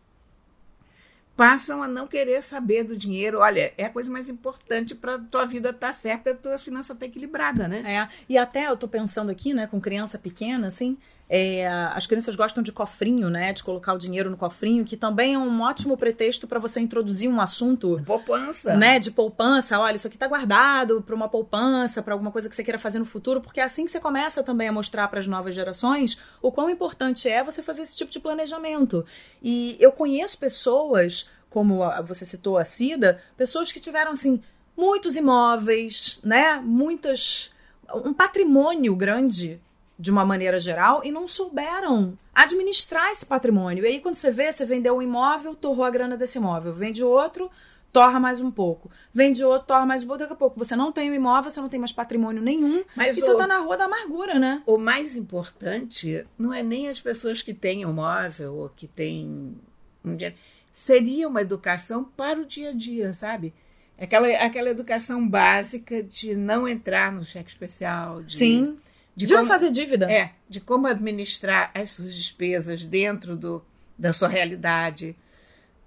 passam 1.37 1.83
a 1.83 1.87
não 1.87 2.07
querer 2.07 2.41
saber 2.41 2.83
do 2.83 2.97
dinheiro. 2.97 3.39
Olha, 3.39 3.71
é 3.77 3.85
a 3.85 3.89
coisa 3.89 4.11
mais 4.11 4.27
importante 4.27 4.95
para 4.95 5.19
tua 5.19 5.45
vida 5.45 5.69
estar 5.69 5.87
tá 5.87 5.93
certa, 5.93 6.31
a 6.31 6.35
tua 6.35 6.57
finança 6.57 6.93
estar 6.93 7.05
tá 7.05 7.09
equilibrada, 7.09 7.67
né? 7.67 7.83
É. 7.85 8.07
E 8.27 8.37
até 8.37 8.67
eu 8.67 8.73
estou 8.73 8.89
pensando 8.89 9.29
aqui, 9.29 9.53
né, 9.53 9.67
com 9.67 9.79
criança 9.79 10.17
pequena, 10.17 10.67
assim, 10.67 10.97
é, 11.29 11.67
as 11.67 12.07
crianças 12.07 12.35
gostam 12.35 12.63
de 12.63 12.71
cofrinho, 12.71 13.29
né? 13.29 13.51
De 13.51 13.61
colocar 13.61 13.93
o 13.93 13.97
dinheiro 13.97 14.29
no 14.29 14.37
cofrinho, 14.37 14.85
que 14.85 14.95
também 14.95 15.33
é 15.33 15.37
um 15.37 15.61
ótimo 15.61 15.97
pretexto 15.97 16.47
para 16.47 16.57
você 16.57 16.79
introduzir 16.79 17.29
um 17.29 17.41
assunto. 17.41 18.01
Poupança. 18.05 18.75
Né? 18.75 18.97
De 18.97 19.11
poupança. 19.11 19.77
Olha, 19.77 19.95
isso 19.95 20.07
aqui 20.07 20.17
tá 20.17 20.27
guardado 20.27 21.01
para 21.01 21.13
uma 21.13 21.27
poupança, 21.27 22.01
para 22.01 22.13
alguma 22.13 22.31
coisa 22.31 22.47
que 22.47 22.55
você 22.55 22.63
queira 22.63 22.79
fazer 22.79 22.99
no 22.99 23.05
futuro, 23.05 23.41
porque 23.41 23.59
é 23.59 23.63
assim 23.63 23.85
que 23.85 23.91
você 23.91 23.99
começa 23.99 24.41
também 24.41 24.69
a 24.69 24.71
mostrar 24.71 25.07
para 25.09 25.19
as 25.19 25.27
novas 25.27 25.53
gerações 25.53 26.17
o 26.41 26.51
quão 26.51 26.69
importante 26.69 27.27
é 27.27 27.43
você 27.43 27.61
fazer 27.61 27.81
esse 27.81 27.97
tipo 27.97 28.11
de 28.11 28.19
planejamento. 28.19 29.05
E 29.41 29.75
eu 29.81 29.91
conheço 29.91 30.37
pessoas, 30.37 31.29
como 31.49 31.81
você 32.05 32.23
citou 32.23 32.57
a 32.57 32.63
Cida, 32.63 33.21
pessoas 33.35 33.71
que 33.71 33.81
tiveram, 33.81 34.11
assim, 34.11 34.41
muitos 34.77 35.17
imóveis, 35.17 36.21
né? 36.23 36.55
Muitas. 36.63 37.51
um 37.93 38.13
patrimônio 38.13 38.95
grande 38.95 39.59
de 39.99 40.11
uma 40.11 40.23
maneira 40.23 40.59
geral 40.59 41.01
e 41.03 41.11
não 41.11 41.27
souberam 41.27 42.17
administrar 42.33 43.11
esse 43.11 43.25
patrimônio. 43.25 43.83
E 43.83 43.87
aí, 43.87 43.99
quando 43.99 44.15
você 44.15 44.29
vê, 44.29 44.51
você 44.51 44.65
vendeu 44.65 44.97
um 44.97 45.01
imóvel, 45.01 45.55
torrou 45.55 45.83
a 45.83 45.89
grana 45.89 46.15
desse 46.15 46.37
imóvel, 46.37 46.73
vende 46.73 47.03
outro, 47.03 47.49
torra 47.91 48.19
mais 48.19 48.39
um 48.39 48.51
pouco, 48.51 48.91
vende 49.11 49.43
outro, 49.43 49.67
torra 49.67 49.85
mais 49.85 50.03
um 50.03 50.07
pouco, 50.07 50.19
daqui 50.19 50.33
a 50.33 50.35
pouco 50.35 50.59
você 50.59 50.75
não 50.75 50.91
tem 50.91 51.09
o 51.09 51.13
um 51.13 51.15
imóvel, 51.15 51.49
você 51.49 51.59
não 51.59 51.69
tem 51.69 51.79
mais 51.79 51.91
patrimônio 51.91 52.41
nenhum, 52.43 52.83
Mas 52.95 53.17
e 53.17 53.21
o, 53.21 53.25
você 53.25 53.31
está 53.31 53.47
na 53.47 53.57
rua 53.57 53.75
da 53.75 53.85
amargura, 53.85 54.37
né? 54.37 54.61
O 54.67 54.77
mais 54.77 55.15
importante 55.15 56.25
não 56.37 56.53
é 56.53 56.61
nem 56.61 56.89
as 56.89 57.01
pessoas 57.01 57.41
que 57.41 57.53
têm 57.53 57.85
um 57.85 57.89
imóvel 57.89 58.53
ou 58.53 58.69
que 58.69 58.87
têm 58.87 59.57
um 60.05 60.13
dinheiro. 60.13 60.35
Seria 60.71 61.27
uma 61.27 61.41
educação 61.41 62.03
para 62.03 62.39
o 62.39 62.45
dia 62.45 62.69
a 62.69 62.73
dia, 62.73 63.11
sabe? 63.13 63.51
Aquela, 63.97 64.27
aquela 64.27 64.69
educação 64.69 65.27
básica 65.27 66.03
de 66.03 66.35
não 66.35 66.67
entrar 66.67 67.11
no 67.11 67.25
cheque 67.25 67.49
especial. 67.49 68.21
De... 68.21 68.37
Sim 68.37 68.77
de, 69.17 69.25
de 69.25 69.33
como, 69.33 69.41
não 69.41 69.49
fazer 69.49 69.71
dívida. 69.71 70.11
É, 70.11 70.31
de 70.47 70.61
como 70.61 70.85
administrar 70.85 71.71
as 71.73 71.89
suas 71.89 72.13
despesas 72.13 72.85
dentro 72.85 73.35
do, 73.35 73.65
da 73.97 74.13
sua 74.13 74.27
realidade, 74.27 75.15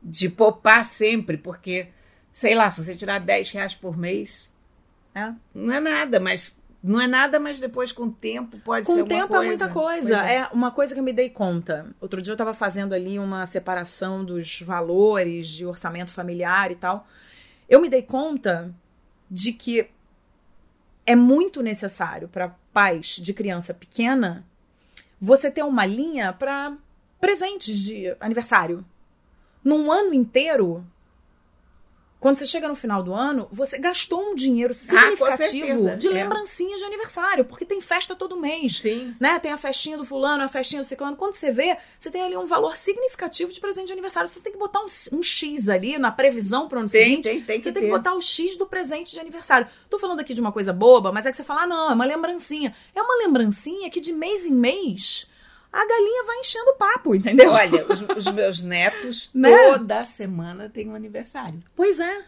de 0.02 0.28
poupar 0.28 0.84
sempre, 0.84 1.36
porque, 1.36 1.86
sei 2.32 2.56
lá, 2.56 2.68
se 2.68 2.82
você 2.82 2.96
tirar 2.96 3.20
10 3.20 3.52
reais 3.52 3.74
por 3.76 3.96
mês, 3.96 4.50
é. 5.14 5.32
não 5.54 5.72
é 5.72 5.78
nada, 5.78 6.18
mas 6.18 6.58
não 6.82 7.00
é 7.00 7.06
nada, 7.06 7.38
mas 7.38 7.60
depois 7.60 7.92
com 7.92 8.06
o 8.06 8.10
tempo 8.10 8.58
pode 8.58 8.88
com 8.88 8.94
ser 8.94 9.00
Com 9.00 9.06
o 9.06 9.08
tempo 9.08 9.36
é 9.36 9.46
muita 9.46 9.68
coisa. 9.68 10.26
É. 10.26 10.36
é. 10.38 10.48
uma 10.52 10.72
coisa 10.72 10.92
que 10.92 10.98
eu 10.98 11.04
me 11.04 11.12
dei 11.12 11.30
conta. 11.30 11.94
Outro 12.00 12.20
dia 12.20 12.32
eu 12.32 12.34
estava 12.34 12.52
fazendo 12.52 12.94
ali 12.94 13.16
uma 13.16 13.46
separação 13.46 14.24
dos 14.24 14.60
valores 14.60 15.46
de 15.46 15.64
orçamento 15.64 16.12
familiar 16.12 16.72
e 16.72 16.74
tal. 16.74 17.06
Eu 17.68 17.80
me 17.80 17.88
dei 17.88 18.02
conta 18.02 18.74
de 19.30 19.52
que 19.52 19.88
é 21.06 21.14
muito 21.14 21.62
necessário 21.62 22.26
para 22.26 22.54
pais 22.72 23.16
de 23.16 23.32
criança 23.32 23.74
pequena 23.74 24.44
você 25.20 25.50
ter 25.50 25.62
uma 25.64 25.84
linha 25.84 26.32
para 26.32 26.76
presentes 27.20 27.78
de 27.78 28.16
aniversário. 28.18 28.84
Num 29.62 29.92
ano 29.92 30.14
inteiro, 30.14 30.84
quando 32.20 32.36
você 32.36 32.46
chega 32.46 32.68
no 32.68 32.76
final 32.76 33.02
do 33.02 33.14
ano, 33.14 33.48
você 33.50 33.78
gastou 33.78 34.20
um 34.20 34.34
dinheiro 34.34 34.72
ah, 34.72 34.74
significativo 34.74 35.88
ah, 35.88 35.94
de 35.96 36.06
é. 36.06 36.10
lembrancinha 36.10 36.76
de 36.76 36.84
aniversário, 36.84 37.46
porque 37.46 37.64
tem 37.64 37.80
festa 37.80 38.14
todo 38.14 38.36
mês. 38.36 38.76
Sim. 38.76 39.16
Né? 39.18 39.38
Tem 39.38 39.50
a 39.50 39.56
festinha 39.56 39.96
do 39.96 40.04
fulano, 40.04 40.44
a 40.44 40.48
festinha 40.48 40.82
do 40.82 40.84
ciclano. 40.86 41.16
Quando 41.16 41.32
você 41.32 41.50
vê, 41.50 41.78
você 41.98 42.10
tem 42.10 42.22
ali 42.22 42.36
um 42.36 42.44
valor 42.44 42.76
significativo 42.76 43.50
de 43.50 43.58
presente 43.58 43.86
de 43.86 43.94
aniversário. 43.94 44.28
Você 44.28 44.38
tem 44.38 44.52
que 44.52 44.58
botar 44.58 44.80
um, 44.80 44.86
um 45.12 45.22
X 45.22 45.70
ali 45.70 45.98
na 45.98 46.12
previsão 46.12 46.68
para 46.68 46.76
o 46.76 46.80
ano 46.80 46.90
tem, 46.90 47.02
seguinte. 47.02 47.24
Tem, 47.24 47.40
tem 47.42 47.62
você 47.62 47.72
tem 47.72 47.84
que 47.84 47.88
botar 47.88 48.14
o 48.14 48.20
X 48.20 48.54
do 48.58 48.66
presente 48.66 49.12
de 49.12 49.18
aniversário. 49.18 49.66
Tô 49.88 49.98
falando 49.98 50.20
aqui 50.20 50.34
de 50.34 50.42
uma 50.42 50.52
coisa 50.52 50.74
boba, 50.74 51.10
mas 51.10 51.24
é 51.24 51.30
que 51.30 51.36
você 51.38 51.44
fala, 51.44 51.62
ah, 51.62 51.66
não, 51.66 51.90
é 51.90 51.94
uma 51.94 52.04
lembrancinha. 52.04 52.74
É 52.94 53.00
uma 53.00 53.16
lembrancinha 53.16 53.88
que 53.88 53.98
de 54.00 54.12
mês 54.12 54.44
em 54.44 54.52
mês 54.52 55.29
a 55.72 55.86
galinha 55.86 56.24
vai 56.24 56.38
enchendo 56.38 56.70
o 56.70 56.74
papo, 56.74 57.14
entendeu? 57.14 57.52
Olha, 57.52 57.86
os, 57.86 58.00
os 58.26 58.32
meus 58.32 58.62
netos 58.62 59.30
né? 59.34 59.50
toda 59.72 60.04
semana 60.04 60.68
têm 60.68 60.88
um 60.88 60.94
aniversário. 60.94 61.60
Pois 61.76 62.00
é. 62.00 62.24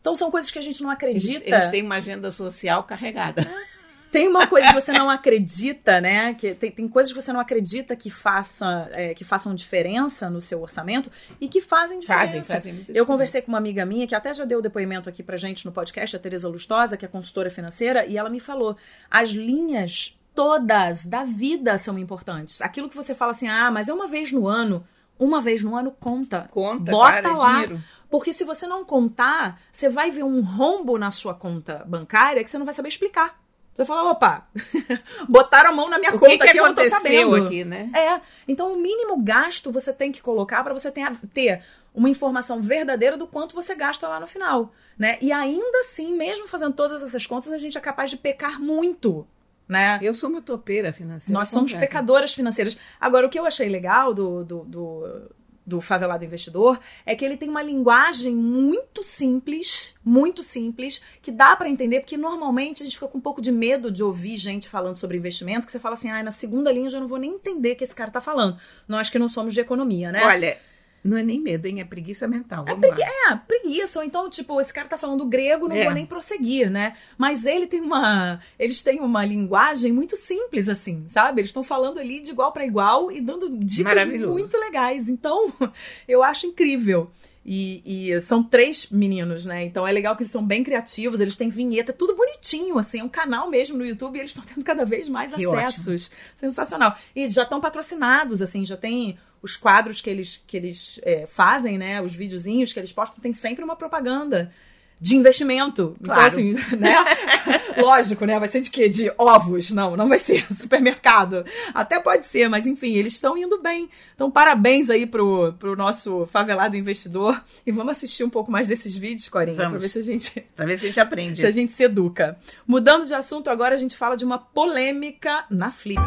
Então 0.00 0.16
são 0.16 0.30
coisas 0.30 0.50
que 0.50 0.58
a 0.58 0.62
gente 0.62 0.82
não 0.82 0.90
acredita. 0.90 1.44
Eles, 1.44 1.52
eles 1.52 1.68
têm 1.68 1.82
uma 1.82 1.96
agenda 1.96 2.30
social 2.30 2.82
carregada. 2.84 3.48
Tem 4.12 4.28
uma 4.28 4.46
coisa 4.46 4.68
que 4.68 4.74
você 4.74 4.92
não 4.92 5.08
acredita, 5.08 5.98
né? 5.98 6.34
Que 6.34 6.54
tem, 6.54 6.70
tem 6.70 6.86
coisas 6.86 7.10
que 7.10 7.20
você 7.20 7.32
não 7.32 7.40
acredita 7.40 7.96
que, 7.96 8.10
faça, 8.10 8.86
é, 8.92 9.14
que 9.14 9.24
façam 9.24 9.54
diferença 9.54 10.28
no 10.28 10.38
seu 10.38 10.60
orçamento 10.60 11.10
e 11.40 11.48
que 11.48 11.62
fazem 11.62 11.98
diferença. 11.98 12.26
Fazem, 12.26 12.44
fazem 12.44 12.72
muita 12.74 12.92
Eu 12.92 13.06
conversei 13.06 13.40
com 13.40 13.48
uma 13.48 13.56
amiga 13.56 13.86
minha 13.86 14.06
que 14.06 14.14
até 14.14 14.34
já 14.34 14.44
deu 14.44 14.60
depoimento 14.60 15.08
aqui 15.08 15.22
pra 15.22 15.38
gente 15.38 15.64
no 15.64 15.72
podcast, 15.72 16.14
a 16.14 16.18
Tereza 16.18 16.46
Lustosa, 16.46 16.94
que 16.94 17.06
é 17.06 17.08
consultora 17.08 17.48
financeira, 17.48 18.04
e 18.04 18.18
ela 18.18 18.28
me 18.28 18.38
falou: 18.38 18.76
as 19.10 19.30
linhas 19.30 20.14
todas 20.34 21.04
da 21.06 21.24
vida 21.24 21.76
são 21.78 21.98
importantes. 21.98 22.60
Aquilo 22.60 22.88
que 22.88 22.96
você 22.96 23.14
fala 23.14 23.32
assim, 23.32 23.48
ah, 23.48 23.70
mas 23.70 23.88
é 23.88 23.94
uma 23.94 24.06
vez 24.06 24.32
no 24.32 24.48
ano. 24.48 24.84
Uma 25.18 25.40
vez 25.40 25.62
no 25.62 25.76
ano 25.76 25.90
conta. 25.92 26.48
Conta, 26.50 26.90
Bota 26.90 27.22
cara, 27.22 27.36
lá. 27.36 27.52
Dinheiro. 27.52 27.80
Porque 28.10 28.32
se 28.32 28.44
você 28.44 28.66
não 28.66 28.84
contar, 28.84 29.60
você 29.72 29.88
vai 29.88 30.10
ver 30.10 30.24
um 30.24 30.42
rombo 30.42 30.98
na 30.98 31.10
sua 31.10 31.34
conta 31.34 31.84
bancária 31.86 32.42
que 32.42 32.50
você 32.50 32.58
não 32.58 32.66
vai 32.66 32.74
saber 32.74 32.88
explicar. 32.88 33.40
Você 33.74 33.86
fala, 33.86 34.10
opa, 34.10 34.46
botaram 35.28 35.70
a 35.70 35.72
mão 35.72 35.88
na 35.88 35.98
minha 35.98 36.14
o 36.14 36.18
conta 36.18 36.30
que, 36.32 36.38
que 36.38 36.48
aqui, 36.48 36.58
eu 36.58 36.64
não 36.64 36.74
tô 36.74 36.88
sabendo. 36.90 37.36
aqui, 37.36 37.64
né? 37.64 37.90
É. 37.96 38.20
Então, 38.46 38.72
o 38.72 38.76
mínimo 38.76 39.22
gasto 39.22 39.72
você 39.72 39.92
tem 39.92 40.12
que 40.12 40.20
colocar 40.20 40.62
para 40.62 40.74
você 40.74 40.90
ter, 40.90 41.10
ter 41.32 41.62
uma 41.94 42.10
informação 42.10 42.60
verdadeira 42.60 43.16
do 43.16 43.26
quanto 43.26 43.54
você 43.54 43.74
gasta 43.74 44.06
lá 44.06 44.20
no 44.20 44.26
final, 44.26 44.72
né? 44.98 45.16
E 45.22 45.32
ainda 45.32 45.78
assim, 45.80 46.14
mesmo 46.14 46.46
fazendo 46.46 46.74
todas 46.74 47.02
essas 47.02 47.26
contas, 47.26 47.50
a 47.50 47.58
gente 47.58 47.78
é 47.78 47.80
capaz 47.80 48.10
de 48.10 48.18
pecar 48.18 48.60
muito 48.60 49.26
né? 49.72 49.98
Eu 50.02 50.14
sou 50.14 50.28
uma 50.28 50.42
topeira 50.42 50.92
financeira. 50.92 51.38
Nós 51.38 51.48
somos 51.48 51.72
completa. 51.72 51.88
pecadoras 51.88 52.34
financeiras. 52.34 52.76
Agora, 53.00 53.26
o 53.26 53.30
que 53.30 53.38
eu 53.38 53.46
achei 53.46 53.68
legal 53.68 54.12
do, 54.14 54.44
do, 54.44 54.64
do, 54.64 55.30
do 55.66 55.80
Favelado 55.80 56.24
Investidor 56.24 56.78
é 57.06 57.14
que 57.14 57.24
ele 57.24 57.36
tem 57.36 57.48
uma 57.48 57.62
linguagem 57.62 58.34
muito 58.36 59.02
simples, 59.02 59.94
muito 60.04 60.42
simples, 60.42 61.02
que 61.22 61.32
dá 61.32 61.56
para 61.56 61.68
entender, 61.68 62.00
porque 62.00 62.16
normalmente 62.16 62.82
a 62.82 62.84
gente 62.84 62.96
fica 62.96 63.08
com 63.08 63.18
um 63.18 63.20
pouco 63.20 63.40
de 63.40 63.50
medo 63.50 63.90
de 63.90 64.02
ouvir 64.02 64.36
gente 64.36 64.68
falando 64.68 64.96
sobre 64.96 65.16
investimento, 65.16 65.66
que 65.66 65.72
você 65.72 65.80
fala 65.80 65.94
assim, 65.94 66.10
ah, 66.10 66.22
na 66.22 66.32
segunda 66.32 66.70
linha 66.70 66.86
eu 66.86 66.90
já 66.90 67.00
não 67.00 67.06
vou 67.06 67.18
nem 67.18 67.32
entender 67.32 67.72
o 67.72 67.76
que 67.76 67.84
esse 67.84 67.94
cara 67.94 68.10
tá 68.10 68.20
falando. 68.20 68.56
Nós 68.86 69.08
que 69.08 69.18
não 69.18 69.28
somos 69.28 69.54
de 69.54 69.60
economia, 69.60 70.12
né? 70.12 70.22
Olha, 70.24 70.58
não 71.04 71.16
é 71.16 71.22
nem 71.22 71.40
medo, 71.40 71.66
hein? 71.66 71.80
É 71.80 71.84
preguiça 71.84 72.28
mental. 72.28 72.64
É, 72.68 72.74
pregui 72.74 73.02
é, 73.02 73.36
preguiça. 73.36 73.98
Ou 73.98 74.04
então, 74.04 74.30
tipo, 74.30 74.60
esse 74.60 74.72
cara 74.72 74.88
tá 74.88 74.96
falando 74.96 75.26
grego, 75.26 75.68
não 75.68 75.74
é. 75.74 75.84
vou 75.84 75.92
nem 75.92 76.06
prosseguir, 76.06 76.70
né? 76.70 76.96
Mas 77.18 77.44
ele 77.44 77.66
tem 77.66 77.80
uma. 77.80 78.40
Eles 78.58 78.82
têm 78.82 79.00
uma 79.00 79.24
linguagem 79.24 79.90
muito 79.90 80.16
simples, 80.16 80.68
assim, 80.68 81.04
sabe? 81.08 81.40
Eles 81.40 81.48
estão 81.48 81.64
falando 81.64 81.98
ali 81.98 82.20
de 82.20 82.30
igual 82.30 82.52
para 82.52 82.64
igual 82.64 83.10
e 83.10 83.20
dando 83.20 83.50
dicas 83.58 84.06
muito 84.28 84.56
legais. 84.56 85.08
Então, 85.08 85.52
eu 86.06 86.22
acho 86.22 86.46
incrível. 86.46 87.10
E, 87.44 87.82
e, 87.84 88.20
são 88.22 88.40
três 88.40 88.88
meninos, 88.88 89.44
né? 89.44 89.64
Então 89.64 89.84
é 89.84 89.90
legal 89.90 90.14
que 90.14 90.22
eles 90.22 90.30
são 90.30 90.46
bem 90.46 90.62
criativos, 90.62 91.20
eles 91.20 91.36
têm 91.36 91.48
vinheta, 91.48 91.92
tudo 91.92 92.14
bonitinho, 92.14 92.78
assim, 92.78 93.00
é 93.00 93.04
um 93.04 93.08
canal 93.08 93.50
mesmo 93.50 93.76
no 93.76 93.84
YouTube 93.84 94.14
e 94.14 94.20
eles 94.20 94.30
estão 94.30 94.44
tendo 94.44 94.64
cada 94.64 94.84
vez 94.84 95.08
mais 95.08 95.34
que 95.34 95.44
acessos. 95.44 96.06
Ótimo. 96.06 96.20
Sensacional. 96.38 96.96
E 97.16 97.28
já 97.28 97.42
estão 97.42 97.60
patrocinados, 97.60 98.40
assim, 98.40 98.64
já 98.64 98.76
tem 98.76 99.18
os 99.42 99.56
quadros 99.56 100.00
que 100.00 100.08
eles, 100.08 100.42
que 100.46 100.56
eles 100.56 101.00
é, 101.02 101.26
fazem, 101.26 101.76
né? 101.76 102.00
Os 102.00 102.14
videozinhos 102.14 102.72
que 102.72 102.78
eles 102.78 102.92
postam, 102.92 103.18
tem 103.20 103.32
sempre 103.32 103.64
uma 103.64 103.74
propaganda 103.76 104.52
de 105.00 105.16
investimento. 105.16 105.96
Então, 106.00 106.14
Claro. 106.14 106.28
assim, 106.28 106.52
né? 106.78 106.94
Lógico, 107.76 108.24
né? 108.24 108.38
Vai 108.38 108.48
ser 108.48 108.60
de 108.60 108.70
quê? 108.70 108.88
De 108.88 109.10
ovos? 109.18 109.72
Não, 109.72 109.96
não 109.96 110.08
vai 110.08 110.18
ser. 110.18 110.46
Supermercado. 110.54 111.44
Até 111.74 111.98
pode 111.98 112.24
ser, 112.28 112.48
mas 112.48 112.68
enfim, 112.68 112.94
eles 112.94 113.14
estão 113.14 113.36
indo 113.36 113.60
bem. 113.60 113.90
Então, 114.14 114.30
parabéns 114.30 114.88
aí 114.90 115.04
pro, 115.04 115.54
pro 115.54 115.74
nosso 115.74 116.24
favelado 116.26 116.76
investidor. 116.76 117.42
E 117.66 117.72
vamos 117.72 117.90
assistir 117.96 118.22
um 118.22 118.30
pouco 118.30 118.52
mais 118.52 118.68
desses 118.68 118.94
vídeos, 118.94 119.28
Corinha, 119.28 119.56
pra 119.56 119.64
Vamos. 119.66 119.82
ver 119.82 119.88
se 119.88 119.98
a 119.98 120.02
gente 120.02 120.40
Pra 120.54 120.66
ver 120.66 120.78
se 120.78 120.84
a 120.84 120.88
gente 120.88 121.00
aprende. 121.00 121.40
se 121.40 121.46
a 121.46 121.50
gente 121.50 121.72
se 121.72 121.82
educa. 121.82 122.38
Mudando 122.64 123.04
de 123.04 123.12
assunto, 123.14 123.50
agora 123.50 123.74
a 123.74 123.78
gente 123.78 123.96
fala 123.96 124.16
de 124.16 124.24
uma 124.24 124.38
polêmica 124.38 125.44
na 125.50 125.72
Flip. 125.72 126.00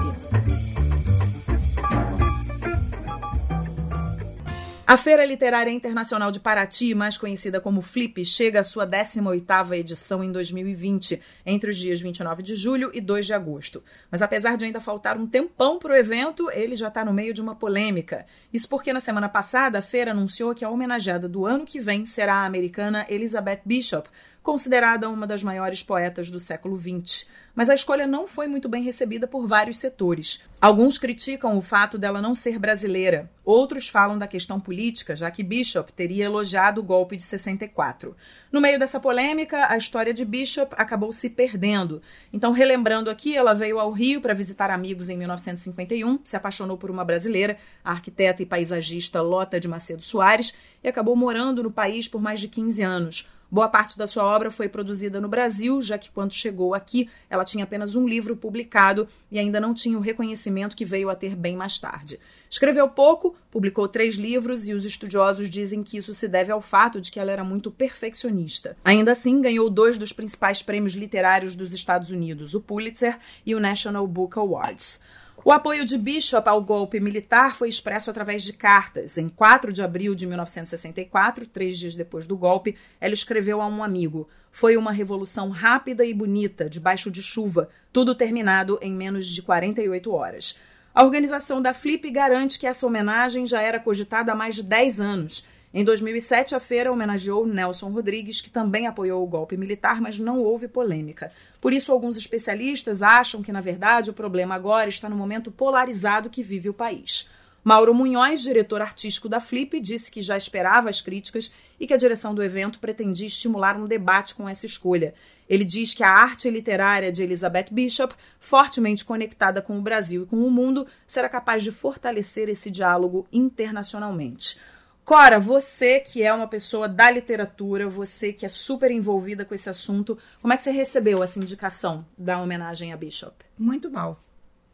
A 4.87 4.97
Feira 4.97 5.25
Literária 5.25 5.71
Internacional 5.71 6.29
de 6.29 6.39
Paraty, 6.39 6.93
mais 6.93 7.17
conhecida 7.17 7.59
como 7.59 7.81
Flip, 7.81 8.23
chega 8.23 8.59
à 8.59 8.63
sua 8.63 8.85
18ª 8.85 9.75
edição 9.75 10.23
em 10.23 10.31
2020, 10.31 11.19
entre 11.43 11.71
os 11.71 11.77
dias 11.77 11.99
29 11.99 12.43
de 12.43 12.53
julho 12.53 12.91
e 12.93 13.01
2 13.01 13.25
de 13.25 13.33
agosto. 13.33 13.83
Mas 14.11 14.21
apesar 14.21 14.55
de 14.55 14.63
ainda 14.63 14.79
faltar 14.79 15.17
um 15.17 15.25
tempão 15.25 15.79
para 15.79 15.93
o 15.93 15.95
evento, 15.95 16.51
ele 16.51 16.75
já 16.75 16.89
está 16.89 17.03
no 17.03 17.11
meio 17.11 17.33
de 17.33 17.41
uma 17.41 17.55
polêmica. 17.55 18.27
Isso 18.53 18.69
porque 18.69 18.93
na 18.93 18.99
semana 18.99 19.27
passada 19.27 19.79
a 19.79 19.81
feira 19.81 20.11
anunciou 20.11 20.53
que 20.53 20.63
a 20.63 20.69
homenageada 20.69 21.27
do 21.27 21.47
ano 21.47 21.65
que 21.65 21.79
vem 21.79 22.05
será 22.05 22.35
a 22.35 22.45
americana 22.45 23.07
Elizabeth 23.09 23.61
Bishop, 23.65 24.07
considerada 24.45 25.09
uma 25.09 25.25
das 25.25 25.41
maiores 25.41 25.81
poetas 25.81 26.29
do 26.29 26.39
século 26.39 26.77
XX. 26.77 27.25
Mas 27.55 27.67
a 27.67 27.73
escolha 27.73 28.05
não 28.05 28.27
foi 28.27 28.47
muito 28.47 28.69
bem 28.69 28.83
recebida 28.83 29.25
por 29.25 29.47
vários 29.47 29.79
setores. 29.79 30.43
Alguns 30.61 30.97
criticam 30.99 31.57
o 31.57 31.61
fato 31.61 31.97
dela 31.97 32.21
não 32.21 32.35
ser 32.35 32.59
brasileira. 32.59 33.31
Outros 33.43 33.87
falam 33.87 34.17
da 34.17 34.27
questão 34.27 34.59
política, 34.59 35.15
já 35.15 35.31
que 35.31 35.41
Bishop 35.41 35.91
teria 35.93 36.25
elogiado 36.25 36.79
o 36.79 36.83
golpe 36.83 37.17
de 37.17 37.23
64. 37.23 38.15
No 38.51 38.61
meio 38.61 38.77
dessa 38.77 38.99
polêmica, 38.99 39.67
a 39.71 39.77
história 39.77 40.13
de 40.13 40.23
Bishop 40.23 40.75
acabou 40.77 41.11
se 41.11 41.29
perdendo. 41.29 42.01
Então, 42.31 42.51
relembrando 42.51 43.09
aqui, 43.09 43.35
ela 43.35 43.53
veio 43.53 43.79
ao 43.79 43.91
Rio 43.91 44.21
para 44.21 44.33
visitar 44.33 44.69
amigos 44.69 45.09
em 45.09 45.17
1951, 45.17 46.19
se 46.23 46.35
apaixonou 46.35 46.77
por 46.77 46.91
uma 46.91 47.05
brasileira, 47.05 47.57
a 47.83 47.91
arquiteta 47.91 48.43
e 48.43 48.45
paisagista 48.45 49.21
Lota 49.21 49.59
de 49.59 49.67
Macedo 49.67 50.03
Soares, 50.03 50.53
e 50.83 50.87
acabou 50.87 51.15
morando 51.15 51.63
no 51.63 51.71
país 51.71 52.07
por 52.07 52.21
mais 52.21 52.39
de 52.39 52.47
15 52.47 52.83
anos. 52.83 53.29
Boa 53.55 53.69
parte 53.69 53.97
da 53.97 54.05
sua 54.05 54.25
obra 54.25 54.51
foi 54.51 54.67
produzida 54.67 55.21
no 55.21 55.29
Brasil, 55.29 55.81
já 55.81 55.97
que 55.97 56.11
quando 56.11 56.33
chegou 56.33 56.73
aqui 56.73 57.09
ela 57.29 57.45
tinha 57.45 57.63
apenas 57.63 57.95
um 57.95 58.05
livro 58.05 58.35
publicado 58.35 59.07
e 59.31 59.39
ainda 59.39 59.61
não 59.61 59.73
tinha 59.73 59.97
o 59.97 60.01
reconhecimento 60.01 60.75
que 60.75 60.83
veio 60.83 61.09
a 61.09 61.15
ter 61.15 61.37
bem 61.37 61.55
mais 61.55 61.79
tarde. 61.79 62.19
Escreveu 62.49 62.89
pouco, 62.89 63.33
publicou 63.49 63.87
três 63.87 64.15
livros 64.15 64.67
e 64.67 64.73
os 64.73 64.83
estudiosos 64.83 65.49
dizem 65.49 65.83
que 65.83 65.95
isso 65.95 66.13
se 66.13 66.27
deve 66.27 66.51
ao 66.51 66.59
fato 66.59 66.99
de 66.99 67.09
que 67.09 67.17
ela 67.17 67.31
era 67.31 67.45
muito 67.45 67.71
perfeccionista. 67.71 68.75
Ainda 68.83 69.13
assim, 69.13 69.41
ganhou 69.41 69.69
dois 69.69 69.97
dos 69.97 70.11
principais 70.11 70.61
prêmios 70.61 70.93
literários 70.93 71.55
dos 71.55 71.73
Estados 71.73 72.09
Unidos, 72.09 72.55
o 72.55 72.59
Pulitzer 72.59 73.17
e 73.45 73.55
o 73.55 73.59
National 73.61 74.05
Book 74.05 74.37
Awards. 74.37 74.99
O 75.43 75.51
apoio 75.51 75.85
de 75.85 75.97
Bishop 75.97 76.47
ao 76.47 76.61
golpe 76.61 76.99
militar 76.99 77.55
foi 77.55 77.69
expresso 77.69 78.09
através 78.09 78.43
de 78.43 78.53
cartas. 78.53 79.17
Em 79.17 79.29
4 79.29 79.71
de 79.71 79.83
abril 79.83 80.15
de 80.15 80.25
1964, 80.25 81.45
três 81.45 81.77
dias 81.77 81.95
depois 81.95 82.25
do 82.25 82.37
golpe, 82.37 82.75
ela 82.99 83.13
escreveu 83.13 83.61
a 83.61 83.67
um 83.67 83.83
amigo: 83.83 84.27
Foi 84.51 84.75
uma 84.75 84.91
revolução 84.91 85.49
rápida 85.49 86.03
e 86.03 86.13
bonita, 86.13 86.69
debaixo 86.69 87.11
de 87.11 87.21
chuva, 87.21 87.69
tudo 87.93 88.15
terminado 88.15 88.79
em 88.81 88.93
menos 88.93 89.27
de 89.27 89.41
48 89.41 90.11
horas. 90.11 90.59
A 90.95 91.03
organização 91.03 91.61
da 91.61 91.73
Flip 91.73 92.09
garante 92.09 92.57
que 92.57 92.65
essa 92.65 92.87
homenagem 92.87 93.45
já 93.45 93.61
era 93.61 93.79
cogitada 93.79 94.31
há 94.31 94.35
mais 94.35 94.55
de 94.55 94.63
10 94.63 95.01
anos. 95.01 95.45
Em 95.77 95.83
2007, 95.83 96.55
a 96.55 96.59
feira 96.61 96.89
homenageou 96.89 97.45
Nelson 97.45 97.89
Rodrigues, 97.89 98.39
que 98.39 98.49
também 98.49 98.87
apoiou 98.87 99.21
o 99.21 99.27
golpe 99.27 99.57
militar, 99.57 99.99
mas 99.99 100.17
não 100.17 100.39
houve 100.39 100.69
polêmica. 100.69 101.33
Por 101.59 101.73
isso, 101.73 101.91
alguns 101.91 102.15
especialistas 102.15 103.01
acham 103.01 103.43
que, 103.43 103.51
na 103.51 103.59
verdade, 103.59 104.09
o 104.09 104.13
problema 104.13 104.55
agora 104.55 104.87
está 104.87 105.09
no 105.09 105.17
momento 105.17 105.51
polarizado 105.51 106.29
que 106.29 106.41
vive 106.41 106.69
o 106.69 106.73
país. 106.73 107.29
Mauro 107.61 107.93
Munhoz, 107.93 108.43
diretor 108.43 108.81
artístico 108.81 109.27
da 109.27 109.41
Flip, 109.41 109.77
disse 109.81 110.09
que 110.09 110.21
já 110.21 110.37
esperava 110.37 110.89
as 110.89 111.01
críticas 111.01 111.51
e 111.77 111.85
que 111.85 111.93
a 111.93 111.97
direção 111.97 112.33
do 112.33 112.41
evento 112.41 112.79
pretendia 112.79 113.27
estimular 113.27 113.75
um 113.75 113.85
debate 113.85 114.33
com 114.33 114.47
essa 114.47 114.65
escolha. 114.65 115.13
Ele 115.49 115.65
diz 115.65 115.93
que 115.93 116.05
a 116.05 116.09
arte 116.09 116.49
literária 116.49 117.11
de 117.11 117.21
Elizabeth 117.21 117.67
Bishop, 117.69 118.15
fortemente 118.39 119.03
conectada 119.03 119.61
com 119.61 119.77
o 119.77 119.81
Brasil 119.81 120.23
e 120.23 120.25
com 120.25 120.37
o 120.37 120.49
mundo, 120.49 120.87
será 121.05 121.27
capaz 121.27 121.63
de 121.63 121.71
fortalecer 121.73 122.47
esse 122.47 122.71
diálogo 122.71 123.27
internacionalmente. 123.29 124.57
Cora, 125.05 125.39
você 125.39 125.99
que 125.99 126.23
é 126.23 126.33
uma 126.33 126.47
pessoa 126.47 126.89
da 126.89 127.11
literatura, 127.11 127.87
você 127.87 128.33
que 128.33 128.43
é 128.43 128.49
super 128.49 128.89
envolvida 128.89 129.45
com 129.45 129.53
esse 129.53 129.69
assunto, 129.69 130.17
como 130.41 130.51
é 130.51 130.57
que 130.57 130.63
você 130.63 130.71
recebeu 130.71 131.21
essa 131.21 131.37
indicação 131.37 132.03
da 132.17 132.41
homenagem 132.41 132.91
a 132.91 132.97
Bishop? 132.97 133.35
Muito 133.55 133.91
mal. 133.91 134.19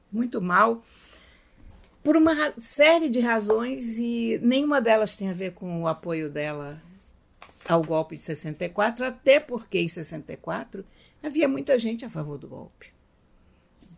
Muito 0.09 0.41
mal. 0.41 0.81
Por 2.01 2.15
uma 2.15 2.53
série 2.57 3.09
de 3.09 3.19
razões 3.19 3.97
e 3.97 4.39
nenhuma 4.41 4.79
delas 4.79 5.17
tem 5.17 5.29
a 5.29 5.33
ver 5.33 5.51
com 5.51 5.81
o 5.81 5.87
apoio 5.87 6.29
dela 6.29 6.81
ao 7.67 7.81
golpe 7.81 8.15
de 8.15 8.23
64, 8.23 9.05
até 9.05 9.37
porque 9.37 9.79
em 9.79 9.87
64 9.89 10.85
havia 11.21 11.47
muita 11.47 11.77
gente 11.77 12.05
a 12.05 12.09
favor 12.09 12.37
do 12.37 12.47
golpe. 12.47 12.87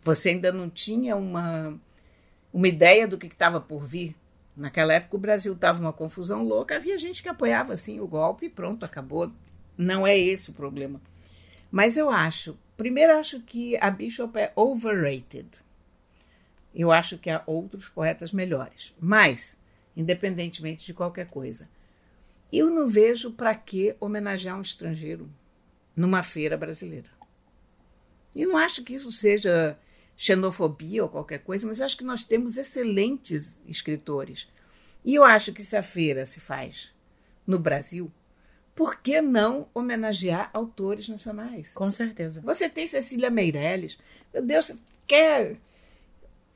Você 0.02 0.30
ainda 0.30 0.52
não 0.52 0.67
tinha 0.67 1.15
uma, 1.15 1.80
uma 2.52 2.67
ideia 2.67 3.08
do 3.08 3.19
que 3.19 3.28
estava 3.28 3.62
por 3.62 3.86
vir. 3.86 4.15
Naquela 4.56 4.94
época 4.94 5.16
o 5.16 5.20
Brasil 5.20 5.54
estava 5.54 5.80
uma 5.80 5.94
confusão 5.94 6.44
louca, 6.44 6.76
havia 6.76 6.98
gente 6.98 7.24
que 7.24 7.30
apoiava 7.30 7.74
assim 7.74 8.00
o 8.00 8.08
golpe 8.08 8.46
e 8.46 8.50
pronto, 8.50 8.86
acabou. 8.86 9.32
Não 9.78 10.06
é 10.06 10.18
esse 10.18 10.52
o 10.52 10.54
problema. 10.54 11.02
Mas 11.72 11.98
eu 11.98 12.10
acho, 12.10 12.58
primeiro 12.78 13.18
acho 13.18 13.39
que 13.42 13.76
a 13.78 13.89
Bishop 13.89 14.38
é 14.38 14.52
overrated. 14.56 15.48
Eu 16.74 16.92
acho 16.92 17.18
que 17.18 17.30
há 17.30 17.42
outros 17.48 17.89
poetas 17.89 18.32
melhores. 18.32 18.94
Mas, 19.00 19.58
independentemente 19.98 20.86
de 20.86 20.94
qualquer 20.94 21.28
coisa, 21.28 21.68
eu 22.52 22.70
não 22.70 22.88
vejo 22.88 23.32
para 23.32 23.56
que 23.56 23.96
homenagear 24.00 24.58
um 24.58 24.62
estrangeiro 24.62 25.28
numa 25.96 26.22
feira 26.22 26.56
brasileira. 26.56 27.10
E 28.36 28.46
não 28.46 28.58
acho 28.58 28.84
que 28.84 28.94
isso 28.94 29.12
seja 29.12 29.78
xenofobia 30.15 31.04
ou 31.04 31.10
qualquer 31.10 31.39
coisa, 31.39 31.67
mas 31.67 31.82
acho 31.82 31.97
que 31.97 32.04
nós 32.04 32.23
temos 32.23 32.58
excelentes 32.58 33.60
escritores. 33.67 34.47
E 35.04 35.15
eu 35.15 35.23
acho 35.23 35.52
que 35.52 35.63
se 35.63 35.76
a 35.76 35.84
feira 35.84 36.26
se 36.26 36.39
faz 36.39 36.89
no 37.45 37.60
Brasil, 37.60 38.12
por 38.76 38.97
que 39.02 39.21
não 39.21 39.67
homenagear 39.73 40.49
autores 40.54 41.10
nacionais? 41.10 41.73
Com 41.73 41.91
certeza. 41.91 42.41
Você 42.41 42.69
tem 42.69 42.88
Cecília 42.88 43.30
Meirelles, 43.30 43.97
meu 44.34 44.43
Deus, 44.43 44.67
você 44.67 44.78
quer 45.06 45.58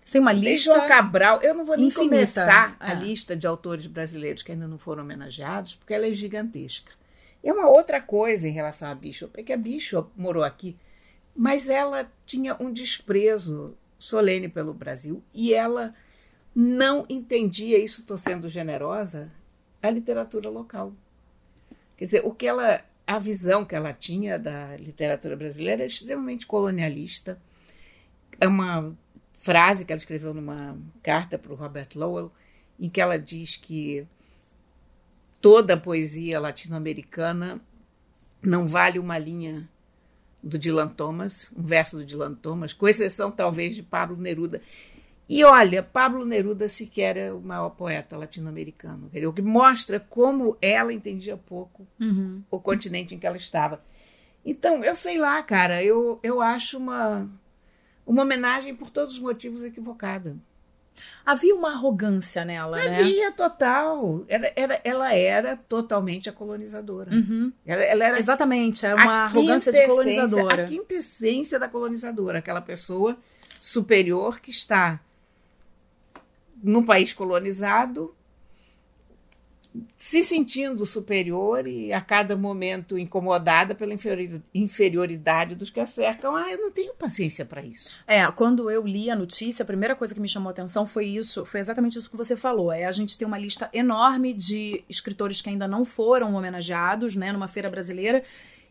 Tem 0.10 0.22
uma 0.22 0.32
tem 0.34 0.40
lista. 0.42 0.74
João 0.74 0.88
Cabral, 0.88 1.42
eu 1.42 1.54
não 1.54 1.66
vou 1.66 1.76
nem 1.76 1.88
infinita. 1.88 2.10
começar 2.16 2.78
a 2.80 2.92
É. 2.94 2.96
lista 2.96 3.36
de 3.36 3.46
autores 3.46 3.86
brasileiros 3.88 4.42
que 4.42 4.52
ainda 4.54 4.68
não 4.68 4.78
foram 4.78 5.04
homenageados, 5.04 5.76
porque 5.76 5.94
ela 5.94 6.08
é 6.08 6.14
gigantesca. 6.14 6.92
E 7.44 7.52
uma 7.52 7.68
outra 7.70 8.00
coisa 8.02 8.48
em 8.48 8.52
relação 8.52 8.90
a 8.90 8.96
Bishop, 8.96 9.38
é 9.40 9.44
que 9.44 9.52
a 9.54 9.58
Bishop 9.58 10.10
morou 10.16 10.44
aqui, 10.44 10.78
mas 11.38 11.70
ela 11.70 12.12
tinha 12.26 12.58
um 12.60 12.74
desprezo 12.74 13.78
solene 14.00 14.50
pelo 14.50 14.74
Brasil 14.74 15.24
e 15.32 15.54
ela 15.54 15.94
não 16.54 17.06
entendia, 17.08 17.78
isso 17.78 18.02
estou 18.02 18.18
sendo 18.18 18.50
generosa, 18.50 19.32
a 19.80 19.92
literatura 19.92 20.50
local. 20.50 20.92
Quer 21.96 22.06
dizer, 22.06 22.22
o 22.26 22.34
que 22.34 22.48
ela, 22.48 22.84
a 23.06 23.20
visão 23.20 23.64
que 23.64 23.76
ela 23.76 23.94
tinha 23.94 24.40
da 24.40 24.76
literatura 24.78 25.36
brasileira 25.36 25.84
é 25.84 25.86
extremamente 25.86 26.48
colonialista. 26.48 27.40
É 28.42 28.48
uma 28.48 28.98
frase 29.34 29.86
que 29.86 29.92
ela 29.92 30.00
escreveu 30.00 30.34
numa 30.34 30.76
carta 31.04 31.38
para 31.38 31.54
o 31.54 31.56
Robert 31.56 31.90
Lowell, 31.96 32.32
em 32.80 32.90
que 32.90 33.00
ela 33.00 33.20
diz 33.20 33.56
que 33.58 34.08
toda 35.40 35.76
a 35.76 35.80
poesia 35.80 36.40
latino-americana 36.40 37.62
não 38.42 38.66
vale 38.66 38.98
uma 38.98 39.20
linha 39.20 39.70
do 40.48 40.58
Dylan 40.58 40.88
Thomas, 40.88 41.52
um 41.56 41.64
verso 41.64 41.98
do 41.98 42.06
Dylan 42.06 42.34
Thomas, 42.34 42.74
com 42.74 42.88
exceção 42.88 43.30
talvez 43.32 43.76
de 43.76 43.84
Pablo 43.84 44.18
Neruda. 44.18 44.62
E 45.30 45.44
olha, 45.44 45.84
Pablo 45.84 46.26
Neruda 46.26 46.70
sequer 46.70 47.18
é 47.18 47.34
o 47.34 47.42
maior 47.42 47.70
poeta 47.72 48.16
latino-americano, 48.16 49.10
o 49.28 49.34
que 49.34 49.42
mostra 49.42 50.00
como 50.00 50.58
ela 50.62 50.94
entendia 50.94 51.36
pouco 51.36 51.86
Uhum. 52.00 52.42
o 52.50 52.60
continente 52.60 53.14
em 53.14 53.20
que 53.20 53.28
ela 53.28 53.36
estava. 53.36 53.84
Então, 54.46 54.84
eu 54.84 54.96
sei 54.96 55.18
lá, 55.18 55.44
cara, 55.44 55.84
eu, 55.84 56.18
eu 56.24 56.42
acho 56.42 56.78
uma, 56.78 57.30
uma 58.06 58.22
homenagem 58.22 58.74
por 58.74 58.90
todos 58.90 59.16
os 59.16 59.20
motivos 59.20 59.62
equivocada. 59.62 60.38
Havia 61.26 61.56
uma 61.56 61.72
arrogância 61.72 62.46
nela, 62.46 62.78
né? 62.78 63.00
Havia 63.00 63.32
total. 63.32 64.24
Era, 64.28 64.52
era, 64.56 64.82
ela 64.84 65.14
era 65.14 65.58
totalmente 65.58 66.30
a 66.30 66.34
colonizadora. 66.34 67.12
Uhum. 67.14 67.52
Ela, 67.66 67.84
ela 67.84 68.06
era 68.06 68.20
Exatamente, 68.20 68.86
é 68.86 68.96
uma 68.96 69.26
arrogância 69.26 69.72
de 69.72 69.86
colonizadora. 69.86 70.64
A 70.64 70.68
quintessência 70.68 71.60
da 71.60 71.68
colonizadora, 71.68 72.40
aquela 72.40 72.62
pessoa 72.62 73.18
superior 73.60 74.40
que 74.40 74.52
está 74.52 75.00
num 76.64 76.84
país 76.84 77.14
colonizado, 77.14 78.16
se 79.96 80.24
sentindo 80.24 80.86
superior 80.86 81.68
e 81.68 81.92
a 81.92 82.02
cada 82.02 82.36
momento 82.36 82.98
incomodada 82.98 83.76
pela 83.76 83.94
inferioridade 84.54 85.56
dos 85.56 85.70
que 85.70 85.80
a 85.80 85.88
cercam. 85.88 86.36
Ah, 86.36 86.52
eu 86.52 86.60
não 86.60 86.72
tenho 86.72 86.94
paciência 86.94 87.46
para 87.46 87.62
isso. 87.62 87.98
É, 88.08 88.26
quando 88.32 88.70
eu 88.70 88.86
li 88.86 89.10
a 89.10 89.16
notícia, 89.16 89.64
a 89.64 89.66
primeira 89.66 89.96
coisa 89.96 90.14
que 90.14 90.20
me 90.20 90.28
chamou 90.28 90.50
a 90.50 90.52
atenção 90.52 90.86
foi 90.86 91.06
isso, 91.06 91.46
foi 91.46 91.60
exatamente 91.60 91.98
isso 91.98 92.10
que 92.10 92.18
você 92.18 92.36
falou. 92.36 92.72
É 92.72 92.86
a 92.86 92.92
gente 92.92 93.18
tem 93.18 93.28
uma 93.28 93.38
lista 93.38 93.70
enorme 93.74 94.34
de 94.34 94.84
escritores 94.90 95.42
que 95.42 95.50
ainda 95.50 95.68
não 95.68 95.86
foram 95.86 96.34
homenageados, 96.34 97.16
né, 97.16 97.32
numa 97.32 97.48
feira 97.48 97.70
brasileira 97.70 98.24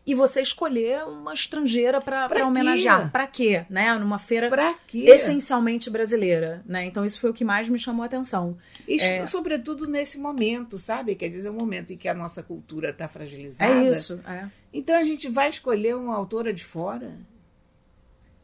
e 0.07 0.15
você 0.15 0.41
escolher 0.41 1.03
uma 1.03 1.33
estrangeira 1.33 1.99
para 1.99 2.47
homenagear. 2.47 3.11
Para 3.11 3.27
quê? 3.27 3.65
Né? 3.69 3.93
Numa 3.95 4.17
feira 4.17 4.49
essencialmente 4.93 5.89
brasileira. 5.89 6.63
Né? 6.65 6.85
Então, 6.85 7.05
isso 7.05 7.19
foi 7.19 7.29
o 7.29 7.33
que 7.33 7.43
mais 7.43 7.67
me 7.67 7.77
chamou 7.77 8.03
a 8.03 8.05
atenção. 8.05 8.57
E, 8.87 9.01
é... 9.01 9.25
Sobretudo 9.25 9.85
nesse 9.85 10.17
momento, 10.17 10.79
sabe? 10.79 11.13
Quer 11.13 11.27
dizer, 11.27 11.49
o 11.49 11.51
um 11.51 11.57
momento 11.57 11.91
em 11.91 11.97
que 11.97 12.07
a 12.07 12.13
nossa 12.13 12.41
cultura 12.41 12.91
está 12.91 13.09
fragilizada. 13.09 13.69
É 13.69 13.91
isso. 13.91 14.21
É. 14.25 14.47
Então, 14.71 14.95
a 14.95 15.03
gente 15.03 15.27
vai 15.27 15.49
escolher 15.49 15.97
uma 15.97 16.15
autora 16.15 16.53
de 16.53 16.63
fora? 16.63 17.11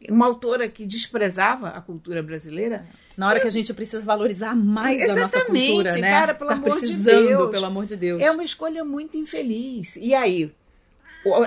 Uma 0.10 0.26
autora 0.26 0.68
que 0.68 0.86
desprezava 0.86 1.70
a 1.70 1.80
cultura 1.80 2.22
brasileira? 2.22 2.86
Na 3.16 3.30
hora 3.30 3.40
que 3.40 3.48
a 3.48 3.52
gente 3.52 3.74
precisa 3.74 4.02
valorizar 4.02 4.54
mais 4.54 5.02
Exatamente, 5.02 5.18
a 5.18 5.22
nossa 5.22 5.46
cultura, 5.46 5.92
né? 5.94 6.10
cara, 6.10 6.34
pelo 6.34 6.50
tá 6.50 6.56
amor 6.58 6.72
precisando, 6.72 7.22
de 7.22 7.28
Deus. 7.28 7.52
pelo 7.52 7.66
amor 7.66 7.86
de 7.86 7.96
Deus. 7.96 8.22
É 8.22 8.32
uma 8.32 8.44
escolha 8.44 8.84
muito 8.84 9.16
infeliz. 9.16 9.96
E 9.96 10.14
aí, 10.14 10.52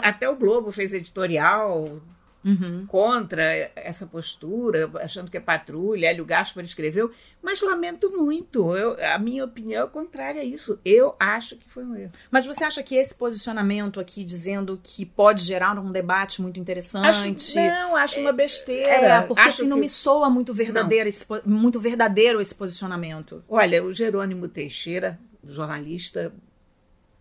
até 0.02 0.28
o 0.28 0.36
Globo 0.36 0.70
fez 0.70 0.94
editorial 0.94 2.00
uhum. 2.46 2.86
contra 2.86 3.42
essa 3.74 4.06
postura, 4.06 4.88
achando 5.02 5.30
que 5.30 5.36
é 5.36 5.40
patrulha. 5.40 6.06
Hélio 6.08 6.24
Gaspar 6.24 6.64
escreveu, 6.64 7.10
mas 7.42 7.60
lamento 7.60 8.10
muito. 8.10 8.76
Eu, 8.76 8.96
a 9.04 9.18
minha 9.18 9.44
opinião 9.44 9.84
é 9.84 9.88
contrária 9.88 10.40
a 10.40 10.44
isso. 10.44 10.78
Eu 10.84 11.16
acho 11.18 11.56
que 11.56 11.68
foi 11.68 11.84
um 11.84 11.96
erro. 11.96 12.12
Mas 12.30 12.46
você 12.46 12.62
acha 12.62 12.82
que 12.82 12.94
esse 12.94 13.14
posicionamento 13.14 13.98
aqui, 13.98 14.22
dizendo 14.22 14.78
que 14.82 15.04
pode 15.04 15.42
gerar 15.42 15.76
um 15.78 15.90
debate 15.90 16.40
muito 16.40 16.60
interessante. 16.60 17.06
Acho, 17.06 17.56
não, 17.56 17.96
acho 17.96 18.20
uma 18.20 18.32
besteira. 18.32 18.90
É, 18.90 19.20
porque 19.22 19.40
acho 19.40 19.62
assim, 19.62 19.68
não 19.68 19.76
me 19.76 19.88
soa 19.88 20.30
muito 20.30 20.54
verdadeiro, 20.54 21.08
esse, 21.08 21.26
muito 21.44 21.80
verdadeiro 21.80 22.40
esse 22.40 22.54
posicionamento. 22.54 23.44
Olha, 23.48 23.82
o 23.82 23.92
Jerônimo 23.92 24.46
Teixeira, 24.46 25.18
jornalista, 25.44 26.32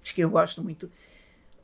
de 0.04 0.14
que 0.14 0.22
eu 0.22 0.30
gosto 0.30 0.62
muito 0.62 0.90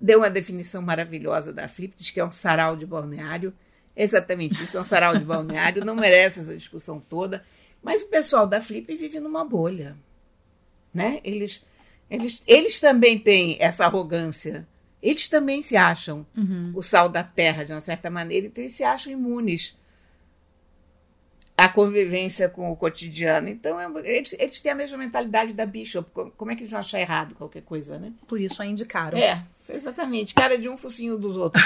deu 0.01 0.19
uma 0.19 0.29
definição 0.29 0.81
maravilhosa 0.81 1.53
da 1.53 1.67
Flip, 1.67 1.93
diz 1.95 2.09
que 2.09 2.19
é 2.19 2.25
um 2.25 2.31
sarau 2.31 2.75
de 2.75 2.85
balneário. 2.85 3.53
Exatamente 3.95 4.63
isso, 4.63 4.77
é 4.77 4.81
um 4.81 4.85
sarau 4.85 5.17
de 5.17 5.23
balneário, 5.23 5.85
não 5.85 5.95
merece 5.95 6.39
essa 6.39 6.55
discussão 6.55 6.99
toda. 6.99 7.43
Mas 7.83 8.01
o 8.01 8.07
pessoal 8.07 8.47
da 8.47 8.59
Flip 8.59 8.95
vive 8.95 9.19
numa 9.19 9.45
bolha. 9.45 9.95
Né? 10.93 11.19
Eles, 11.23 11.63
eles, 12.09 12.43
eles 12.47 12.79
também 12.79 13.19
têm 13.19 13.57
essa 13.59 13.85
arrogância. 13.85 14.67
Eles 15.01 15.27
também 15.27 15.61
se 15.61 15.75
acham 15.75 16.25
uhum. 16.35 16.71
o 16.75 16.81
sal 16.81 17.09
da 17.09 17.23
terra, 17.23 17.63
de 17.63 17.71
uma 17.71 17.81
certa 17.81 18.09
maneira, 18.09 18.51
e 18.55 18.69
se 18.69 18.83
acham 18.83 19.11
imunes 19.11 19.75
à 21.57 21.67
convivência 21.67 22.47
com 22.49 22.71
o 22.71 22.75
cotidiano. 22.75 23.49
Então, 23.49 23.79
é, 23.79 23.87
eles, 24.03 24.35
eles 24.37 24.61
têm 24.61 24.71
a 24.71 24.75
mesma 24.75 24.97
mentalidade 24.97 25.53
da 25.53 25.65
Bishop. 25.65 26.09
Como 26.37 26.51
é 26.51 26.55
que 26.55 26.61
eles 26.61 26.71
vão 26.71 26.79
achar 26.79 26.99
errado 26.99 27.35
qualquer 27.35 27.61
coisa, 27.63 27.97
né? 27.97 28.13
Por 28.27 28.39
isso 28.39 28.61
a 28.61 28.65
indicaram. 28.65 29.17
É, 29.17 29.43
Exatamente, 29.73 30.33
cara 30.33 30.57
de 30.57 30.67
um 30.67 30.77
focinho 30.77 31.17
dos 31.17 31.37
outros. 31.37 31.63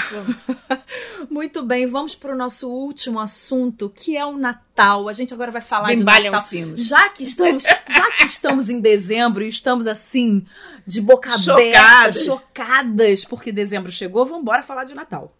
Muito 1.28 1.62
bem, 1.62 1.86
vamos 1.86 2.14
para 2.14 2.32
o 2.32 2.36
nosso 2.36 2.70
último 2.70 3.18
assunto, 3.18 3.90
que 3.90 4.16
é 4.16 4.24
o 4.24 4.36
Natal. 4.36 5.08
A 5.08 5.12
gente 5.12 5.34
agora 5.34 5.50
vai 5.50 5.60
falar 5.60 5.94
de 5.94 6.04
Natal. 6.04 6.40
Sinos. 6.40 6.86
Já 6.86 7.08
que 7.08 7.24
estamos, 7.24 7.64
já 7.64 8.10
que 8.12 8.24
estamos 8.24 8.70
em 8.70 8.80
dezembro 8.80 9.42
e 9.42 9.48
estamos 9.48 9.86
assim 9.86 10.46
de 10.86 11.00
boca 11.00 11.36
chocadas. 11.36 11.76
aberta, 11.76 12.12
chocadas, 12.12 13.24
porque 13.24 13.50
dezembro 13.50 13.90
chegou, 13.90 14.24
vamos 14.24 14.42
embora 14.42 14.62
falar 14.62 14.84
de 14.84 14.94
Natal. 14.94 15.34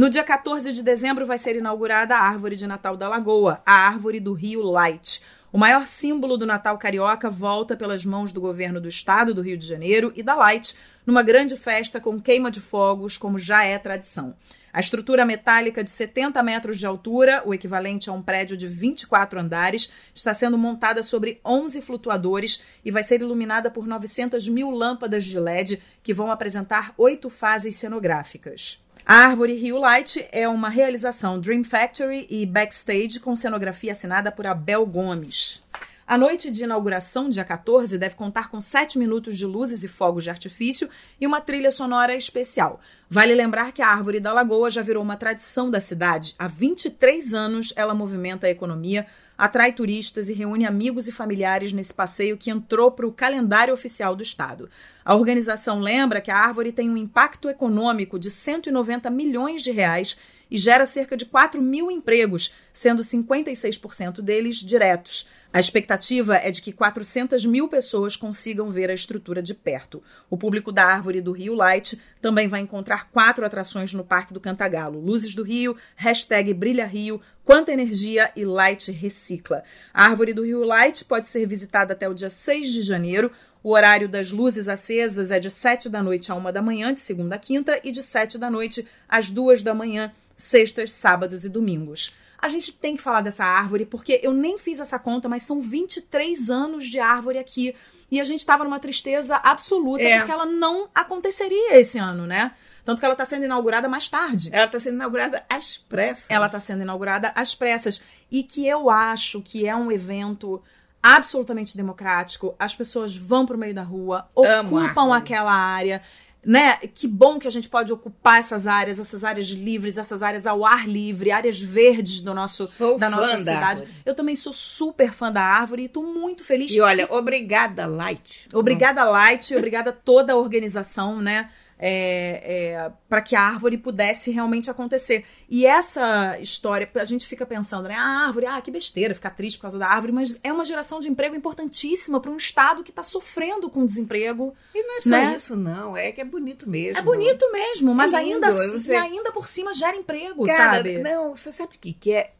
No 0.00 0.08
dia 0.08 0.24
14 0.24 0.72
de 0.72 0.82
dezembro 0.82 1.26
vai 1.26 1.36
ser 1.36 1.56
inaugurada 1.56 2.16
a 2.16 2.22
árvore 2.22 2.56
de 2.56 2.66
Natal 2.66 2.96
da 2.96 3.06
Lagoa, 3.06 3.60
a 3.66 3.86
árvore 3.86 4.18
do 4.18 4.32
Rio 4.32 4.62
Light. 4.62 5.20
O 5.52 5.58
maior 5.58 5.88
símbolo 5.88 6.36
do 6.36 6.46
Natal 6.46 6.78
carioca 6.78 7.28
volta 7.28 7.76
pelas 7.76 8.04
mãos 8.04 8.30
do 8.30 8.40
governo 8.40 8.80
do 8.80 8.88
estado 8.88 9.34
do 9.34 9.42
Rio 9.42 9.56
de 9.58 9.66
Janeiro 9.66 10.12
e 10.14 10.22
da 10.22 10.36
Light, 10.36 10.76
numa 11.04 11.22
grande 11.22 11.56
festa 11.56 12.00
com 12.00 12.20
queima 12.20 12.52
de 12.52 12.60
fogos, 12.60 13.18
como 13.18 13.36
já 13.36 13.64
é 13.64 13.76
tradição. 13.76 14.36
A 14.72 14.78
estrutura 14.78 15.24
metálica 15.24 15.82
de 15.82 15.90
70 15.90 16.40
metros 16.44 16.78
de 16.78 16.86
altura, 16.86 17.42
o 17.44 17.52
equivalente 17.52 18.08
a 18.08 18.12
um 18.12 18.22
prédio 18.22 18.56
de 18.56 18.68
24 18.68 19.40
andares, 19.40 19.92
está 20.14 20.32
sendo 20.32 20.56
montada 20.56 21.02
sobre 21.02 21.40
11 21.44 21.82
flutuadores 21.82 22.62
e 22.84 22.92
vai 22.92 23.02
ser 23.02 23.20
iluminada 23.20 23.72
por 23.72 23.88
900 23.88 24.46
mil 24.46 24.70
lâmpadas 24.70 25.24
de 25.24 25.36
LED 25.36 25.82
que 26.00 26.14
vão 26.14 26.30
apresentar 26.30 26.94
oito 26.96 27.28
fases 27.28 27.74
cenográficas. 27.74 28.80
A 29.12 29.24
Árvore 29.24 29.54
Rio 29.54 29.76
Light 29.76 30.24
é 30.30 30.46
uma 30.46 30.68
realização 30.68 31.40
Dream 31.40 31.64
Factory 31.64 32.28
e 32.30 32.46
Backstage 32.46 33.18
com 33.18 33.34
cenografia 33.34 33.90
assinada 33.90 34.30
por 34.30 34.46
Abel 34.46 34.86
Gomes. 34.86 35.64
A 36.06 36.16
noite 36.16 36.48
de 36.48 36.62
inauguração, 36.62 37.28
dia 37.28 37.44
14, 37.44 37.98
deve 37.98 38.14
contar 38.14 38.48
com 38.48 38.60
7 38.60 39.00
minutos 39.00 39.36
de 39.36 39.44
luzes 39.44 39.82
e 39.82 39.88
fogos 39.88 40.22
de 40.22 40.30
artifício 40.30 40.88
e 41.20 41.26
uma 41.26 41.40
trilha 41.40 41.72
sonora 41.72 42.14
especial. 42.14 42.80
Vale 43.08 43.34
lembrar 43.34 43.72
que 43.72 43.82
a 43.82 43.88
Árvore 43.88 44.20
da 44.20 44.32
Lagoa 44.32 44.70
já 44.70 44.80
virou 44.80 45.02
uma 45.02 45.16
tradição 45.16 45.68
da 45.68 45.80
cidade. 45.80 46.36
Há 46.38 46.46
23 46.46 47.34
anos 47.34 47.72
ela 47.74 47.94
movimenta 47.94 48.46
a 48.46 48.50
economia, 48.50 49.08
atrai 49.40 49.72
turistas 49.72 50.28
e 50.28 50.34
reúne 50.34 50.66
amigos 50.66 51.08
e 51.08 51.12
familiares 51.12 51.72
nesse 51.72 51.94
passeio 51.94 52.36
que 52.36 52.50
entrou 52.50 52.90
para 52.90 53.06
o 53.06 53.12
calendário 53.12 53.72
oficial 53.72 54.14
do 54.14 54.22
Estado. 54.22 54.68
A 55.02 55.14
organização 55.14 55.80
lembra 55.80 56.20
que 56.20 56.30
a 56.30 56.36
árvore 56.36 56.72
tem 56.72 56.90
um 56.90 56.96
impacto 56.96 57.48
econômico 57.48 58.18
de 58.18 58.28
190 58.30 59.08
milhões 59.08 59.62
de 59.62 59.70
reais 59.70 60.18
e 60.50 60.58
gera 60.58 60.84
cerca 60.84 61.16
de 61.16 61.24
4 61.24 61.62
mil 61.62 61.90
empregos, 61.90 62.52
sendo 62.70 63.00
56% 63.00 64.20
deles 64.20 64.56
diretos. 64.56 65.26
A 65.52 65.58
expectativa 65.58 66.36
é 66.36 66.48
de 66.48 66.62
que 66.62 66.70
400 66.70 67.44
mil 67.44 67.66
pessoas 67.66 68.14
consigam 68.14 68.70
ver 68.70 68.88
a 68.88 68.94
estrutura 68.94 69.42
de 69.42 69.52
perto. 69.52 70.00
O 70.30 70.36
público 70.36 70.70
da 70.70 70.84
Árvore 70.84 71.20
do 71.20 71.32
Rio 71.32 71.54
Light 71.54 72.00
também 72.22 72.46
vai 72.46 72.60
encontrar 72.60 73.10
quatro 73.10 73.44
atrações 73.44 73.92
no 73.92 74.04
Parque 74.04 74.32
do 74.32 74.38
Cantagalo: 74.38 75.00
Luzes 75.00 75.34
do 75.34 75.42
Rio, 75.42 75.76
hashtag 75.96 76.54
Brilha 76.54 76.86
Rio, 76.86 77.20
Quanta 77.44 77.72
Energia 77.72 78.30
e 78.36 78.44
Light 78.44 78.92
Recicla. 78.92 79.64
A 79.92 80.04
Árvore 80.04 80.32
do 80.32 80.44
Rio 80.44 80.62
Light 80.62 81.04
pode 81.04 81.28
ser 81.28 81.44
visitada 81.46 81.94
até 81.94 82.08
o 82.08 82.14
dia 82.14 82.30
6 82.30 82.72
de 82.72 82.82
janeiro. 82.82 83.32
O 83.60 83.72
horário 83.72 84.08
das 84.08 84.30
luzes 84.30 84.68
acesas 84.68 85.32
é 85.32 85.40
de 85.40 85.50
7 85.50 85.88
da 85.88 86.00
noite 86.00 86.30
a 86.30 86.34
1 86.36 86.52
da 86.52 86.62
manhã, 86.62 86.94
de 86.94 87.00
segunda 87.00 87.34
a 87.34 87.38
quinta, 87.38 87.80
e 87.82 87.90
de 87.90 88.04
7 88.04 88.38
da 88.38 88.48
noite 88.48 88.86
às 89.08 89.28
2 89.28 89.62
da 89.62 89.74
manhã, 89.74 90.12
sextas, 90.36 90.92
sábados 90.92 91.44
e 91.44 91.48
domingos. 91.48 92.14
A 92.42 92.48
gente 92.48 92.72
tem 92.72 92.96
que 92.96 93.02
falar 93.02 93.20
dessa 93.20 93.44
árvore, 93.44 93.84
porque 93.84 94.20
eu 94.22 94.32
nem 94.32 94.58
fiz 94.58 94.80
essa 94.80 94.98
conta, 94.98 95.28
mas 95.28 95.42
são 95.42 95.60
23 95.60 96.50
anos 96.50 96.86
de 96.86 96.98
árvore 96.98 97.38
aqui. 97.38 97.74
E 98.10 98.20
a 98.20 98.24
gente 98.24 98.40
estava 98.40 98.64
numa 98.64 98.80
tristeza 98.80 99.36
absoluta, 99.36 100.02
É. 100.02 100.18
porque 100.18 100.32
ela 100.32 100.46
não 100.46 100.88
aconteceria 100.94 101.78
esse 101.78 101.98
ano, 101.98 102.26
né? 102.26 102.52
Tanto 102.84 102.98
que 102.98 103.04
ela 103.04 103.14
está 103.14 103.24
sendo 103.24 103.44
inaugurada 103.44 103.88
mais 103.88 104.08
tarde. 104.08 104.48
Ela 104.52 104.64
está 104.64 104.80
sendo 104.80 104.94
inaugurada 104.94 105.44
às 105.48 105.78
pressas. 105.78 106.26
Ela 106.28 106.46
está 106.46 106.58
sendo 106.58 106.82
inaugurada 106.82 107.30
às 107.34 107.54
pressas. 107.54 108.02
E 108.30 108.42
que 108.42 108.66
eu 108.66 108.90
acho 108.90 109.40
que 109.42 109.68
é 109.68 109.76
um 109.76 109.92
evento 109.92 110.60
absolutamente 111.02 111.76
democrático. 111.76 112.54
As 112.58 112.74
pessoas 112.74 113.16
vão 113.16 113.46
para 113.46 113.56
o 113.56 113.58
meio 113.58 113.74
da 113.74 113.82
rua, 113.82 114.28
ocupam 114.34 115.14
aquela 115.14 115.52
área. 115.52 116.02
Né? 116.44 116.76
Que 116.94 117.06
bom 117.06 117.38
que 117.38 117.46
a 117.46 117.50
gente 117.50 117.68
pode 117.68 117.92
ocupar 117.92 118.38
essas 118.38 118.66
áreas, 118.66 118.98
essas 118.98 119.24
áreas 119.24 119.48
livres, 119.48 119.98
essas 119.98 120.22
áreas 120.22 120.46
ao 120.46 120.64
ar 120.64 120.88
livre, 120.88 121.30
áreas 121.30 121.60
verdes 121.60 122.22
do 122.22 122.32
nosso, 122.32 122.66
Sou 122.66 122.98
da 122.98 123.10
nossa 123.10 123.32
da 123.32 123.38
cidade. 123.38 123.64
árvore. 123.82 123.90
Eu 124.06 124.14
também 124.14 124.34
sou 124.34 124.52
super 124.52 125.12
fã 125.12 125.30
da 125.30 125.42
árvore 125.42 125.82
e 125.82 125.84
estou 125.84 126.02
muito 126.02 126.42
feliz. 126.42 126.72
E 126.72 126.80
olha, 126.80 127.06
obrigada, 127.12 127.86
Light. 127.86 128.48
Obrigada, 128.54 129.04
Light, 129.04 129.54
obrigada 129.54 129.90
a 129.90 129.92
toda 129.92 130.32
a 130.32 130.36
organização, 130.36 131.20
né? 131.20 131.50
É, 131.82 132.90
para 133.08 133.22
que 133.22 133.34
a 133.34 133.40
árvore 133.40 133.78
pudesse 133.78 134.30
realmente 134.30 134.70
acontecer. 134.70 135.24
E 135.48 135.64
essa 135.64 136.38
história, 136.38 136.88
a 136.94 137.04
gente 137.06 137.26
fica 137.26 137.46
pensando, 137.46 137.88
né? 137.88 137.94
A 137.94 138.26
árvore, 138.26 138.44
ah, 138.46 138.60
que 138.60 138.70
besteira, 138.70 139.14
ficar 139.14 139.30
triste 139.30 139.56
por 139.56 139.62
causa 139.62 139.78
da 139.78 139.88
árvore, 139.88 140.12
mas 140.12 140.38
é 140.44 140.52
uma 140.52 140.64
geração 140.64 141.00
de 141.00 141.08
emprego 141.08 141.34
importantíssima 141.34 142.20
para 142.20 142.30
um 142.30 142.36
estado 142.36 142.84
que 142.84 142.90
está 142.90 143.02
sofrendo 143.02 143.70
com 143.70 143.86
desemprego. 143.86 144.54
E 144.74 144.82
não 144.82 144.96
é 144.96 145.00
só 145.00 145.08
Né? 145.10 145.34
isso, 145.36 145.56
não. 145.56 145.96
É 145.96 146.12
que 146.12 146.20
é 146.20 146.24
bonito 146.24 146.68
mesmo. 146.68 146.98
É 146.98 147.02
bonito 147.02 147.50
mesmo, 147.50 147.94
mas 147.94 148.12
É 148.12 148.16
ainda, 148.18 148.48
lindo, 148.50 148.60
assim- 148.62 148.72
você- 148.80 148.92
e 148.92 148.96
ainda 148.96 149.32
por 149.32 149.46
cima 149.46 149.72
gera 149.72 149.96
emprego, 149.96 150.44
Cara, 150.46 150.76
sabe? 150.76 150.98
não, 150.98 151.34
você 151.34 151.50
sabe 151.50 151.76
o 151.76 151.78
que, 151.78 151.92
que 151.94 152.12
é? 152.12 152.32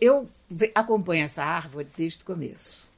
Eu 0.00 0.28
acompanho 0.74 1.24
essa 1.24 1.42
árvore 1.42 1.88
desde 1.96 2.22
o 2.22 2.26
começo. 2.26 2.88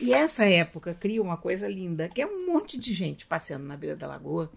E 0.00 0.12
essa 0.12 0.44
época 0.44 0.94
cria 0.98 1.22
uma 1.22 1.36
coisa 1.36 1.66
linda, 1.68 2.08
que 2.08 2.20
é 2.20 2.26
um 2.26 2.46
monte 2.46 2.76
de 2.78 2.92
gente 2.92 3.24
passeando 3.26 3.64
na 3.64 3.76
beira 3.76 3.96
da 3.96 4.06
lagoa, 4.06 4.50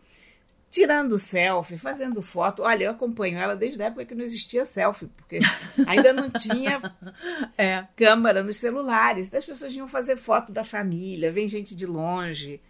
tirando 0.69 1.17
selfie, 1.17 1.77
fazendo 1.77 2.21
foto. 2.21 2.63
Olha, 2.63 2.85
eu 2.85 2.91
acompanho 2.91 3.37
ela 3.37 3.55
desde 3.55 3.81
a 3.81 3.85
época 3.85 4.05
que 4.05 4.15
não 4.15 4.23
existia 4.23 4.65
selfie, 4.65 5.07
porque 5.17 5.39
ainda 5.87 6.13
não 6.13 6.29
tinha 6.29 6.81
É. 7.57 7.85
câmera 7.95 8.43
nos 8.43 8.57
celulares. 8.57 9.27
Então 9.27 9.39
as 9.39 9.45
pessoas 9.45 9.73
iam 9.73 9.87
fazer 9.87 10.15
foto 10.17 10.51
da 10.51 10.63
família, 10.63 11.31
vem 11.31 11.49
gente 11.49 11.75
de 11.75 11.85
longe. 11.85 12.61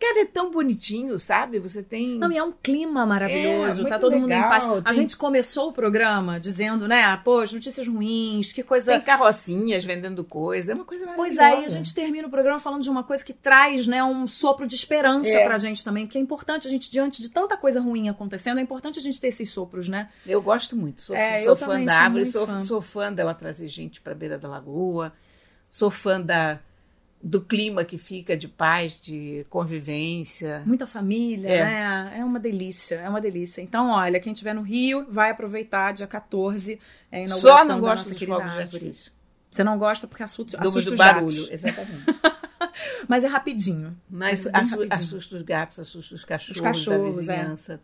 Cara, 0.00 0.20
é 0.22 0.24
tão 0.24 0.50
bonitinho, 0.50 1.18
sabe? 1.18 1.58
Você 1.58 1.82
tem. 1.82 2.18
Não, 2.18 2.32
e 2.32 2.36
é 2.38 2.42
um 2.42 2.52
clima 2.52 3.04
maravilhoso, 3.04 3.86
É, 3.86 3.90
tá 3.90 3.98
todo 3.98 4.14
mundo 4.16 4.30
em 4.32 4.34
legal, 4.34 4.48
paz. 4.48 4.64
A 4.66 4.80
tem- 4.82 4.94
gente 4.94 5.14
começou 5.16 5.68
o 5.68 5.72
programa 5.72 6.40
dizendo, 6.40 6.88
né, 6.88 7.16
pô, 7.22 7.40
as 7.40 7.52
notícias 7.52 7.86
ruins, 7.86 8.50
que 8.50 8.62
coisa. 8.62 8.92
Tem 8.92 9.00
carrocinhas 9.02 9.84
vendendo 9.84 10.24
coisa, 10.24 10.72
é 10.72 10.74
uma 10.74 10.86
coisa 10.86 11.04
Pois 11.14 11.36
maravilhosa. 11.36 11.42
aí 11.42 11.64
a 11.66 11.68
gente 11.68 11.94
termina 11.94 12.26
o 12.26 12.30
programa 12.30 12.58
falando 12.58 12.80
de 12.82 12.88
uma 12.88 13.04
coisa 13.04 13.22
que 13.22 13.34
traz, 13.34 13.86
né, 13.86 14.02
um 14.02 14.26
sopro 14.26 14.66
de 14.66 14.74
esperança 14.74 15.28
É. 15.28 15.44
pra 15.44 15.58
gente 15.58 15.84
também, 15.84 16.06
que 16.06 16.16
é 16.16 16.20
importante 16.20 16.66
a 16.66 16.70
gente, 16.70 16.90
diante 16.90 17.20
de 17.20 17.28
tanta 17.28 17.56
coisa 17.58 17.78
ruim 17.80 18.08
acontecendo, 18.08 18.58
é 18.58 18.62
importante 18.62 18.98
a 18.98 19.02
gente 19.02 19.20
ter 19.20 19.28
esses 19.28 19.50
sopros, 19.50 19.86
né? 19.86 20.08
Eu 20.26 20.40
gosto 20.40 20.74
muito. 20.74 21.02
Sou, 21.02 21.14
É, 21.14 21.44
sou 21.44 21.54
fã 21.56 21.84
da 21.84 21.94
árvore, 21.98 22.24
sou, 22.24 22.46
fã. 22.46 22.60
sou 22.62 22.80
fã 22.80 23.12
dela 23.12 23.34
trazer 23.34 23.68
gente 23.68 24.00
para 24.00 24.14
beira 24.14 24.38
da 24.38 24.48
lagoa, 24.48 25.12
sou 25.68 25.90
fã 25.90 26.18
da, 26.20 26.58
do 27.22 27.40
clima 27.40 27.84
que 27.84 27.98
fica 27.98 28.34
de 28.36 28.48
paz, 28.48 28.98
de 29.00 29.44
convivência. 29.50 30.62
Muita 30.64 30.86
família, 30.86 31.48
É. 31.48 31.64
né? 31.64 32.14
É 32.18 32.24
uma 32.24 32.40
delícia, 32.40 32.94
é 32.96 33.08
uma 33.08 33.20
delícia. 33.20 33.60
Então, 33.60 33.90
olha, 33.90 34.18
quem 34.18 34.32
estiver 34.32 34.54
no 34.54 34.62
Rio, 34.62 35.06
vai 35.10 35.30
aproveitar 35.30 35.92
dia 35.92 36.06
14, 36.06 36.78
é 37.12 37.18
a 37.18 37.24
inauguração 37.24 37.40
Só 37.58 37.64
não 37.72 37.80
gosto 37.80 38.08
nossa 38.08 38.10
dos 38.18 38.22
fogos 38.28 38.52
de 38.52 38.58
artifício. 38.58 39.12
Você 39.50 39.64
não 39.64 39.78
gosta 39.78 40.06
porque 40.06 40.22
assusta, 40.22 40.56
Do, 40.56 40.68
assusta 40.68 40.90
do 40.90 40.92
os 40.94 40.98
barulho, 40.98 41.26
gatos. 41.26 41.50
exatamente. 41.50 42.04
Mas 43.08 43.24
é 43.24 43.26
rapidinho. 43.26 43.96
Mas 44.08 44.46
É 44.46 44.50
assu- 44.54 44.70
rapidinho. 44.76 44.94
assusta 44.94 45.36
os 45.36 45.42
gatos, 45.42 45.78
assusta 45.78 46.14
os 46.14 46.24
cachorros, 46.24 46.56
Os 46.56 46.62
cachorros, 46.62 47.16
da 47.26 47.34
é. 47.34 47.36
vizinhança, 47.36 47.80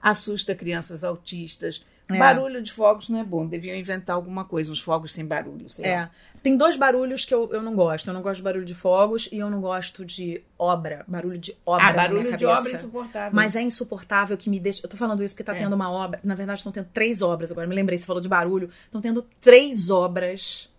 assusta 0.00 0.54
crianças 0.54 1.02
autistas. 1.02 1.82
É. 2.10 2.18
Barulho 2.18 2.62
de 2.62 2.72
fogos 2.72 3.08
não 3.10 3.20
é 3.20 3.24
bom, 3.24 3.46
deviam 3.46 3.76
inventar 3.76 4.16
alguma 4.16 4.44
coisa, 4.44 4.72
uns 4.72 4.80
fogos 4.80 5.12
sem 5.12 5.26
barulho, 5.26 5.68
sei 5.68 5.84
lá. 5.92 6.02
É. 6.04 6.10
Tem 6.42 6.56
dois 6.56 6.76
barulhos 6.76 7.24
que 7.24 7.34
eu, 7.34 7.50
eu 7.52 7.60
não 7.60 7.74
gosto. 7.74 8.08
Eu 8.08 8.14
não 8.14 8.22
gosto 8.22 8.36
de 8.38 8.42
barulho 8.44 8.64
de 8.64 8.74
fogos 8.74 9.28
e 9.32 9.38
eu 9.38 9.50
não 9.50 9.60
gosto 9.60 10.04
de 10.04 10.40
obra. 10.58 11.04
Barulho 11.08 11.36
de 11.36 11.54
obra. 11.66 11.86
Ah, 11.86 11.92
barulho 11.92 12.36
de 12.36 12.46
obra 12.46 12.70
é 12.70 12.74
insuportável. 12.74 13.30
Mas 13.34 13.56
é 13.56 13.60
insuportável 13.62 14.36
que 14.38 14.48
me 14.48 14.58
deixa. 14.60 14.80
Eu 14.84 14.88
tô 14.88 14.96
falando 14.96 15.22
isso 15.22 15.34
porque 15.34 15.42
tá 15.44 15.54
É. 15.54 15.58
tendo 15.58 15.74
uma 15.74 15.90
obra. 15.90 16.20
Na 16.22 16.34
verdade, 16.36 16.60
estão 16.60 16.70
tendo 16.72 16.86
três 16.94 17.20
obras 17.22 17.50
agora. 17.50 17.66
Me 17.66 17.74
lembrei, 17.74 17.98
você 17.98 18.06
falou 18.06 18.22
de 18.22 18.28
barulho. 18.28 18.70
Estão 18.86 19.00
tendo 19.00 19.26
três 19.40 19.90
obras 19.90 20.70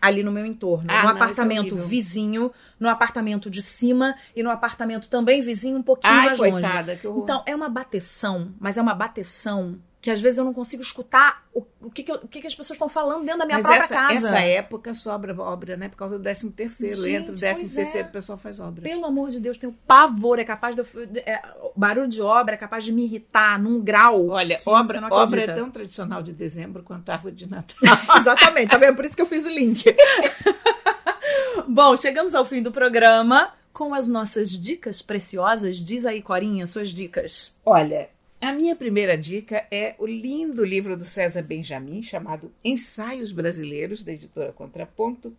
ali 0.00 0.22
no 0.24 0.32
meu 0.32 0.44
entorno. 0.46 0.86
Ah, 0.90 0.96
no 0.96 1.02
não, 1.02 1.10
é 1.10 1.12
apartamento 1.14 1.66
horrível. 1.72 1.86
vizinho, 1.86 2.52
no 2.80 2.88
apartamento 2.88 3.48
de 3.50 3.62
cima 3.62 4.16
e 4.34 4.42
no 4.42 4.50
apartamento 4.50 5.06
também 5.08 5.40
vizinho, 5.40 5.76
um 5.78 5.82
pouquinho 5.82 6.14
Ai, 6.14 6.26
mais 6.26 6.38
longe. 6.38 6.50
coitada, 6.52 6.96
que 6.96 7.06
horror. 7.06 7.22
Então, 7.22 7.42
é 7.46 7.54
uma 7.54 7.68
bateção, 7.68 8.52
mas 8.58 8.76
é 8.76 8.82
uma 8.82 8.94
bateção 8.94 9.78
que 10.00 10.10
às 10.12 10.20
vezes 10.20 10.38
eu 10.38 10.44
não 10.44 10.54
consigo 10.54 10.80
escutar 10.82 11.44
o, 11.52 11.64
o, 11.80 11.90
que, 11.90 12.04
que, 12.04 12.12
eu- 12.12 12.16
o 12.22 12.28
que, 12.28 12.40
que 12.40 12.46
as 12.46 12.54
pessoas 12.54 12.76
estão 12.76 12.88
falando 12.88 13.24
dentro 13.24 13.40
da 13.40 13.46
minha 13.46 13.58
Mas 13.58 13.66
própria 13.66 13.84
essa, 13.84 13.94
casa. 13.94 14.28
essa 14.28 14.38
época 14.40 14.94
sobra 14.94 15.34
obra, 15.40 15.76
né? 15.76 15.88
Por 15.88 15.96
causa 15.96 16.16
do 16.16 16.22
13 16.22 16.50
terceiro. 16.50 16.96
Gente, 16.96 17.14
Entra 17.16 17.32
o 17.34 17.36
13 17.38 17.60
pois 17.62 17.74
terceiro, 17.74 18.06
é. 18.06 18.10
o 18.10 18.12
pessoal 18.12 18.38
faz 18.38 18.60
obra. 18.60 18.82
Pelo 18.82 19.04
amor 19.04 19.30
de 19.30 19.40
Deus, 19.40 19.56
tenho 19.58 19.72
pavor, 19.86 20.38
é 20.38 20.44
capaz 20.44 20.76
de. 20.76 20.82
é, 21.26 21.42
barulho 21.74 22.06
de 22.08 22.22
obra 22.22 22.54
é 22.54 22.58
capaz 22.58 22.84
de 22.84 22.92
me 22.92 23.04
irritar 23.04 23.60
num 23.60 23.80
grau. 23.80 24.28
Olha, 24.28 24.56
que 24.58 24.62
você 24.64 24.70
obra, 24.70 25.00
não 25.00 25.08
obra 25.10 25.42
é 25.42 25.52
tão 25.52 25.68
tradicional 25.70 26.22
de 26.22 26.32
dezembro 26.32 26.82
quanto 26.84 27.08
a 27.10 27.14
árvore 27.14 27.34
de 27.34 27.50
Natal. 27.50 27.76
Exatamente, 28.20 28.70
tá 28.70 28.78
vendo? 28.78 28.94
Por 28.94 29.04
isso 29.04 29.16
que 29.16 29.22
eu 29.22 29.26
fiz 29.26 29.44
o 29.46 29.50
link. 29.50 29.84
Bom, 31.66 31.96
chegamos 31.96 32.34
ao 32.34 32.44
fim 32.44 32.62
do 32.62 32.70
programa 32.72 33.52
com 33.72 33.94
as 33.94 34.08
nossas 34.08 34.50
dicas 34.50 35.02
preciosas. 35.02 35.76
Diz 35.76 36.06
aí, 36.06 36.22
Corinha, 36.22 36.66
suas 36.66 36.88
dicas. 36.90 37.54
Olha, 37.64 38.08
a 38.40 38.52
minha 38.52 38.76
primeira 38.76 39.18
dica 39.18 39.66
é 39.70 39.96
o 39.98 40.06
lindo 40.06 40.64
livro 40.64 40.96
do 40.96 41.04
César 41.04 41.42
Benjamin, 41.42 42.02
chamado 42.02 42.52
Ensaios 42.64 43.32
Brasileiros, 43.32 44.04
da 44.04 44.12
editora 44.12 44.52
Contraponto. 44.52 45.36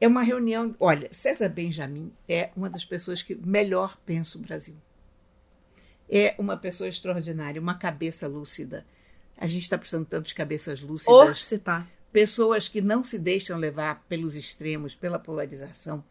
É 0.00 0.06
uma 0.06 0.22
reunião. 0.22 0.74
Olha, 0.78 1.08
César 1.12 1.48
Benjamin 1.48 2.12
é 2.28 2.50
uma 2.56 2.70
das 2.70 2.84
pessoas 2.84 3.22
que 3.22 3.34
melhor 3.34 3.98
pensa 4.06 4.38
o 4.38 4.40
Brasil. 4.40 4.74
É 6.08 6.34
uma 6.38 6.56
pessoa 6.56 6.88
extraordinária, 6.88 7.60
uma 7.60 7.74
cabeça 7.74 8.28
lúcida. 8.28 8.86
A 9.36 9.46
gente 9.46 9.62
está 9.62 9.76
precisando 9.76 10.06
tanto 10.06 10.26
de 10.26 10.34
cabeças 10.34 10.80
lúcidas. 10.80 11.12
Ou 11.12 11.34
se 11.34 11.58
tá. 11.58 11.86
pessoas 12.12 12.68
que 12.68 12.80
não 12.80 13.02
se 13.02 13.18
deixam 13.18 13.58
levar 13.58 14.04
pelos 14.08 14.36
extremos, 14.36 14.94
pela 14.94 15.18
polarização, 15.18 16.04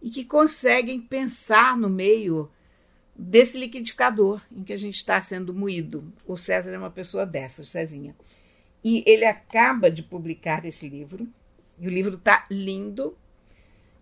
e 0.00 0.10
que 0.10 0.24
conseguem 0.24 1.00
pensar 1.00 1.76
no 1.76 1.90
meio 1.90 2.48
desse 3.18 3.58
liquidificador 3.58 4.40
em 4.52 4.62
que 4.62 4.72
a 4.72 4.76
gente 4.76 4.94
está 4.94 5.20
sendo 5.20 5.52
moído. 5.52 6.12
O 6.24 6.36
César 6.36 6.70
é 6.70 6.78
uma 6.78 6.90
pessoa 6.90 7.26
dessas, 7.26 7.68
Cezinha. 7.68 8.14
E 8.84 9.02
ele 9.04 9.24
acaba 9.24 9.90
de 9.90 10.04
publicar 10.04 10.64
esse 10.64 10.88
livro, 10.88 11.26
e 11.80 11.88
o 11.88 11.90
livro 11.90 12.14
está 12.14 12.46
lindo, 12.48 13.18